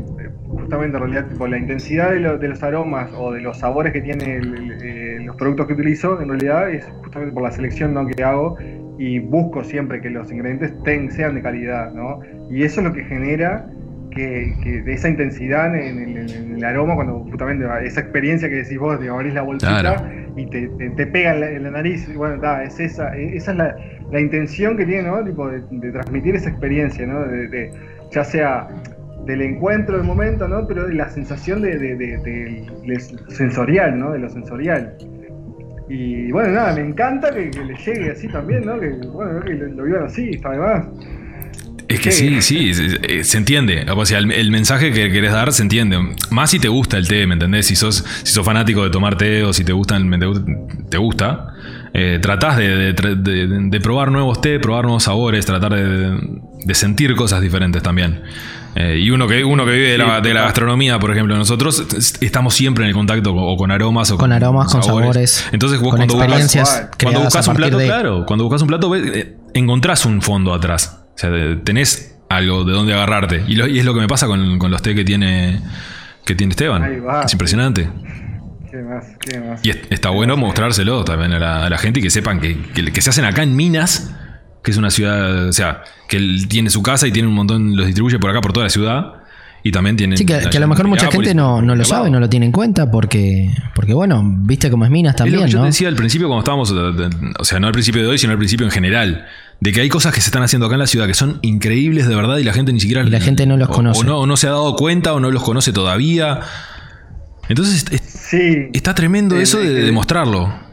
justamente 0.52 0.96
en 0.96 1.02
realidad 1.02 1.26
tipo, 1.28 1.46
la 1.46 1.58
intensidad 1.58 2.10
de, 2.10 2.20
lo- 2.20 2.38
de 2.38 2.48
los 2.48 2.62
aromas 2.62 3.10
o 3.16 3.32
de 3.32 3.40
los 3.40 3.58
sabores 3.58 3.92
que 3.92 4.00
tiene 4.00 4.36
el- 4.36 4.54
el- 4.54 4.72
eh, 4.82 5.18
los 5.24 5.36
productos 5.36 5.66
que 5.66 5.72
utilizo, 5.74 6.20
en 6.20 6.28
realidad 6.28 6.70
es 6.70 6.84
justamente 7.02 7.32
por 7.32 7.42
la 7.42 7.50
selección 7.50 7.94
¿no? 7.94 8.06
que 8.06 8.22
hago 8.22 8.56
y 8.98 9.18
busco 9.18 9.64
siempre 9.64 10.00
que 10.00 10.10
los 10.10 10.30
ingredientes 10.30 10.72
ten- 10.84 11.10
sean 11.10 11.34
de 11.34 11.42
calidad, 11.42 11.92
¿no? 11.92 12.20
Y 12.50 12.62
eso 12.62 12.80
es 12.80 12.86
lo 12.86 12.92
que 12.92 13.02
genera 13.04 13.66
que, 14.10 14.54
que 14.62 14.82
de 14.82 14.92
esa 14.92 15.08
intensidad 15.08 15.74
en 15.74 15.98
el, 15.98 16.30
en 16.30 16.56
el 16.56 16.64
aroma, 16.64 16.94
cuando 16.94 17.20
justamente 17.20 17.64
esa 17.84 18.00
experiencia 18.00 18.48
que 18.50 18.56
decís 18.56 18.78
vos, 18.78 19.00
de 19.00 19.08
abrís 19.08 19.32
la 19.32 19.40
bolsita 19.42 19.80
Claro. 19.80 20.06
y 20.36 20.46
te, 20.50 20.68
te- 20.68 20.90
te 20.90 21.06
pega 21.06 21.32
en 21.34 21.40
la, 21.40 21.50
en 21.50 21.62
la 21.64 21.70
nariz, 21.70 22.06
y 22.08 22.16
bueno, 22.16 22.38
ta, 22.38 22.62
es 22.62 22.78
esa, 22.78 23.16
e- 23.16 23.34
esa 23.36 23.52
es 23.52 23.56
la, 23.56 23.74
la 24.10 24.20
intención 24.20 24.76
que 24.76 24.84
tiene, 24.84 25.08
¿no? 25.08 25.24
Tipo, 25.24 25.48
de, 25.48 25.62
de 25.70 25.90
transmitir 25.92 26.36
esa 26.36 26.50
experiencia, 26.50 27.06
¿no? 27.06 27.20
De, 27.26 27.48
de- 27.48 27.70
ya 28.10 28.22
sea 28.22 28.68
del 29.26 29.42
encuentro 29.42 29.96
del 29.96 30.06
momento, 30.06 30.48
¿no? 30.48 30.66
Pero 30.66 30.87
de 30.87 30.94
la 30.94 31.08
sensación 31.11 31.62
de, 31.62 31.78
de- 31.78 31.96
de- 31.96 33.00
sensorial, 33.28 33.98
¿no? 33.98 34.12
De 34.12 34.18
lo 34.18 34.28
sensorial. 34.30 34.94
Y 35.88 36.30
bueno, 36.32 36.50
nada, 36.52 36.74
me 36.74 36.80
encanta 36.80 37.35
que, 37.35 37.50
que 37.50 37.64
le 37.64 37.74
llegue 37.76 38.11
así 38.11 38.26
también, 38.28 38.64
¿no? 38.64 38.78
Que, 38.80 38.88
bueno, 39.06 39.40
que 39.44 39.54
lo, 39.54 39.66
lo 39.68 39.85
vivan 39.85 40.04
así, 40.04 40.40
además. 40.42 40.87
Es 41.88 42.00
que 42.00 42.11
sí, 42.11 42.40
sí, 42.40 42.72
se, 42.72 42.98
eh, 43.02 43.24
se 43.24 43.37
entiende. 43.37 43.85
O 43.94 44.06
sea, 44.06 44.18
el, 44.18 44.32
el 44.32 44.50
mensaje 44.50 44.92
que 44.92 45.11
querés 45.12 45.32
dar 45.32 45.52
se 45.52 45.62
entiende. 45.62 45.98
Más 46.30 46.50
si 46.50 46.58
te 46.58 46.68
gusta 46.68 46.96
el 46.96 47.06
té, 47.06 47.26
¿me 47.26 47.35
entendés? 47.35 47.66
Si 47.66 47.76
sos, 47.76 48.04
si 48.22 48.32
sos 48.32 48.46
fanático 48.46 48.82
de 48.82 48.90
tomar 48.90 49.16
té 49.18 49.42
o 49.42 49.52
si 49.52 49.62
te, 49.64 49.72
gustan, 49.74 50.08
te, 50.08 50.26
gu- 50.26 50.88
te 50.88 50.96
gusta, 50.96 51.48
eh, 51.92 52.18
tratás 52.22 52.56
de, 52.56 52.94
de- 52.94 53.16
de- 53.16 53.46
de 53.68 53.80
probar 53.80 54.11
nuevos 54.11 54.40
té, 54.40 54.58
probar 54.58 54.85
nuevos 54.85 55.02
sabores, 55.02 55.44
tratar 55.44 55.74
de 55.74 56.74
sentir 56.74 57.14
cosas 57.14 57.42
diferentes 57.42 57.82
también. 57.82 58.22
Eh, 58.74 58.98
y 59.00 59.11
uno 59.11 59.28
que, 59.28 59.44
uno 59.44 59.64
que 59.66 59.72
vive 59.72 59.90
de 59.92 59.98
la, 59.98 60.20
de 60.20 60.32
la 60.32 60.42
gastronomía, 60.42 60.98
por 60.98 61.11
ejemplo, 61.12 61.37
nosotros 61.37 61.80
est- 61.94 62.22
estamos 62.22 62.54
siempre 62.54 62.85
en 62.85 62.88
el 62.88 62.94
contacto 62.94 63.35
con, 63.35 63.44
o 63.44 63.56
con 63.56 63.70
aromas 63.70 64.11
o 64.11 64.16
Con 64.18 64.32
aromas, 64.32 64.72
con 64.72 64.82
sabores, 64.82 65.46
Entonces 65.52 65.78
vos 65.78 65.90
con 65.90 65.98
cuando 65.98 66.14
buscas- 66.14 66.24
experiencias 66.26 66.88
cuando 67.02 67.20
buscas 67.20 67.46
a 67.46 67.50
un 67.50 67.56
plato, 67.58 67.76
de... 67.78 67.85
claro, 67.87 68.24
cuando 68.26 68.44
buscas 68.44 68.62
un 68.62 68.68
plato, 68.68 68.88
ves, 68.88 69.02
eh, 69.14 69.37
encontrás 69.54 70.06
un 70.06 70.22
fondo 70.22 70.54
atrás. 70.54 71.00
O 71.14 71.18
sea, 71.18 71.30
tenés 71.62 72.16
algo 72.30 72.64
de 72.64 72.72
dónde 72.72 72.94
agarrarte. 72.94 73.44
Y, 73.46 73.56
lo- 73.56 73.66
y 73.66 73.78
es 73.78 73.85
lo 73.85 73.92
que 73.92 74.00
me 74.00 74.08
pasa 74.08 74.26
con, 74.26 74.58
con 74.58 74.70
los 74.70 74.80
té 74.80 74.94
que 74.94 75.04
tiene, 75.04 75.61
que 76.24 76.35
tiene 76.35 76.52
Esteban. 76.52 76.82
Ahí 76.82 76.98
va. 76.98 77.24
Es 77.24 77.32
impresionante. 77.35 77.90
¿Qué 78.70 78.78
más? 78.78 79.04
¿Qué 79.20 79.38
más? 79.38 79.61
Y 79.62 79.68
es- 79.68 79.78
está 79.90 80.08
bueno 80.08 80.35
mostrárselo 80.38 81.04
también 81.04 81.32
a 81.35 81.38
la, 81.38 81.66
a 81.66 81.68
la 81.68 81.76
gente 81.76 82.00
y 82.00 82.02
que 82.02 82.08
sepan 82.11 82.40
que, 82.40 82.56
que- 82.74 82.90
que 82.90 83.00
se 83.02 83.11
hacen 83.11 83.26
acá 83.26 83.42
en 83.42 83.54
Minas, 83.54 84.14
que 84.62 84.70
es 84.70 84.77
una 84.77 84.90
ciudad, 84.90 85.48
o 85.48 85.53
sea, 85.53 85.83
que 86.09 86.16
él 86.16 86.46
tiene 86.48 86.70
su 86.70 86.83
casa 86.83 87.07
y 87.07 87.12
tiene 87.12 87.29
un 87.29 87.35
montón, 87.35 87.77
los 87.77 87.87
distribuye 87.87 88.18
por 88.18 88.31
acá, 88.31 88.40
por 88.40 88.53
toda 88.53 88.64
la 88.66 88.70
ciudad. 88.70 89.14
Y 89.64 89.70
también 89.70 89.96
tiene. 89.96 90.16
Sí, 90.16 90.27
que, 90.27 90.40
que 90.51 90.57
a 90.57 90.61
lo 90.61 90.66
mejor 90.66 90.88
mucha 90.88 91.09
gente 91.09 91.37
no, 91.37 91.62
no 91.62 91.77
lo 91.77 91.85
sabe, 91.85 92.11
no 92.11 92.18
lo 92.18 92.29
tiene 92.29 92.46
en 92.46 92.51
cuenta 92.53 92.90
porque, 92.90 93.48
porque 93.77 93.94
bueno, 93.94 94.20
viste 94.25 94.68
cómo 94.72 94.85
es 94.85 94.90
Minas 94.90 95.14
Es 95.14 95.20
lo 95.20 95.25
también, 95.25 95.46
yo 95.46 95.59
¿no? 95.59 95.64
te 95.64 95.68
decía 95.68 95.87
al 95.87 95.94
principio 95.94 96.27
cuando 96.27 96.40
estábamos, 96.40 96.72
o 97.38 97.44
sea, 97.44 97.61
no 97.61 97.68
al 97.68 97.72
principio 97.72 98.03
de 98.03 98.09
hoy, 98.09 98.18
sino 98.18 98.33
al 98.33 98.38
principio 98.38 98.66
en 98.66 98.72
general, 98.72 99.25
de 99.61 99.72
que 99.72 99.81
hay 99.81 99.88
cosas 99.88 100.12
que 100.12 100.20
se 100.20 100.31
están 100.31 100.42
haciendo 100.42 100.66
acá 100.66 100.75
en 100.75 100.81
la 100.81 100.88
ciudad 100.88 101.07
que 101.07 101.14
son 101.14 101.38
increíbles 101.42 102.09
de 102.09 102.14
verdad 102.16 102.38
y 102.38 102.42
la 102.42 102.53
gente 102.53 102.72
ni 102.72 102.81
siquiera... 102.81 103.05
Y 103.05 103.11
la 103.11 103.20
gente 103.20 103.46
no 103.46 103.57
los 103.57 103.68
o- 103.68 103.72
conoce. 103.72 104.01
O 104.01 104.05
no, 104.05 104.18
o 104.18 104.27
no 104.27 104.37
se 104.37 104.48
ha 104.48 104.51
dado 104.51 104.75
cuenta 104.75 105.12
o 105.14 105.20
no 105.20 105.31
los 105.31 105.44
conoce 105.44 105.72
todavía. 105.72 106.40
Entonces 107.48 107.85
es- 107.90 108.03
Sí. 108.03 108.68
está 108.72 108.96
tremendo 108.96 109.37
Eh, 109.37 109.42
eso 109.42 109.59
de, 109.59 109.66
eh, 109.66 109.85
de 109.85 109.92
mostrarlo. 109.92 110.48
Eh, 110.48 110.71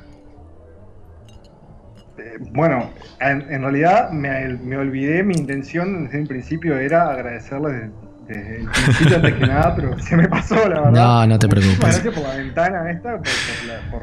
Bueno, 2.51 2.89
en, 3.19 3.41
en 3.51 3.61
realidad 3.61 4.11
me, 4.11 4.47
me 4.63 4.77
olvidé, 4.77 5.23
mi 5.23 5.35
intención 5.35 6.05
desde 6.05 6.19
un 6.21 6.27
principio 6.27 6.77
era 6.77 7.09
agradecerles 7.11 7.73
desde, 7.73 7.91
desde 8.27 8.57
el 8.61 8.67
principio 8.69 9.15
antes 9.17 9.33
que 9.35 9.47
nada, 9.47 9.75
pero 9.75 9.99
se 9.99 10.15
me 10.17 10.27
pasó 10.29 10.55
la 10.69 10.81
verdad. 10.81 10.91
No, 10.91 11.27
no 11.27 11.39
te 11.39 11.47
preocupes. 11.47 11.79
Gracias 11.79 12.13
por 12.13 12.23
la 12.23 12.35
ventana 12.37 12.91
esta, 12.91 13.11
por, 13.17 13.19
por 13.23 13.67
la- 13.67 13.91
por 13.91 14.01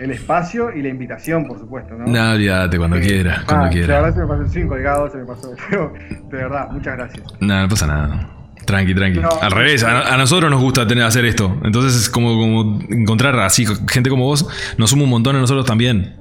el 0.00 0.10
espacio 0.12 0.72
y 0.72 0.80
la 0.82 0.88
invitación, 0.90 1.46
por 1.48 1.58
supuesto, 1.58 1.94
¿no? 1.94 2.06
No, 2.06 2.30
olvídate, 2.32 2.78
cuando 2.78 2.96
Eh, 2.98 3.00
quiera, 3.00 3.38
ah, 3.40 3.44
cuando 3.46 3.64
La 3.66 3.70
quiera. 3.72 4.00
verdad 4.00 4.14
se 4.14 4.20
me 4.20 4.26
pasó 4.28 4.48
sin 4.52 4.68
colgado, 4.68 5.10
se 5.10 5.16
me 5.18 5.24
pasó, 5.24 5.52
pero 5.70 5.92
de 6.30 6.36
verdad, 6.36 6.68
muchas 6.70 6.96
gracias. 6.96 7.24
No, 7.40 7.62
no 7.62 7.68
pasa 7.68 7.86
nada. 7.88 8.30
Tranqui, 8.64 8.94
tranqui. 8.94 9.18
No. 9.20 9.28
Al 9.40 9.50
revés, 9.50 9.82
a, 9.82 10.14
a 10.14 10.16
nosotros 10.18 10.50
nos 10.50 10.60
gusta 10.60 10.86
tener, 10.86 11.02
hacer 11.04 11.24
esto. 11.24 11.58
Entonces 11.64 11.96
es 12.00 12.08
como, 12.10 12.28
como 12.38 12.78
encontrar 12.90 13.38
así 13.40 13.64
gente 13.88 14.10
como 14.10 14.24
vos 14.24 14.46
nos 14.78 14.90
suma 14.90 15.04
un 15.04 15.10
montón 15.10 15.34
a 15.36 15.40
nosotros 15.40 15.64
también. 15.66 16.16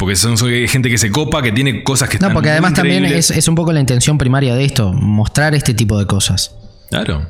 Porque 0.00 0.16
son, 0.16 0.34
gente 0.38 0.88
que 0.88 0.96
se 0.96 1.10
copa, 1.10 1.42
que 1.42 1.52
tiene 1.52 1.84
cosas 1.84 2.08
que 2.08 2.14
No, 2.18 2.28
están 2.28 2.32
porque 2.32 2.48
muy 2.48 2.52
además 2.52 2.72
también 2.72 3.04
es, 3.04 3.30
es 3.30 3.46
un 3.48 3.54
poco 3.54 3.70
la 3.70 3.80
intención 3.80 4.16
primaria 4.16 4.54
de 4.54 4.64
esto, 4.64 4.94
mostrar 4.94 5.54
este 5.54 5.74
tipo 5.74 5.98
de 5.98 6.06
cosas. 6.06 6.56
Claro. 6.88 7.26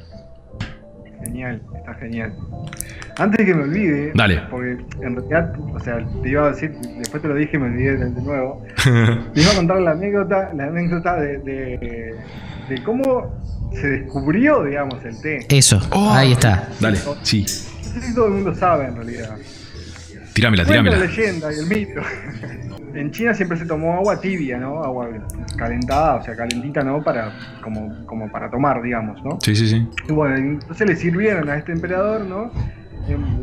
Genial, 1.25 1.61
está 1.77 1.95
genial. 1.95 2.33
Antes 3.17 3.39
de 3.39 3.45
que 3.45 3.55
me 3.55 3.65
olvide, 3.65 4.13
Dale. 4.15 4.43
porque 4.49 4.79
en 5.03 5.17
realidad, 5.17 5.53
o 5.75 5.81
sea, 5.81 5.99
te 6.23 6.29
iba 6.31 6.47
a 6.47 6.51
decir, 6.53 6.71
después 6.97 7.21
te 7.21 7.29
lo 7.29 7.35
dije 7.35 7.57
y 7.57 7.59
me 7.59 7.67
olvidé 7.67 7.97
de, 7.97 8.23
nuevo. 8.23 8.65
Te 9.35 9.41
iba 9.43 9.51
a 9.51 9.55
contar 9.57 9.81
la 9.81 9.91
anécdota, 9.91 10.51
la 10.55 10.65
anécdota 10.67 11.17
de, 11.17 11.39
de, 11.39 12.15
de 12.69 12.83
cómo 12.85 13.35
se 13.73 13.87
descubrió, 13.89 14.63
digamos, 14.63 15.05
el 15.05 15.21
té. 15.21 15.45
Eso, 15.49 15.81
Oh. 15.91 16.11
ahí 16.13 16.33
está. 16.33 16.69
Dale, 16.79 16.99
sí. 17.23 17.43
No 17.43 18.01
sé 18.01 18.01
si 18.01 18.15
todo 18.15 18.27
el 18.27 18.33
mundo 18.35 18.55
sabe 18.55 18.87
en 18.87 18.95
realidad. 18.95 19.37
Tirámela, 20.33 20.65
Cuenta 20.65 20.91
la 20.93 20.99
leyenda 20.99 21.53
y 21.53 21.59
el 21.59 21.67
mito. 21.67 22.01
En 22.95 23.11
China 23.11 23.35
siempre 23.35 23.57
se 23.59 23.67
tomó 23.67 23.95
agua 23.95 24.21
tibia, 24.21 24.59
¿no? 24.59 24.83
Agua 24.83 25.09
calentada, 25.57 26.17
o 26.17 26.23
sea, 26.23 26.35
calentita, 26.37 26.83
¿no? 26.83 27.03
Para, 27.03 27.33
como, 27.63 28.05
como 28.07 28.31
para 28.31 28.51
tomar, 28.51 28.83
digamos, 28.83 29.23
¿no? 29.25 29.39
Sí, 29.43 29.55
sí, 29.55 29.69
sí. 29.69 29.89
Y 30.09 30.13
bueno, 30.13 30.37
entonces 30.37 30.87
le 30.87 30.97
sirvieron 30.97 31.49
a 31.49 31.57
este 31.57 31.73
emperador, 31.73 32.23
¿no? 32.23 32.51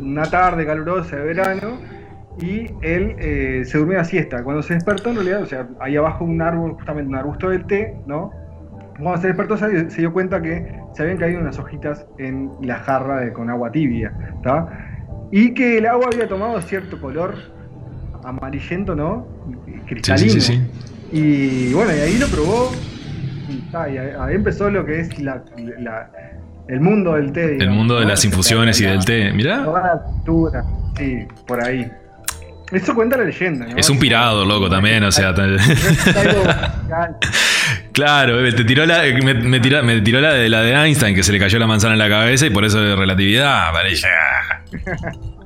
Una 0.00 0.24
tarde 0.24 0.64
calurosa 0.64 1.16
de 1.16 1.24
verano 1.24 1.78
y 2.40 2.70
él 2.82 3.16
eh, 3.18 3.62
se 3.66 3.78
durmió 3.78 4.00
a 4.00 4.04
siesta. 4.04 4.42
Cuando 4.42 4.62
se 4.62 4.74
despertó, 4.74 5.10
en 5.10 5.16
realidad, 5.16 5.42
o 5.42 5.46
sea, 5.46 5.66
ahí 5.80 5.96
abajo 5.96 6.24
un 6.24 6.40
árbol, 6.40 6.72
justamente 6.74 7.08
un 7.08 7.16
arbusto 7.16 7.50
del 7.50 7.64
té, 7.66 7.96
¿no? 8.06 8.30
Cuando 8.98 9.20
se 9.20 9.26
despertó 9.28 9.56
se, 9.56 9.90
se 9.90 10.00
dio 10.00 10.12
cuenta 10.12 10.40
que 10.42 10.72
se 10.94 11.02
habían 11.02 11.18
caído 11.18 11.40
unas 11.40 11.58
hojitas 11.58 12.06
en 12.18 12.50
la 12.62 12.76
jarra 12.76 13.20
de- 13.20 13.32
con 13.32 13.50
agua 13.50 13.70
tibia, 13.70 14.12
¿está? 14.36 14.68
Y 15.30 15.52
que 15.54 15.78
el 15.78 15.86
agua 15.86 16.06
había 16.12 16.26
tomado 16.28 16.60
cierto 16.62 17.00
color 17.00 17.34
amarillento, 18.24 18.94
¿no? 18.94 19.26
Cristalino. 19.86 20.32
sí, 20.32 20.40
sí, 20.40 20.52
sí. 20.54 20.60
Y 21.12 21.72
bueno, 21.72 21.92
y 21.96 22.00
ahí 22.00 22.18
lo 22.18 22.26
probó. 22.28 22.72
Y, 23.50 23.74
ahí 23.96 24.34
empezó 24.34 24.68
lo 24.70 24.84
que 24.84 25.00
es 25.00 25.18
la, 25.20 25.42
la- 25.80 26.10
el 26.68 26.80
mundo 26.80 27.14
del 27.14 27.32
té. 27.32 27.56
El 27.56 27.70
mundo 27.70 27.94
de 27.98 28.02
¿no? 28.04 28.10
las 28.10 28.24
infusiones 28.24 28.78
y 28.80 28.84
del 28.84 29.02
té. 29.04 29.32
Mirá. 29.32 29.64
Toda 29.64 29.80
la. 29.82 30.64
Sí, 30.98 31.26
por 31.46 31.64
ahí. 31.64 31.90
Eso 32.70 32.94
cuenta 32.94 33.16
la 33.16 33.24
leyenda, 33.24 33.66
¿no? 33.66 33.76
Es 33.78 33.88
un 33.88 33.98
pirado, 33.98 34.44
loco, 34.44 34.68
también, 34.68 35.02
o 35.04 35.10
sea. 35.10 35.34
Claro, 37.92 38.44
eh, 38.46 38.52
te 38.52 38.64
tiró 38.64 38.86
la, 38.86 39.02
me, 39.24 39.34
me 39.34 39.60
tira- 39.60 39.82
me 39.82 40.00
tiró 40.02 40.20
la 40.20 40.32
de, 40.32 40.48
la 40.48 40.60
de 40.62 40.72
Einstein, 40.72 41.14
que 41.16 41.22
se 41.24 41.32
le 41.32 41.38
cayó 41.40 41.58
la 41.58 41.66
manzana 41.66 41.94
en 41.94 41.98
la 41.98 42.08
cabeza 42.08 42.46
y 42.46 42.50
por 42.50 42.64
eso 42.64 42.80
de 42.80 42.94
relatividad. 42.94 43.72
parece. 43.72 44.06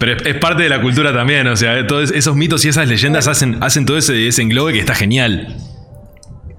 Pero 0.00 0.16
es, 0.16 0.22
es 0.24 0.36
parte 0.36 0.62
de 0.62 0.70
la 0.70 0.80
cultura 0.80 1.12
también, 1.12 1.46
o 1.46 1.56
sea, 1.56 1.86
todos 1.86 2.10
esos 2.10 2.34
mitos 2.34 2.64
y 2.64 2.70
esas 2.70 2.88
leyendas 2.88 3.28
hacen, 3.28 3.62
hacen 3.62 3.84
todo 3.84 3.98
ese, 3.98 4.26
ese 4.26 4.40
englobe 4.40 4.72
que 4.72 4.78
está 4.80 4.94
genial. 4.94 5.54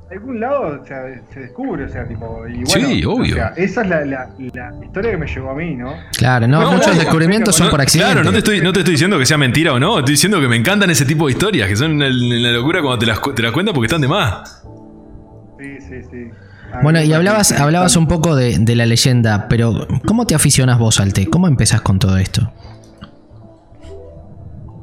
De 0.08 0.16
algún 0.16 0.40
lado 0.40 0.80
o 0.80 0.86
sea, 0.86 1.02
se 1.34 1.40
descubre, 1.40 1.86
o 1.86 1.90
sea, 1.90 2.08
tipo. 2.08 2.46
Y 2.48 2.64
bueno, 2.64 2.88
Sí, 2.88 3.04
obvio. 3.04 3.34
O 3.34 3.38
sea, 3.38 3.54
esa 3.58 3.82
es 3.82 3.90
la, 3.90 4.06
la, 4.06 4.30
la 4.38 4.86
historia 4.86 5.12
que 5.12 5.18
me 5.18 5.26
llegó 5.26 5.50
a 5.50 5.56
mí, 5.56 5.76
¿no? 5.76 5.92
Claro, 6.16 6.48
no, 6.48 6.62
No, 6.62 6.72
muchos 6.74 6.94
no, 6.94 7.00
descubrimientos 7.00 7.56
son 7.56 7.66
No, 7.66 7.72
por 7.72 7.82
accidente. 7.82 8.12
Claro, 8.12 8.24
no 8.24 8.32
te, 8.32 8.38
estoy, 8.38 8.62
no 8.62 8.72
te 8.74 8.82
estoy 8.82 8.94
diciendo 8.94 9.18
que 9.18 9.26
sea 9.26 9.40
mentira 9.40 9.74
o 9.74 9.80
no, 9.80 9.98
estoy 9.98 10.14
diciendo 10.14 10.40
que 10.40 10.48
me 10.48 10.58
encantan 10.58 10.92
ese 10.92 11.06
tipo 11.06 11.26
de 11.26 11.32
historias, 11.32 11.68
que 11.68 11.76
son 11.76 11.94
una 11.94 12.10
locura 12.10 12.82
cuando 12.82 13.00
te 13.00 13.08
las, 13.08 13.20
te 13.36 13.42
las 13.42 13.52
cuentan 13.52 13.74
porque 13.74 13.88
están 13.88 14.02
de 14.02 14.08
más. 14.08 14.64
Sí, 15.58 15.78
sí, 15.80 15.96
sí. 16.12 16.30
Bueno, 16.84 17.02
y 17.02 17.12
hablabas, 17.12 17.54
hablabas 17.54 17.96
un 17.96 18.08
poco 18.08 18.36
de, 18.36 18.60
de 18.60 18.76
la 18.76 18.86
leyenda, 18.86 19.48
pero 19.50 19.88
¿cómo 20.06 20.28
te 20.28 20.36
aficionas 20.36 20.78
vos 20.78 21.00
al 21.00 21.12
té? 21.12 21.26
¿Cómo 21.26 21.48
empezás 21.48 21.82
con 21.82 21.98
todo 21.98 22.18
esto? 22.18 22.54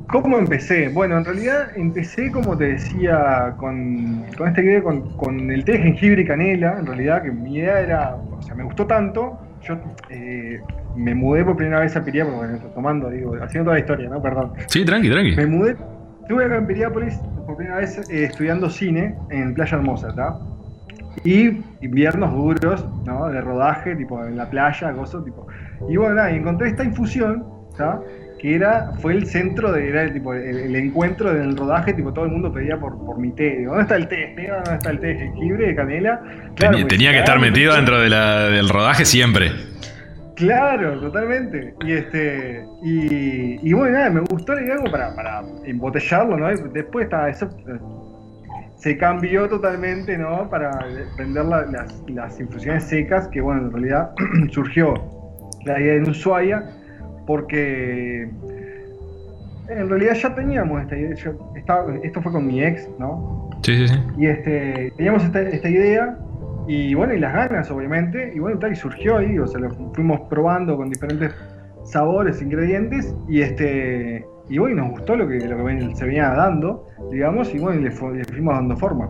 ¿Cómo 0.08 0.38
empecé? 0.38 0.88
Bueno, 0.88 1.18
en 1.18 1.24
realidad 1.24 1.68
empecé, 1.76 2.30
como 2.32 2.56
te 2.56 2.64
decía, 2.72 3.54
con, 3.58 4.24
con 4.38 4.48
esta 4.48 4.62
idea, 4.62 4.82
con, 4.82 5.02
con 5.16 5.50
el 5.50 5.64
té 5.64 5.72
de 5.72 5.78
jengibre 5.80 6.22
y 6.22 6.24
canela. 6.24 6.78
En 6.78 6.86
realidad, 6.86 7.22
que 7.22 7.30
mi 7.30 7.56
idea 7.56 7.80
era, 7.80 8.14
o 8.14 8.40
sea, 8.40 8.54
me 8.54 8.64
gustó 8.64 8.86
tanto. 8.86 9.38
Yo 9.62 9.76
eh, 10.08 10.62
me 10.96 11.14
mudé 11.14 11.44
por 11.44 11.56
primera 11.56 11.80
vez 11.80 11.94
a 11.94 12.02
Piriápolis, 12.02 12.38
bueno, 12.38 12.58
tomando, 12.74 13.10
digo, 13.10 13.34
haciendo 13.34 13.64
toda 13.64 13.74
la 13.74 13.80
historia, 13.80 14.08
¿no? 14.08 14.22
Perdón. 14.22 14.52
Sí, 14.68 14.82
tranqui, 14.84 15.10
tranqui. 15.10 15.36
Me 15.36 15.46
mudé, 15.46 15.76
estuve 16.22 16.44
acá 16.46 16.56
en 16.56 16.66
Piriápolis 16.66 17.14
por 17.46 17.56
primera 17.56 17.76
vez 17.76 17.98
eh, 18.08 18.24
estudiando 18.24 18.70
cine 18.70 19.14
en 19.28 19.52
Playa 19.52 19.76
Hermosa, 19.76 20.08
¿está? 20.08 20.38
Y 21.24 21.60
inviernos 21.82 22.32
duros, 22.32 22.88
¿no? 23.04 23.28
De 23.28 23.42
rodaje, 23.42 23.94
tipo 23.94 24.24
en 24.24 24.38
la 24.38 24.48
playa, 24.48 24.90
gozo, 24.92 25.22
tipo. 25.22 25.46
Y 25.88 25.98
bueno, 25.98 26.14
nada, 26.14 26.32
y 26.32 26.36
encontré 26.36 26.68
esta 26.68 26.84
infusión, 26.84 27.44
¿está? 27.72 28.00
Que 28.40 28.54
era, 28.54 28.92
fue 29.00 29.14
el 29.14 29.26
centro, 29.26 29.72
de, 29.72 29.88
era 29.88 30.02
el, 30.04 30.12
tipo, 30.12 30.32
el, 30.32 30.56
el 30.56 30.76
encuentro 30.76 31.32
del 31.34 31.56
rodaje, 31.56 31.92
tipo 31.92 32.12
todo 32.12 32.24
el 32.26 32.30
mundo 32.30 32.52
pedía 32.52 32.78
por, 32.78 32.96
por 33.04 33.18
mi 33.18 33.32
té. 33.32 33.56
Digo, 33.58 33.70
¿dónde 33.72 33.82
está 33.82 33.96
el 33.96 34.08
té? 34.08 34.34
¿Dónde 34.36 34.74
está 34.74 34.90
el 34.90 35.00
té 35.00 35.06
de 35.08 35.14
jengibre, 35.16 35.66
de 35.66 35.74
canela? 35.74 36.20
Claro, 36.54 36.86
Tenía, 36.86 37.10
que 37.12 37.18
estar 37.18 37.40
metido 37.40 37.74
dentro 37.74 37.98
de 38.00 38.08
la- 38.08 38.48
del 38.48 38.68
rodaje 38.68 39.04
siempre. 39.04 39.50
Claro, 40.36 41.00
totalmente. 41.00 41.74
Y 41.84 41.92
este 41.94 42.64
y, 42.82 43.68
y 43.68 43.72
bueno, 43.72 43.98
nada, 43.98 44.10
me 44.10 44.20
gustó 44.20 44.58
idea 44.58 44.76
como 44.76 44.90
para, 44.92 45.14
para 45.16 45.42
embotellarlo, 45.64 46.36
¿no? 46.36 46.52
Y 46.52 46.56
después 46.72 47.06
está 47.06 47.28
eso 47.28 47.46
eh, 47.66 47.78
se 48.76 48.96
cambió 48.96 49.48
totalmente, 49.48 50.16
¿no? 50.16 50.48
Para 50.48 50.70
vender 51.18 51.44
la- 51.44 51.66
las, 51.66 51.92
las 52.08 52.38
infusiones 52.38 52.84
secas, 52.84 53.26
que 53.26 53.40
bueno, 53.40 53.62
en 53.62 53.72
realidad 53.72 54.10
surgió 54.52 54.94
la 55.64 55.80
idea 55.80 55.94
en 55.94 56.08
Ushuaia, 56.08 56.62
porque 57.28 58.22
en 59.68 59.88
realidad 59.88 60.14
ya 60.14 60.34
teníamos 60.34 60.80
esta 60.82 60.96
idea. 60.96 61.14
yo 61.14 61.52
estaba- 61.54 61.94
esto 62.02 62.22
fue 62.22 62.32
con 62.32 62.46
mi 62.46 62.62
ex, 62.64 62.88
¿no? 62.98 63.50
Sí, 63.62 63.76
sí, 63.76 63.88
sí. 63.88 64.00
Y 64.16 64.26
este, 64.26 64.92
teníamos 64.96 65.22
esta, 65.24 65.42
esta 65.42 65.68
idea 65.68 66.16
Y 66.70 66.92
bueno, 66.94 67.14
y 67.14 67.18
las 67.18 67.32
ganas, 67.32 67.70
obviamente. 67.70 68.30
Y 68.34 68.38
bueno, 68.40 68.58
tal, 68.58 68.72
y 68.72 68.76
surgió 68.76 69.16
ahí, 69.18 69.38
o 69.38 69.46
sea, 69.46 69.58
lo 69.60 69.70
fuimos 69.94 70.20
probando 70.28 70.76
con 70.76 70.90
diferentes 70.90 71.34
sabores, 71.84 72.42
ingredientes, 72.42 73.14
y 73.26 73.40
este. 73.40 74.26
Y 74.50 74.58
bueno, 74.58 74.82
nos 74.82 74.90
gustó 74.92 75.16
lo 75.16 75.26
que, 75.28 75.38
lo 75.38 75.64
que 75.64 75.94
se 75.94 76.04
venía 76.04 76.28
dando, 76.30 76.86
digamos, 77.10 77.54
y 77.54 77.58
bueno, 77.58 77.80
y 77.80 77.84
le, 77.84 77.90
fu- 77.90 78.10
le 78.10 78.22
fuimos 78.24 78.54
dando 78.54 78.76
forma. 78.76 79.08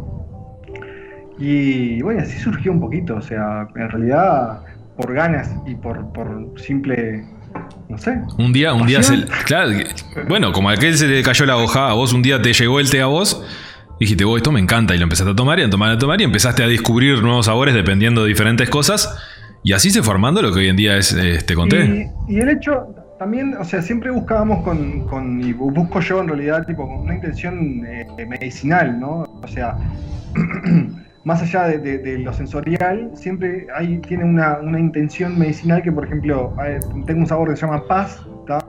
Y 1.39 2.01
bueno, 2.03 2.21
así 2.21 2.39
surgió 2.39 2.71
un 2.73 2.81
poquito, 2.81 3.17
o 3.17 3.21
sea, 3.21 3.67
en 3.75 3.91
realidad 3.91 4.63
por 4.97 5.13
ganas 5.15 5.55
y 5.67 5.75
por, 5.77 6.13
por 6.13 6.53
simple, 6.61 7.25
no 7.89 7.99
sé, 7.99 8.19
Un 8.37 8.53
día, 8.53 8.75
un 8.75 8.87
día 8.87 9.03
se. 9.03 9.25
Claro, 9.47 9.71
bueno, 10.29 10.53
como 10.53 10.69
a 10.71 10.73
aquel 10.73 10.97
se 10.97 11.07
le 11.09 11.23
cayó 11.23 11.47
la 11.47 11.57
hoja, 11.57 11.91
a 11.91 11.95
vos 11.95 12.13
un 12.13 12.23
día 12.23 12.41
te 12.43 12.53
llegó 12.53 12.81
el 12.81 12.91
té 12.91 13.01
a 13.03 13.07
vos. 13.07 13.43
Dijiste, 13.99 14.25
vos, 14.25 14.37
esto 14.37 14.53
me 14.53 14.61
encanta. 14.61 14.95
Y 14.95 14.99
lo 14.99 15.05
empezaste 15.05 15.33
a 15.33 15.35
tomar 15.35 15.59
y 15.59 15.63
a 15.63 15.71
tomar, 15.71 15.91
a 15.91 15.99
tomar. 15.99 16.21
Y 16.21 16.25
empezaste 16.25 16.63
a 16.63 16.69
descubrir 16.69 17.23
nuevos 17.23 17.47
sabores 17.47 17.75
dependiendo 17.75 18.23
de 18.23 18.29
diferentes 18.29 18.69
cosas. 18.71 19.17
Y 19.65 19.73
así 19.73 19.91
se 19.91 20.03
formando 20.03 20.41
lo 20.43 20.53
que 20.53 20.61
hoy 20.61 20.69
en 20.69 20.77
día 20.77 20.97
es 20.97 21.13
este 21.13 21.55
con 21.55 21.69
té. 21.69 22.11
Y, 22.29 22.35
y 22.37 22.39
el 22.41 22.49
hecho 22.51 22.95
también, 23.19 23.57
o 23.59 23.65
sea, 23.65 23.83
siempre 23.83 24.11
buscábamos 24.13 24.63
con, 24.63 25.05
con- 25.09 25.41
y 25.43 25.53
bu- 25.53 25.75
busco 25.75 25.99
yo 26.01 26.21
en 26.21 26.29
realidad, 26.29 26.65
tipo, 26.67 26.87
con 26.87 26.99
una 27.01 27.15
intención 27.17 27.85
eh, 27.85 28.07
medicinal, 28.29 29.01
¿no? 29.01 29.23
O 29.43 29.49
sea, 29.49 29.77
más 31.25 31.43
allá 31.43 31.65
de, 31.65 31.79
de- 31.79 31.99
de 31.99 32.19
lo 32.19 32.33
sensorial, 32.33 33.11
siempre 33.15 33.67
hay, 33.75 33.99
tiene 33.99 34.25
una, 34.25 34.59
una 34.63 34.79
intención 34.81 35.39
medicinal 35.39 35.83
que, 35.83 35.93
por 35.93 36.05
ejemplo, 36.07 36.53
eh, 36.65 36.81
tengo 37.07 37.21
un 37.21 37.27
sabor 37.27 37.51
que 37.51 37.57
se 37.57 37.67
llama 37.67 37.83
paz, 37.87 38.25
¿tá? 38.47 38.65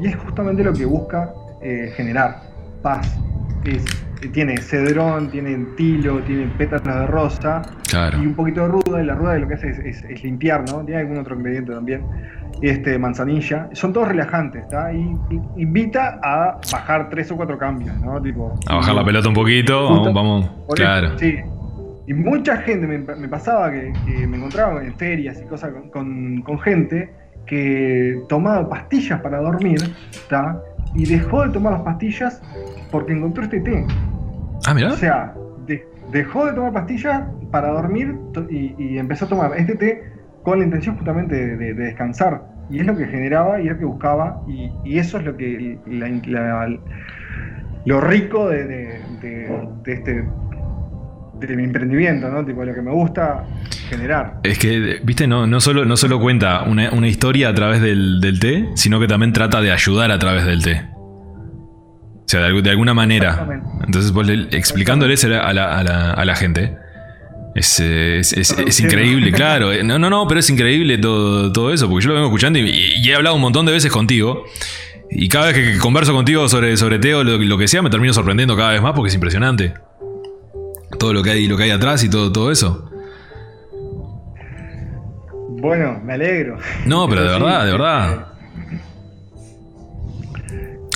y 0.00 0.08
es 0.08 0.16
justamente 0.16 0.64
lo 0.64 0.72
que 0.72 0.84
busca 0.86 1.32
eh, 1.62 1.92
generar, 1.96 2.40
paz. 2.82 3.16
Es- 3.64 3.84
tiene 4.32 4.56
cedrón, 4.56 5.30
tiene 5.30 5.54
tilo, 5.76 6.20
tiene 6.22 6.46
pétalos 6.56 6.82
de 6.86 7.06
rosa, 7.06 7.60
Claro. 7.90 8.22
y 8.22 8.26
un 8.26 8.34
poquito 8.34 8.62
de 8.62 8.68
ruda, 8.68 9.02
y 9.02 9.06
la 9.06 9.14
ruda 9.14 9.36
lo 9.38 9.46
que 9.46 9.54
hace 9.54 9.68
es, 9.68 9.78
es- 9.80 10.04
es 10.04 10.24
limpiar, 10.24 10.64
¿no? 10.70 10.82
Tiene 10.84 11.02
algún 11.02 11.18
otro 11.18 11.36
ingrediente 11.36 11.72
también. 11.72 12.02
Este, 12.62 12.98
manzanilla. 12.98 13.68
Son 13.72 13.92
todos 13.92 14.08
relajantes, 14.08 14.62
¿está? 14.62 14.90
Y, 14.92 15.00
y- 15.30 15.62
invita 15.62 16.18
a 16.22 16.58
bajar 16.72 17.10
tres 17.10 17.30
o 17.32 17.36
cuatro 17.36 17.58
cambios, 17.58 17.94
¿no? 18.00 18.20
Tipo, 18.22 18.54
A 18.66 18.76
bajar 18.76 18.94
la 18.94 19.04
pelota 19.04 19.28
un 19.28 19.34
poquito. 19.34 19.88
Justo. 19.88 20.12
Vamos, 20.14 20.48
vamos. 20.50 20.74
Claro. 20.76 21.18
Sí. 21.18 21.34
Y 22.06 22.14
mucha 22.14 22.56
gente 22.58 22.86
me, 22.86 22.98
me 22.98 23.28
pasaba 23.28 23.70
que, 23.70 23.92
que 24.06 24.26
me 24.26 24.36
encontraba 24.36 24.82
en 24.84 24.94
ferias 24.94 25.40
y 25.40 25.46
cosas 25.46 25.72
con, 25.72 25.88
con- 25.90 26.42
con 26.42 26.58
gente 26.60 27.10
que 27.46 28.20
tomaba 28.28 28.68
pastillas 28.68 29.20
para 29.20 29.38
dormir, 29.38 29.78
¿está? 30.10 30.60
Y 30.94 31.06
dejó 31.06 31.46
de 31.46 31.52
tomar 31.52 31.72
las 31.74 31.82
pastillas 31.82 32.42
porque 32.90 33.12
encontró 33.12 33.42
este 33.44 33.60
té. 33.60 33.86
Ah, 34.66 34.74
mirá. 34.74 34.88
O 34.92 34.96
sea, 34.96 35.34
de- 35.66 35.86
dejó 36.12 36.46
de 36.46 36.52
tomar 36.52 36.72
pastillas 36.72 37.22
para 37.50 37.68
dormir 37.68 38.14
y, 38.50 38.74
y 38.78 38.98
empezó 38.98 39.24
a 39.24 39.28
tomar 39.28 39.52
este 39.56 39.74
té 39.76 40.02
con 40.42 40.58
la 40.58 40.64
intención 40.66 40.96
justamente 40.96 41.34
de, 41.34 41.56
de- 41.56 41.74
de 41.74 41.84
descansar. 41.84 42.42
Y 42.70 42.80
es 42.80 42.86
lo 42.86 42.96
que 42.96 43.06
generaba 43.06 43.60
y 43.60 43.66
es 43.66 43.72
lo 43.72 43.78
que 43.78 43.84
buscaba. 43.84 44.42
Y, 44.46 44.70
y 44.84 44.98
eso 44.98 45.18
es 45.18 45.24
lo 45.24 45.36
que 45.36 45.78
la- 45.86 46.08
la- 46.08 46.78
lo 47.86 48.00
rico 48.00 48.48
de, 48.48 48.64
de- 48.64 49.00
de- 49.20 49.68
de 49.84 49.92
este 49.92 50.24
de 51.40 51.56
mi 51.56 51.64
emprendimiento, 51.64 52.28
¿no? 52.28 52.44
Tipo, 52.44 52.64
lo 52.64 52.74
que 52.74 52.82
me 52.82 52.90
gusta 52.92 53.44
generar. 53.88 54.38
Es 54.44 54.58
que, 54.58 55.00
viste, 55.02 55.26
no, 55.26 55.46
no, 55.46 55.60
solo, 55.60 55.84
no 55.84 55.96
solo 55.96 56.18
cuenta 56.20 56.62
una, 56.62 56.90
una 56.92 57.08
historia 57.08 57.48
a 57.48 57.54
través 57.54 57.80
del, 57.80 58.20
del 58.20 58.38
té, 58.40 58.68
sino 58.74 58.98
que 59.00 59.06
también 59.06 59.32
trata 59.32 59.60
de 59.60 59.70
ayudar 59.72 60.10
a 60.10 60.18
través 60.18 60.44
del 60.46 60.62
té. 60.62 60.82
O 60.94 62.24
sea, 62.26 62.40
de, 62.40 62.48
algu- 62.52 62.62
de 62.62 62.70
alguna 62.70 62.94
manera. 62.94 63.46
Entonces, 63.84 64.12
vos 64.12 64.26
le- 64.26 64.48
explicándole 64.56 65.14
a 65.14 65.28
la, 65.28 65.40
a 65.78 65.84
la- 65.84 66.10
a 66.12 66.24
la- 66.24 66.36
gente. 66.36 66.76
Es, 67.54 67.78
es- 67.78 68.32
es- 68.32 68.50
es 68.58 68.80
increíble, 68.80 69.30
claro. 69.32 69.70
No, 69.84 69.98
no, 69.98 70.08
no, 70.10 70.26
pero 70.26 70.40
es 70.40 70.48
increíble 70.50 70.98
todo, 70.98 71.52
todo 71.52 71.72
eso, 71.72 71.88
porque 71.88 72.04
yo 72.04 72.08
lo 72.08 72.14
vengo 72.14 72.28
escuchando 72.28 72.58
y, 72.58 72.70
y 72.70 73.08
he 73.10 73.14
hablado 73.14 73.36
un 73.36 73.42
montón 73.42 73.66
de 73.66 73.72
veces 73.72 73.92
contigo. 73.92 74.44
Y 75.10 75.28
cada 75.28 75.46
vez 75.52 75.54
que 75.54 75.78
converso 75.78 76.12
contigo 76.14 76.48
sobre, 76.48 76.76
sobre 76.76 76.98
té 76.98 77.14
o 77.14 77.22
lo, 77.22 77.36
lo 77.38 77.58
que 77.58 77.68
sea, 77.68 77.82
me 77.82 77.90
termino 77.90 78.12
sorprendiendo 78.12 78.56
cada 78.56 78.72
vez 78.72 78.82
más 78.82 78.94
porque 78.94 79.08
es 79.10 79.14
impresionante. 79.14 79.74
Todo 80.98 81.12
lo 81.12 81.22
que 81.22 81.30
hay, 81.30 81.46
lo 81.46 81.56
que 81.56 81.64
hay 81.64 81.70
atrás 81.70 82.02
y 82.04 82.10
todo, 82.10 82.30
todo 82.32 82.50
eso. 82.50 82.90
Bueno, 85.60 86.00
me 86.04 86.14
alegro. 86.14 86.58
No, 86.86 87.08
pero 87.08 87.22
de 87.22 87.28
Sí, 87.28 87.34
verdad, 87.34 87.64
de 87.64 87.72
verdad. 87.72 88.26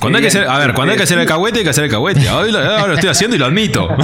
Cuando 0.01 0.18
hay 0.18 0.22
que 0.22 0.28
hacer, 0.28 0.49
a 0.49 0.59
ver, 0.59 0.74
cuando 0.74 0.92
hay 0.92 0.96
que 0.96 1.05
hacer 1.05 1.18
el 1.18 1.26
cahuete, 1.26 1.59
hay 1.59 1.64
que 1.64 1.70
hacer 1.70 1.84
el 1.84 1.90
cahuete. 1.90 2.28
Hoy 2.30 2.53
lo, 2.53 2.59
ahora 2.59 2.86
lo 2.88 2.94
estoy 2.94 3.11
haciendo 3.11 3.34
y 3.36 3.38
lo 3.38 3.46
admito. 3.46 3.88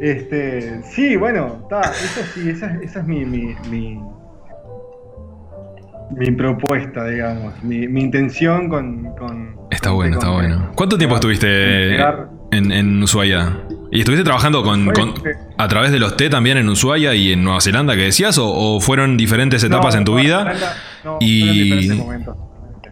Este, 0.00 0.82
sí, 0.94 1.16
bueno, 1.16 1.60
está, 1.62 1.80
eso 1.80 2.20
sí, 2.34 2.50
esa, 2.50 2.66
esa 2.82 3.00
es 3.00 3.06
mi, 3.06 3.24
mi, 3.24 3.56
mi, 3.70 3.98
mi 6.10 6.30
propuesta, 6.30 7.04
digamos, 7.06 7.62
mi, 7.62 7.88
mi 7.88 8.00
intención 8.02 8.68
con, 8.68 9.14
con- 9.16 9.56
Está 9.70 9.88
con- 9.88 9.96
bueno, 9.96 10.14
está 10.14 10.26
con- 10.26 10.36
bueno. 10.36 10.70
¿Cuánto 10.76 10.96
tiempo 10.98 11.16
estuviste 11.16 11.96
en, 12.52 12.72
en 12.72 13.02
Ushuaia? 13.02 13.58
¿Y 13.90 14.00
estuviste 14.00 14.24
trabajando 14.24 14.62
con, 14.62 14.86
con- 14.92 15.14
a 15.58 15.68
través 15.68 15.90
de 15.92 15.98
los 15.98 16.16
té 16.16 16.28
también 16.30 16.58
en 16.58 16.68
Ushuaia 16.68 17.14
y 17.14 17.32
en 17.32 17.42
Nueva 17.44 17.60
Zelanda 17.60 17.94
que 17.96 18.02
decías? 18.02 18.38
¿O, 18.38 18.46
o 18.48 18.80
fueron 18.80 19.16
diferentes 19.16 19.62
etapas 19.64 19.94
No, 19.94 19.98
en 19.98 20.04
tu 20.04 20.12
Nueva 20.12 20.24
vida? 20.24 20.38
Zelanda, 20.44 20.72
no, 21.04 21.18
y-. 21.20 22.02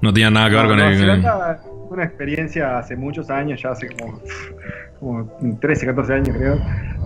No 0.01 0.13
tenían 0.13 0.35
nada 0.35 0.51
que 0.51 0.57
ver 0.57 0.65
No, 0.65 0.69
con 0.71 0.79
Nueva 0.79 0.93
el. 0.93 0.99
Zelanda 0.99 1.61
una 1.91 2.05
experiencia 2.05 2.79
hace 2.79 2.97
muchos 2.97 3.31
años, 3.31 3.63
ya 3.63 3.71
hace 3.71 3.87
como, 3.89 4.21
como 4.99 5.59
13, 5.61 5.87
14 5.87 6.13
años 6.15 6.37
creo. 6.37 6.59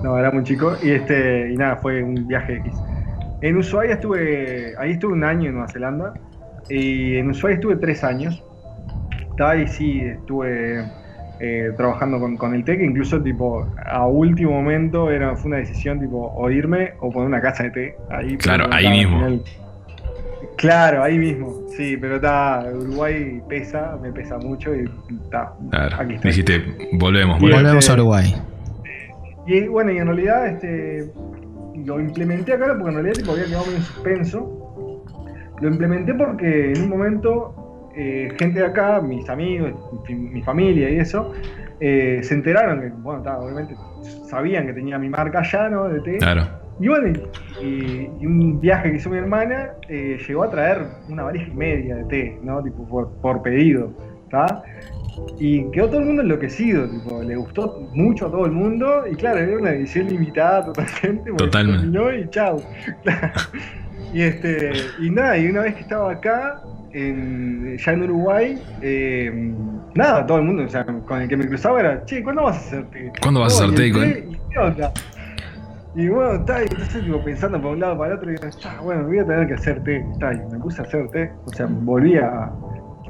No, 0.03 0.17
era 0.19 0.31
muy 0.31 0.45
chico. 0.45 0.75
Y 0.83 0.91
este, 0.91 1.53
y 1.53 1.57
nada, 1.57 1.77
fue 1.77 2.03
un 2.03 2.27
viaje 2.27 2.55
X. 2.57 2.73
En 3.41 3.57
Ushuaia 3.57 3.95
estuve, 3.95 4.75
ahí 4.79 4.93
estuve 4.93 5.13
un 5.13 5.25
año 5.25 5.47
en 5.49 5.53
Nueva 5.55 5.69
Zelanda. 5.69 6.15
Y 6.69 7.17
en 7.17 7.31
Ushuaia 7.31 7.55
estuve 7.55 7.77
tres 7.77 8.03
años. 8.05 8.43
Ahí 9.41 9.69
sí, 9.69 10.01
estuve 10.01 10.85
eh, 11.41 11.71
trabajando 11.77 12.19
con, 12.19 12.37
con 12.37 12.55
el 12.55 12.65
té, 12.65 12.77
que 12.77 12.85
incluso 12.85 13.23
tipo 13.23 13.67
a 13.87 14.07
último 14.09 14.51
momento 14.51 15.11
era, 15.11 15.37
fue 15.37 15.51
una 15.51 15.59
decisión 15.59 16.01
tipo 16.01 16.33
o 16.35 16.51
irme 16.51 16.95
o 17.01 17.11
poner 17.11 17.29
una 17.29 17.41
casa 17.41 17.63
de 17.65 17.71
té. 17.71 17.97
Ahí, 18.11 18.37
Claro, 18.37 18.65
ahí 18.73 18.85
estaba 18.87 18.97
mismo. 18.97 19.17
final- 19.19 19.43
Claro, 20.57 21.05
ahí 21.05 21.19
mismo, 21.19 21.55
sí, 21.77 21.97
pero 21.97 22.17
está, 22.17 22.65
Uruguay 22.75 23.41
pesa, 23.49 23.97
me 24.03 24.11
pesa 24.13 24.39
mucho 24.39 24.75
y 24.75 24.91
está, 25.25 25.53
Claro, 25.71 25.97
aquí 26.01 26.15
estoy. 26.15 26.31
dijiste, 26.33 26.59
volvemos, 26.95 27.39
Y 27.39 27.43
volvemos. 27.43 27.63
Volvemos 27.63 27.91
a 27.91 27.93
Uruguay. 27.95 28.35
Y 29.47 29.69
bueno, 29.69 29.93
y 29.93 29.99
en 29.99 30.07
realidad 30.07 30.49
este, 30.49 31.11
lo 31.89 31.99
implementé 32.01 32.53
acá 32.53 32.67
porque 32.75 32.91
en 32.91 32.95
realidad 32.95 33.15
tipo, 33.15 33.33
había 33.33 33.47
quedado 33.47 33.73
en 33.75 33.83
suspenso. 33.83 35.05
Lo 35.61 35.69
implementé 35.69 36.15
porque 36.15 36.73
en 36.73 36.83
un 36.83 36.89
momento 36.91 37.91
eh, 37.97 38.29
gente 38.39 38.61
de 38.61 38.67
acá, 38.67 39.01
mis 39.01 39.29
amigos, 39.29 39.73
mi, 40.09 40.15
mi 40.15 40.43
familia 40.43 40.91
y 40.91 40.99
eso, 40.99 41.33
eh, 41.81 42.21
se 42.23 42.35
enteraron 42.35 42.81
que, 42.81 42.89
bueno, 42.91 43.23
ta, 43.23 43.39
obviamente 43.39 43.75
sabían 44.29 44.67
que 44.67 44.75
tenía 44.75 44.99
mi 44.99 45.09
marca 45.09 45.41
allá, 45.41 45.69
¿no? 45.69 45.89
De 45.89 46.01
té. 46.01 46.19
Claro. 46.19 46.47
Y 46.79 46.87
bueno, 46.87 47.19
y, 47.61 48.09
y 48.21 48.27
un 48.27 48.61
viaje 48.61 48.91
que 48.91 48.99
hizo 48.99 49.11
mi 49.11 49.19
hermana 49.19 49.71
eh, 49.89 50.17
llegó 50.29 50.45
a 50.45 50.51
traer 50.51 50.83
una 51.09 51.25
valija 51.25 51.49
y 51.49 51.57
media 51.57 51.97
de 51.97 52.05
té, 52.05 52.39
¿no? 52.43 52.63
Tipo, 52.63 52.87
por, 52.87 53.11
por 53.21 53.43
pedido, 53.43 53.91
¿está? 54.25 54.63
Y 55.39 55.71
quedó 55.71 55.87
todo 55.89 56.01
el 56.01 56.07
mundo 56.07 56.23
enloquecido, 56.23 56.89
tipo, 56.89 57.23
le 57.23 57.37
gustó 57.37 57.89
mucho 57.93 58.27
a 58.27 58.31
todo 58.31 58.47
el 58.47 58.53
mundo, 58.53 59.05
y 59.11 59.15
claro, 59.15 59.39
era 59.39 59.57
una 59.57 59.71
edición 59.71 60.09
limitada 60.09 60.65
totalmente, 60.73 61.31
Totalmente. 61.33 62.21
y 62.21 62.29
chau. 62.31 62.61
y 64.13 64.23
este, 64.23 64.73
y 65.01 65.11
nada, 65.11 65.39
y 65.39 65.47
una 65.49 65.61
vez 65.63 65.75
que 65.77 65.83
estaba 65.83 66.11
acá, 66.13 66.61
en- 66.93 67.77
ya 67.77 67.93
en 67.93 68.03
Uruguay, 68.03 68.61
eh, 68.83 69.53
nada, 69.95 70.27
todo 70.27 70.39
el 70.39 70.45
mundo, 70.45 70.65
o 70.65 70.69
sea, 70.69 70.85
con 70.85 71.23
el 71.23 71.29
que 71.29 71.37
me 71.37 71.47
cruzaba 71.47 71.79
era, 71.81 72.05
che, 72.05 72.23
¿cuándo 72.23 72.43
vas 72.45 72.57
a 72.57 72.61
hacer 72.61 72.85
té? 72.87 73.13
¿Cuándo 73.23 73.41
vas 73.41 73.61
a 73.61 73.65
Oh, 73.67 73.69
hacer 73.69 73.87
¿y? 73.87 74.39
¿Y 75.95 76.09
bueno, 76.09 76.33
está, 76.35 76.63
entonces 76.63 77.03
tipo, 77.05 77.23
pensando 77.25 77.61
por 77.61 77.73
un 77.73 77.81
lado 77.81 77.99
para 77.99 78.13
el 78.13 78.19
otro, 78.19 78.31
y 78.31 78.35
digo, 78.35 78.47
está, 78.47 78.81
bueno, 78.81 79.05
voy 79.07 79.19
a 79.19 79.25
tener 79.27 79.47
que 79.49 79.55
hacer 79.55 79.83
té, 79.85 80.05
está, 80.13 80.33
y 80.33 80.37
me 80.53 80.59
puse 80.59 80.81
a 80.81 80.85
hacer 80.85 81.09
té, 81.09 81.31
o 81.45 81.51
sea, 81.53 81.67
volví 81.69 82.17
a, 82.17 82.51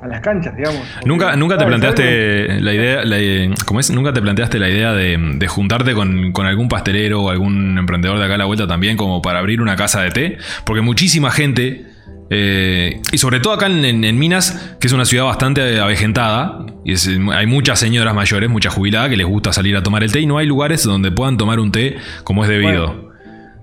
a 0.02 0.06
las 0.06 0.20
canchas, 0.20 0.56
digamos. 0.56 0.80
¿Nunca, 1.04 1.36
nunca 1.36 1.56
te 1.58 1.64
planteaste 1.66 2.60
la 2.60 2.72
idea, 2.72 3.04
la- 3.04 3.54
¿cómo 3.66 3.80
es? 3.80 3.90
¿Nunca 3.90 4.12
te 4.12 4.20
planteaste 4.22 4.58
la 4.58 4.68
idea 4.68 4.92
de, 4.92 5.16
de 5.18 5.48
juntarte 5.48 5.94
con, 5.94 6.32
con 6.32 6.46
algún 6.46 6.68
pastelero 6.68 7.22
o 7.22 7.30
algún 7.30 7.76
emprendedor 7.78 8.18
de 8.18 8.24
acá 8.24 8.34
a 8.34 8.38
la 8.38 8.44
vuelta 8.44 8.66
también 8.66 8.96
como 8.96 9.20
para 9.22 9.38
abrir 9.40 9.60
una 9.60 9.76
casa 9.76 10.00
de 10.02 10.10
té? 10.10 10.38
Porque 10.64 10.80
muchísima 10.82 11.30
gente, 11.30 11.86
eh, 12.30 13.00
y 13.12 13.18
sobre 13.18 13.40
todo 13.40 13.54
acá 13.54 13.66
en, 13.66 13.84
en- 13.84 14.04
en 14.04 14.18
Minas, 14.18 14.76
que 14.80 14.86
es 14.86 14.92
una 14.92 15.04
ciudad 15.04 15.24
bastante 15.24 15.80
avejentada, 15.80 16.58
y 16.84 16.92
es- 16.92 17.08
hay 17.32 17.46
muchas 17.46 17.78
señoras 17.78 18.14
mayores, 18.14 18.48
muchas 18.50 18.74
jubiladas 18.74 19.08
que 19.10 19.16
les 19.16 19.26
gusta 19.26 19.52
salir 19.52 19.76
a 19.76 19.82
tomar 19.82 20.02
el 20.04 20.12
té 20.12 20.20
y 20.20 20.26
no 20.26 20.38
hay 20.38 20.46
lugares 20.46 20.84
donde 20.84 21.10
puedan 21.10 21.36
tomar 21.36 21.58
un 21.60 21.72
té 21.72 21.96
como 22.24 22.44
es 22.44 22.48
debido. 22.50 22.86
Bueno. 22.94 23.08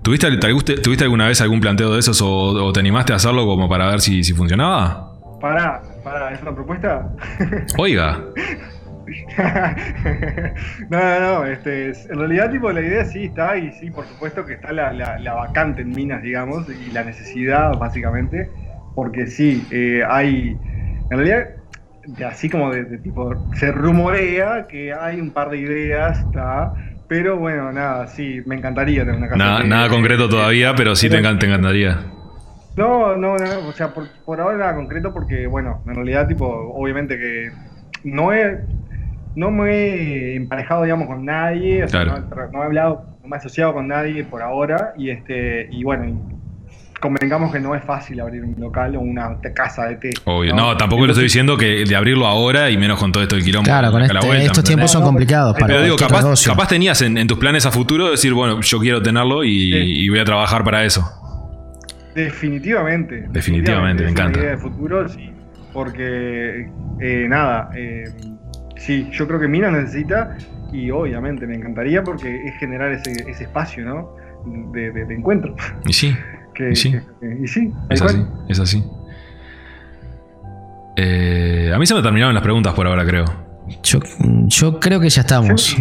¿Tuviste, 0.02 0.36
te 0.36 0.52
guste- 0.52 0.80
¿Tuviste 0.80 1.02
alguna 1.02 1.26
vez 1.26 1.40
algún 1.40 1.60
planteo 1.60 1.92
de 1.94 1.98
esos 1.98 2.20
o, 2.22 2.28
o 2.30 2.72
te 2.72 2.78
animaste 2.78 3.12
a 3.12 3.16
hacerlo 3.16 3.44
como 3.44 3.68
para 3.68 3.88
ver 3.90 4.00
si, 4.00 4.22
si 4.22 4.34
funcionaba? 4.34 5.12
Pará, 5.40 5.82
pará, 6.06 6.32
¿es 6.32 6.40
una 6.40 6.54
propuesta? 6.54 7.10
Oiga, 7.78 8.20
no, 10.88 10.98
no, 10.98 11.20
no, 11.20 11.44
este, 11.46 11.90
es- 11.90 12.08
en 12.08 12.18
realidad 12.18 12.50
tipo 12.52 12.70
la 12.70 12.80
idea 12.80 13.04
sí 13.04 13.24
está 13.24 13.56
y 13.56 13.72
sí, 13.72 13.90
por 13.90 14.06
supuesto 14.06 14.46
que 14.46 14.52
está 14.54 14.70
la, 14.72 14.92
la- 14.92 15.18
la 15.18 15.34
vacante 15.34 15.82
en 15.82 15.90
minas, 15.90 16.22
digamos, 16.22 16.66
y 16.68 16.92
la 16.92 17.02
necesidad 17.02 17.72
básicamente, 17.76 18.48
porque 18.94 19.26
sí, 19.26 19.66
eh, 19.72 20.02
hay, 20.08 20.56
en 21.10 21.18
realidad, 21.18 21.46
así 22.24 22.48
como 22.48 22.70
de, 22.70 22.84
de 22.84 22.98
tipo, 22.98 23.34
se 23.54 23.72
rumorea 23.72 24.66
que 24.68 24.92
hay 24.92 25.20
un 25.20 25.30
par 25.32 25.50
de 25.50 25.58
ideas, 25.58 26.20
está, 26.20 26.72
pero 27.08 27.36
bueno, 27.36 27.72
nada, 27.72 28.06
sí, 28.06 28.42
me 28.46 28.54
encantaría 28.54 29.00
tener 29.00 29.16
una 29.16 29.28
casa. 29.28 29.38
Nada, 29.38 29.64
nada 29.64 29.88
concreto 29.88 30.28
todavía, 30.28 30.72
pero 30.76 30.94
sí 30.94 31.08
te, 31.08 31.20
te 31.38 31.46
encantaría. 31.46 31.98
No, 32.76 33.16
no, 33.16 33.36
no, 33.38 33.68
o 33.68 33.72
sea, 33.72 33.94
por, 33.94 34.06
por 34.24 34.40
ahora 34.40 34.58
nada 34.58 34.74
concreto 34.76 35.12
porque, 35.12 35.46
bueno, 35.46 35.82
en 35.86 35.94
realidad, 35.94 36.28
tipo, 36.28 36.46
obviamente 36.46 37.16
que 37.18 37.50
no 38.04 38.32
he, 38.34 38.58
no 39.34 39.50
me 39.50 39.70
he 39.72 40.36
emparejado, 40.36 40.82
digamos, 40.84 41.06
con 41.06 41.24
nadie, 41.24 41.84
o 41.84 41.88
sea, 41.88 42.04
no, 42.04 42.16
he 42.16 42.20
tra- 42.20 42.50
no 42.52 42.62
he 42.62 42.64
hablado, 42.66 43.06
no 43.22 43.28
me 43.28 43.36
he 43.36 43.38
asociado 43.38 43.72
con 43.72 43.88
nadie 43.88 44.24
por 44.24 44.42
ahora, 44.42 44.92
y 44.98 45.08
este, 45.10 45.68
y 45.70 45.84
bueno, 45.84 46.04
y 46.06 46.14
convengamos 47.00 47.52
que 47.52 47.60
no 47.60 47.74
es 47.74 47.82
fácil 47.84 48.20
abrir 48.20 48.42
un 48.42 48.54
local 48.58 48.96
o 48.96 49.00
una 49.00 49.38
casa 49.54 49.86
de 49.86 49.96
té. 49.96 50.10
Obvio. 50.24 50.54
No, 50.54 50.76
tampoco 50.76 51.04
le 51.06 51.12
estoy 51.12 51.24
diciendo 51.24 51.56
que 51.56 51.84
de 51.84 51.96
abrirlo 51.96 52.26
ahora 52.26 52.68
y 52.70 52.76
menos 52.76 52.98
con 52.98 53.12
todo 53.12 53.22
esto 53.22 53.36
del 53.36 53.44
quilombo. 53.44 53.64
Claro, 53.66 53.90
con 53.90 54.02
este- 54.02 54.14
vuelta, 54.26 54.44
estos 54.44 54.64
¿me 54.64 54.66
tiempos 54.66 54.90
son 54.90 55.00
No, 55.02 55.06
complicados 55.08 55.54
para 55.54 55.66
Pero 55.66 55.82
digo, 55.82 55.96
capaz, 55.96 56.24
capaz 56.44 56.68
tenías 56.68 57.00
en, 57.02 57.16
en 57.18 57.26
tus 57.26 57.38
planes 57.38 57.64
a 57.66 57.70
futuro 57.70 58.10
decir, 58.10 58.32
bueno, 58.34 58.60
yo 58.60 58.78
quiero 58.80 59.02
tenerlo 59.02 59.44
y, 59.44 59.72
Sí. 59.72 60.04
y 60.04 60.08
voy 60.08 60.18
a 60.18 60.24
trabajar 60.24 60.64
para 60.64 60.84
eso. 60.84 61.02
Definitivamente. 62.16 63.26
Definitivamente, 63.30 64.04
me 64.04 64.10
encanta. 64.10 64.40
idea 64.40 64.50
de 64.52 64.56
futuro, 64.58 65.08
sí. 65.08 65.30
Porque, 65.72 66.68
eh, 67.00 67.26
nada, 67.28 67.70
eh, 67.76 68.04
sí, 68.76 69.08
yo 69.12 69.28
creo 69.28 69.38
que 69.38 69.46
Mina 69.48 69.70
necesita 69.70 70.36
y 70.72 70.90
obviamente 70.90 71.46
me 71.46 71.54
encantaría 71.54 72.02
porque 72.02 72.46
es 72.48 72.56
generar 72.56 72.90
ese, 72.92 73.12
ese 73.30 73.44
espacio, 73.44 73.84
¿no? 73.84 74.16
De, 74.72 74.90
de- 74.92 75.04
de 75.04 75.14
encuentro. 75.14 75.54
Y 75.86 75.92
sí, 75.92 76.16
Que, 76.54 76.70
Y 76.70 76.76
sí. 76.76 76.92
que- 77.20 77.38
y 77.42 77.46
sí, 77.46 77.70
es 77.90 78.00
así, 78.00 78.24
es 78.48 78.58
así. 78.60 78.82
Eh, 80.96 81.70
a 81.74 81.78
mí 81.78 81.86
se 81.86 81.94
me 81.94 82.00
terminaron 82.02 82.32
las 82.34 82.42
preguntas 82.42 82.72
por 82.72 82.86
ahora, 82.86 83.04
creo. 83.04 83.26
Yo, 83.82 83.98
yo 84.46 84.78
creo 84.80 85.00
que 85.00 85.08
ya 85.08 85.22
estamos. 85.22 85.62
Sí. 85.62 85.76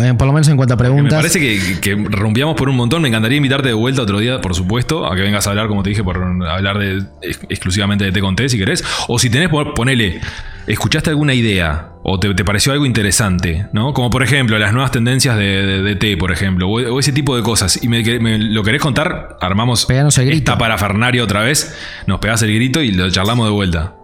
Eh, 0.00 0.14
Por 0.16 0.26
lo 0.26 0.32
menos 0.32 0.48
en 0.48 0.56
cuanto 0.56 0.74
a 0.74 0.76
Me 0.76 0.82
preguntas. 0.84 1.14
parece 1.14 1.40
que, 1.40 1.80
que 1.80 1.94
rompíamos 1.94 2.54
por 2.56 2.68
un 2.68 2.76
montón. 2.76 3.02
Me 3.02 3.08
encantaría 3.08 3.36
invitarte 3.36 3.68
de 3.68 3.74
vuelta 3.74 4.02
otro 4.02 4.18
día, 4.18 4.40
por 4.40 4.54
supuesto, 4.54 5.10
a 5.10 5.14
que 5.14 5.22
vengas 5.22 5.46
a 5.46 5.50
hablar, 5.50 5.68
como 5.68 5.82
te 5.82 5.90
dije, 5.90 6.02
por 6.04 6.16
hablar 6.18 6.78
de, 6.78 7.02
ex- 7.22 7.40
exclusivamente 7.48 8.04
de 8.04 8.12
Té 8.12 8.20
con 8.20 8.36
Té, 8.36 8.48
si 8.48 8.58
querés. 8.58 8.84
O 9.08 9.18
si 9.18 9.28
tenés, 9.30 9.48
pon- 9.48 9.72
ponele, 9.74 10.20
escuchaste 10.66 11.10
alguna 11.10 11.34
idea 11.34 11.88
o 12.02 12.18
te, 12.20 12.32
te 12.34 12.44
pareció 12.44 12.72
algo 12.72 12.86
interesante, 12.86 13.66
¿no? 13.72 13.92
Como 13.92 14.08
por 14.10 14.22
ejemplo 14.22 14.58
las 14.58 14.72
nuevas 14.72 14.90
tendencias 14.92 15.36
de, 15.36 15.44
de- 15.66 15.82
de 15.82 15.96
té, 15.96 16.16
por 16.16 16.32
ejemplo, 16.32 16.68
o, 16.68 16.72
o 16.94 17.00
ese 17.00 17.12
tipo 17.12 17.36
de 17.36 17.42
cosas. 17.42 17.82
Y 17.82 17.88
me, 17.88 18.02
me- 18.20 18.38
lo 18.38 18.62
querés 18.62 18.80
contar, 18.80 19.36
armamos 19.40 19.86
el 19.90 20.06
grito. 20.26 20.36
esta 20.36 20.58
parafernaria 20.58 21.22
otra 21.24 21.40
vez, 21.42 21.76
nos 22.06 22.20
pegás 22.20 22.42
el 22.42 22.54
grito 22.54 22.80
y 22.82 22.92
lo 22.92 23.10
charlamos 23.10 23.46
de 23.46 23.52
vuelta. 23.52 23.94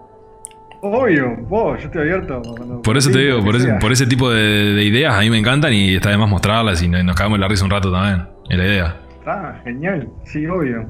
Obvio, 0.87 1.37
vos, 1.49 1.79
yo 1.81 1.87
estoy 1.87 2.03
abierto. 2.03 2.43
cuando- 2.43 2.83
Por 2.83 2.97
eso 2.99 3.11
te 3.11 3.19
digo, 3.19 3.43
por 3.43 3.57
ese, 3.57 3.67
sea. 3.67 3.79
por 3.79 3.91
ese 3.93 4.07
tipo 4.07 4.31
de, 4.31 4.75
de 4.75 4.85
ideas 4.85 5.15
a 5.15 5.21
mí 5.21 5.31
me 5.31 5.39
encantan 5.39 5.73
y 5.73 5.95
está 5.95 6.11
de 6.11 6.19
más 6.19 6.29
mostrarlas 6.29 6.83
y 6.83 6.89
nos 6.89 7.17
cagamos 7.17 7.37
en 7.37 7.41
la 7.41 7.49
risa 7.49 7.65
un 7.65 7.71
rato 7.71 7.91
también. 7.91 8.27
Es 8.51 8.59
la 8.59 8.65
idea. 8.67 8.97
Ah, 9.27 9.55
genial, 9.65 10.09
sí, 10.25 10.47
obvio. 10.47 10.87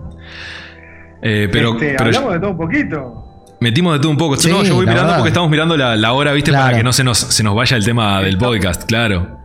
Eh, 1.22 1.48
pero 1.52 1.74
Este, 1.74 1.94
pero 1.96 2.04
hablamos 2.06 2.32
de 2.34 2.40
todo 2.40 2.50
un 2.50 2.56
poquito. 2.56 3.24
metimos 3.60 3.92
de 3.94 4.00
todo 4.00 4.10
un 4.10 4.18
poco. 4.18 4.36
Sí, 4.36 4.50
no, 4.50 4.64
yo 4.64 4.74
voy 4.74 4.84
mirando 4.84 5.02
verdad. 5.04 5.18
porque 5.18 5.28
estamos 5.28 5.48
mirando 5.50 5.76
la, 5.76 5.94
la 5.94 6.12
hora, 6.12 6.32
¿viste? 6.32 6.50
Claro. 6.50 6.64
Para 6.66 6.76
que 6.78 6.82
no 6.82 6.92
se 6.92 7.04
nos, 7.04 7.16
se 7.18 7.44
nos 7.44 7.54
vaya 7.54 7.76
el 7.76 7.84
tema 7.84 8.20
del 8.20 8.36
podcast, 8.36 8.84
claro. 8.84 9.38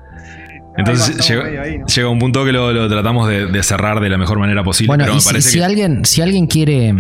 Entonces 0.78 1.10
Ahí 1.10 1.14
va, 1.16 1.20
estamos 1.22 1.28
llega, 1.30 1.44
medio 1.44 1.62
ahí, 1.62 1.78
¿no? 1.78 1.86
llega 1.86 2.10
un 2.10 2.20
punto 2.20 2.46
que 2.46 2.52
lo, 2.54 2.72
lo 2.74 2.88
tratamos 2.90 3.28
de, 3.30 3.46
de 3.48 3.64
cerrar 3.64 4.00
de 4.00 4.10
la 4.10 4.18
mejor 4.18 4.40
manera 4.40 4.64
posible. 4.64 4.88
Bueno, 4.88 5.04
pero 5.04 5.14
y 5.14 5.16
me 5.18 5.22
si, 5.22 5.28
parece 5.30 5.50
si 5.50 5.58
que. 5.60 5.64
alguien, 5.66 6.06
si 6.06 6.22
alguien 6.22 6.48
quiere 6.48 6.94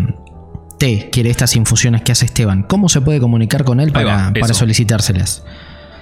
té, 0.79 1.09
quiere 1.11 1.29
estas 1.29 1.55
infusiones 1.55 2.01
que 2.01 2.11
hace 2.13 2.25
Esteban, 2.25 2.63
¿cómo 2.63 2.89
se 2.89 3.01
puede 3.01 3.19
comunicar 3.19 3.63
con 3.63 3.79
él 3.79 3.91
para, 3.91 4.15
va, 4.29 4.33
para 4.39 4.53
solicitárselas? 4.55 5.45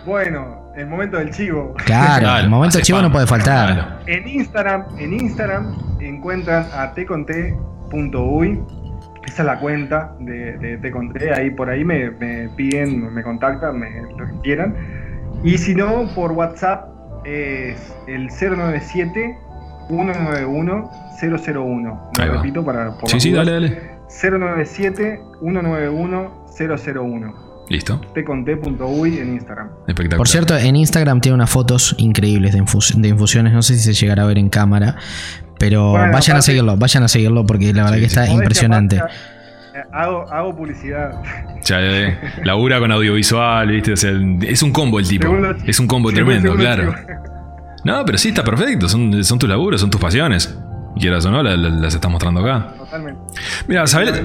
Bueno, 0.05 0.71
el 0.77 0.87
momento 0.87 1.17
del 1.17 1.31
chivo. 1.31 1.73
Claro, 1.85 2.21
Claro, 2.23 2.43
el 2.43 2.49
momento 2.49 2.77
hace 2.77 2.85
chivo 2.85 3.01
no 3.01 3.11
puede 3.11 3.27
faltar. 3.27 3.73
Claro. 3.73 3.99
En 4.05 4.27
Instagram, 4.27 4.85
en 4.99 5.13
Instagram 5.13 5.77
encuentran 5.99 6.65
a 6.73 6.93
teconte.uy. 6.93 8.59
Esa 9.25 9.41
es 9.41 9.45
la 9.45 9.59
cuenta 9.59 10.13
de, 10.21 10.57
de 10.57 10.77
Teconte. 10.77 11.33
Ahí 11.33 11.49
por 11.51 11.69
ahí 11.69 11.83
me, 11.83 12.11
me 12.11 12.47
piden, 12.55 13.13
me 13.13 13.21
contactan, 13.23 13.77
me, 13.77 13.89
lo 14.17 14.25
que 14.25 14.39
quieran. 14.41 14.73
Y 15.43 15.57
si 15.57 15.75
no, 15.75 16.07
por 16.15 16.31
WhatsApp 16.31 16.87
es 17.25 17.93
el 18.07 18.27
097 18.29 19.37
191 19.89 20.89
001. 21.21 22.11
Ahí 22.19 22.27
Lo 22.27 22.33
repito 22.35 22.63
para 22.63 22.97
por 22.97 23.09
Sí, 23.09 23.19
sí, 23.19 23.31
dudas. 23.31 23.45
dale, 23.47 23.69
dale. 23.69 23.96
097 24.09 25.19
191 25.41 26.45
001. 26.57 27.47
Listo. 27.69 27.99
Teconte.uy 28.13 29.17
en 29.19 29.33
Instagram. 29.33 29.67
Espectacular. 29.87 30.17
Por 30.17 30.27
cierto, 30.29 30.55
en 30.57 30.75
Instagram 30.77 31.19
tiene 31.19 31.35
unas 31.35 31.49
fotos 31.49 31.95
increíbles 31.97 32.53
de, 32.53 32.59
infus- 32.63 32.95
de 32.95 33.09
infusiones. 33.09 33.51
No 33.53 33.61
sé 33.61 33.75
si 33.75 33.81
se 33.81 33.93
llegará 33.93 34.23
a 34.23 34.27
ver 34.27 34.37
en 34.37 34.49
cámara. 34.49 34.95
Pero 35.59 35.91
Bueno, 35.91 36.13
vayan 36.13 36.37
a 36.37 36.41
seguirlo, 36.41 36.77
vayan 36.77 37.03
a 37.03 37.07
seguirlo 37.07 37.45
porque 37.45 37.73
la 37.73 37.83
verdad 37.83 37.95
Sí, 37.95 37.99
que 38.01 38.05
está 38.05 38.29
impresionante. 38.29 38.95
eh, 38.97 39.01
Hago, 39.91 40.31
hago 40.31 40.55
publicidad. 40.55 41.21
Ya, 41.65 41.81
eh, 41.81 42.17
labura 42.43 42.79
con 42.79 42.91
audiovisual, 42.91 43.67
¿viste? 43.69 43.91
O 43.93 43.97
sea, 43.97 44.11
es 44.41 44.63
un 44.63 44.71
combo 44.71 44.99
el 44.99 45.07
tipo. 45.07 45.27
Es 45.65 45.79
un 45.79 45.87
combo 45.87 46.11
tremendo, 46.13 46.55
claro. 46.55 46.93
No, 47.83 48.03
pero 48.05 48.17
sí, 48.17 48.29
está 48.29 48.43
perfecto. 48.43 48.87
Son, 48.87 49.23
son 49.23 49.39
tus 49.39 49.49
laburos, 49.49 49.81
son 49.81 49.89
tus 49.89 49.99
pasiones. 50.01 50.57
Quieras 50.99 51.25
o 51.25 51.31
no, 51.31 51.41
la- 51.43 51.55
la- 51.57 51.69
las 51.69 51.93
estás 51.95 52.09
mostrando 52.11 52.41
acá. 52.41 52.73
Totalmente. 52.77 53.21
Mira, 53.67 53.85
¿sabes? 53.87 54.23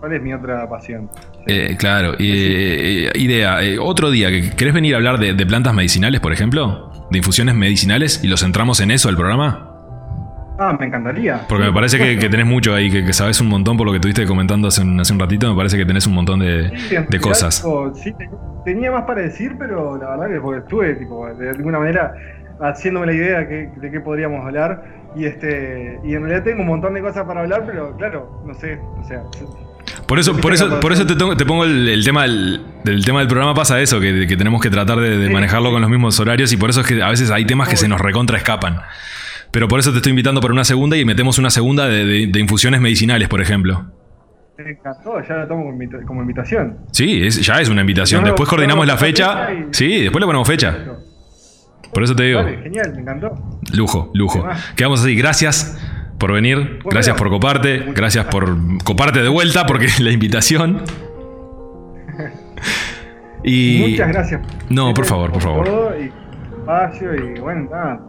¿Cuál 0.00 0.12
es 0.12 0.22
mi 0.22 0.32
otra 0.34 0.68
pasión? 0.68 1.10
Eh, 1.46 1.76
claro, 1.78 2.14
eh, 2.18 3.10
idea. 3.14 3.62
eh, 3.62 3.78
otro 3.78 4.10
día, 4.10 4.28
que 4.30 4.50
¿querés 4.50 4.74
venir 4.74 4.94
a 4.94 4.98
hablar 4.98 5.18
de, 5.18 5.32
de 5.34 5.46
plantas 5.46 5.72
medicinales, 5.74 6.20
por 6.20 6.32
ejemplo? 6.32 6.90
De 7.10 7.18
infusiones 7.18 7.54
medicinales 7.54 8.22
y 8.22 8.28
lo 8.28 8.36
centramos 8.36 8.80
en 8.80 8.90
eso, 8.90 9.08
el 9.08 9.16
programa. 9.16 9.72
Ah, 10.58 10.76
me 10.78 10.86
encantaría. 10.86 11.42
Porque 11.48 11.64
me 11.64 11.72
parece 11.72 11.98
que, 11.98 12.18
que 12.18 12.28
tenés 12.30 12.46
mucho 12.46 12.74
ahí, 12.74 12.90
que, 12.90 13.04
que 13.04 13.12
sabes 13.12 13.40
un 13.42 13.48
montón 13.48 13.76
por 13.76 13.86
lo 13.86 13.92
que 13.92 13.96
estuviste 13.96 14.24
comentando 14.26 14.68
hace 14.68 14.80
un, 14.82 14.98
hace 14.98 15.12
un 15.12 15.18
ratito. 15.20 15.50
Me 15.50 15.56
parece 15.56 15.76
que 15.76 15.84
tenés 15.84 16.06
un 16.06 16.14
montón 16.14 16.40
de, 16.40 16.72
Sí, 16.78 17.18
cosas. 17.18 17.56
tipo, 17.62 17.92
sí, 17.94 18.12
te- 18.14 18.28
tenía 18.64 18.90
más 18.90 19.02
para 19.04 19.20
decir, 19.22 19.52
pero 19.58 19.98
la 19.98 20.10
verdad 20.16 20.28
que 20.34 20.40
porque 20.40 20.60
estuve, 20.60 20.94
tipo, 20.94 21.26
de 21.34 21.50
alguna 21.50 21.78
manera 21.78 22.14
haciéndome 22.60 23.06
la 23.06 23.12
idea 23.12 23.48
que- 23.48 23.68
de 23.76 23.90
qué 23.90 24.00
podríamos 24.00 24.44
hablar. 24.46 24.82
Y 25.16 25.24
este 25.24 25.98
y 26.04 26.14
en 26.14 26.22
realidad 26.22 26.44
tengo 26.44 26.60
un 26.62 26.68
montón 26.68 26.94
de 26.94 27.00
cosas 27.00 27.24
para 27.26 27.40
hablar, 27.40 27.64
pero 27.66 27.96
claro, 27.96 28.42
no 28.46 28.52
sé, 28.54 28.78
o 29.00 29.04
sea, 29.08 29.22
Por 30.06 30.18
eso, 30.18 30.36
por 30.36 30.52
eso, 30.52 30.78
por 30.80 30.92
eso 30.92 31.06
te, 31.06 31.14
te 31.14 31.46
pongo 31.46 31.64
el, 31.64 31.88
el 31.88 32.04
tema 32.04 32.22
del, 32.22 32.60
del 32.84 33.04
tema 33.04 33.20
del 33.20 33.28
programa 33.28 33.54
pasa 33.54 33.80
eso, 33.80 33.98
que, 34.00 34.26
que 34.26 34.36
tenemos 34.36 34.60
que 34.60 34.68
tratar 34.68 34.98
de, 35.00 35.30
manejarlo 35.30 35.70
con 35.70 35.80
los 35.80 35.88
mismos 35.90 36.20
horarios 36.20 36.52
y 36.52 36.56
por 36.58 36.68
eso 36.70 36.82
es 36.82 36.86
que 36.86 37.02
a 37.02 37.08
veces 37.08 37.30
hay 37.30 37.46
temas 37.46 37.68
que 37.68 37.76
se 37.76 37.88
nos 37.88 38.00
recontra 38.00 38.36
escapan. 38.36 38.80
Pero 39.52 39.68
por 39.68 39.78
eso 39.80 39.90
te 39.92 39.98
estoy 39.98 40.10
invitando 40.10 40.40
para 40.42 40.52
una 40.52 40.64
segunda 40.64 40.96
y 40.98 41.04
metemos 41.06 41.38
una 41.38 41.48
segunda 41.50 41.86
de, 41.88 42.04
de- 42.04 42.26
de 42.26 42.40
infusiones 42.40 42.80
medicinales, 42.80 43.28
por 43.28 43.40
ejemplo. 43.40 43.86
me 44.58 44.70
encantó, 44.70 45.22
ya 45.26 45.34
lo 45.36 45.46
tomo 45.48 45.62
como, 45.64 45.72
invita- 45.72 46.04
como 46.06 46.20
invitación. 46.20 46.76
Sí, 46.92 47.22
es- 47.26 47.40
ya 47.40 47.60
es 47.60 47.68
una 47.70 47.80
invitación. 47.80 48.22
Después 48.24 48.48
coordinamos 48.50 48.86
la 48.86 48.98
fecha. 48.98 49.48
Sí, 49.70 50.02
después 50.02 50.20
le 50.20 50.26
ponemos 50.26 50.46
fecha. 50.46 50.76
Por 51.92 52.02
eso 52.02 52.14
te 52.14 52.24
digo. 52.24 52.42
Vale, 52.42 52.58
genial, 52.62 52.92
me 52.94 53.00
encantó. 53.02 53.34
Lujo, 53.72 54.10
lujo. 54.14 54.44
Quedamos 54.76 55.00
así. 55.02 55.14
Gracias 55.16 55.78
por 56.18 56.32
venir. 56.32 56.78
Gracias 56.84 57.16
por 57.16 57.28
coparte. 57.30 57.78
Gracias 57.94 58.24
por 58.26 58.56
coparte 58.84 59.22
de 59.22 59.28
vuelta 59.28 59.66
porque 59.66 59.88
la 60.00 60.10
invitación. 60.10 60.82
Y 63.44 63.90
Muchas 63.90 64.08
gracias. 64.08 64.40
No, 64.70 64.92
por 64.92 65.04
favor, 65.04 65.30
por 65.30 65.42
favor. 65.42 65.66
todo 65.66 66.00
y 66.00 66.10
espacio 66.58 67.14
y 67.14 67.38
bueno, 67.38 67.68
nada, 67.70 68.00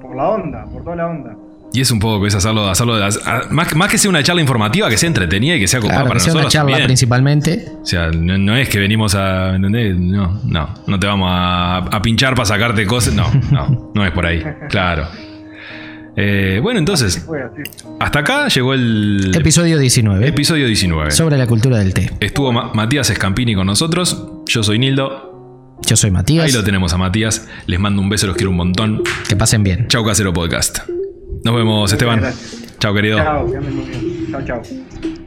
por 0.00 0.16
la 0.16 0.28
onda, 0.30 0.64
por 0.64 0.82
toda 0.82 0.96
la 0.96 1.08
onda. 1.08 1.36
Y 1.72 1.82
es 1.82 1.90
un 1.90 1.98
poco 2.00 2.26
es 2.26 2.34
hacerlo, 2.34 2.68
hacerlo 2.68 2.94
a- 2.96 3.46
más, 3.50 3.76
más 3.76 3.90
que 3.90 3.98
sea 3.98 4.08
una 4.08 4.22
charla 4.22 4.40
informativa, 4.40 4.88
que 4.88 4.96
sea 4.96 5.06
entretenida 5.06 5.54
y 5.56 5.60
que 5.60 5.68
sea 5.68 5.80
Claro, 5.80 6.04
para 6.04 6.14
que 6.14 6.20
sea 6.20 6.32
una 6.32 6.42
nosotros. 6.44 6.52
charla 6.52 6.70
también. 6.72 6.86
principalmente. 6.86 7.66
O 7.82 7.86
sea, 7.86 8.10
no, 8.10 8.38
no 8.38 8.56
es 8.56 8.68
que 8.70 8.78
venimos 8.78 9.14
a. 9.14 9.54
¿entendés? 9.54 9.96
No, 9.98 10.40
no. 10.44 10.74
No 10.86 10.98
te 10.98 11.06
vamos 11.06 11.28
a, 11.30 11.76
a 11.78 12.02
pinchar 12.02 12.34
para 12.34 12.46
sacarte 12.46 12.86
cosas. 12.86 13.14
No, 13.14 13.30
no. 13.50 13.90
No 13.94 14.04
es 14.06 14.12
por 14.12 14.24
ahí. 14.26 14.42
Claro. 14.70 15.06
Eh, 16.16 16.58
bueno, 16.62 16.80
entonces, 16.80 17.24
hasta 18.00 18.18
acá 18.20 18.48
llegó 18.48 18.74
el 18.74 19.30
Episodio 19.36 19.78
19. 19.78 20.26
episodio 20.26 20.66
19. 20.66 21.10
sobre 21.12 21.36
la 21.38 21.46
cultura 21.46 21.78
del 21.78 21.94
té. 21.94 22.10
Estuvo 22.18 22.50
Ma- 22.52 22.72
Matías 22.74 23.08
Escampini 23.10 23.54
con 23.54 23.66
nosotros. 23.66 24.26
Yo 24.46 24.62
soy 24.64 24.78
Nildo. 24.80 25.76
Yo 25.86 25.96
soy 25.96 26.08
Ahí 26.08 26.12
Matías. 26.14 26.54
lo 26.54 26.64
tenemos 26.64 26.92
a 26.92 26.96
Matías. 26.98 27.46
Les 27.66 27.78
mando 27.78 28.02
un 28.02 28.08
beso, 28.08 28.26
los 28.26 28.34
quiero 28.36 28.50
un 28.50 28.56
montón. 28.56 29.02
Que 29.28 29.36
pasen 29.36 29.62
bien. 29.62 29.86
Chau, 29.88 30.04
Casero 30.04 30.32
Podcast. 30.32 30.80
Nos 31.44 31.54
vemos, 31.54 31.92
Esteban. 31.92 32.22
querido. 32.94 33.18
Chao, 33.18 33.50
que 33.50 33.56
anden 33.56 33.76
muy 33.76 33.84
bien. 33.86 34.26
Chao, 34.30 34.42
chao. 34.44 35.17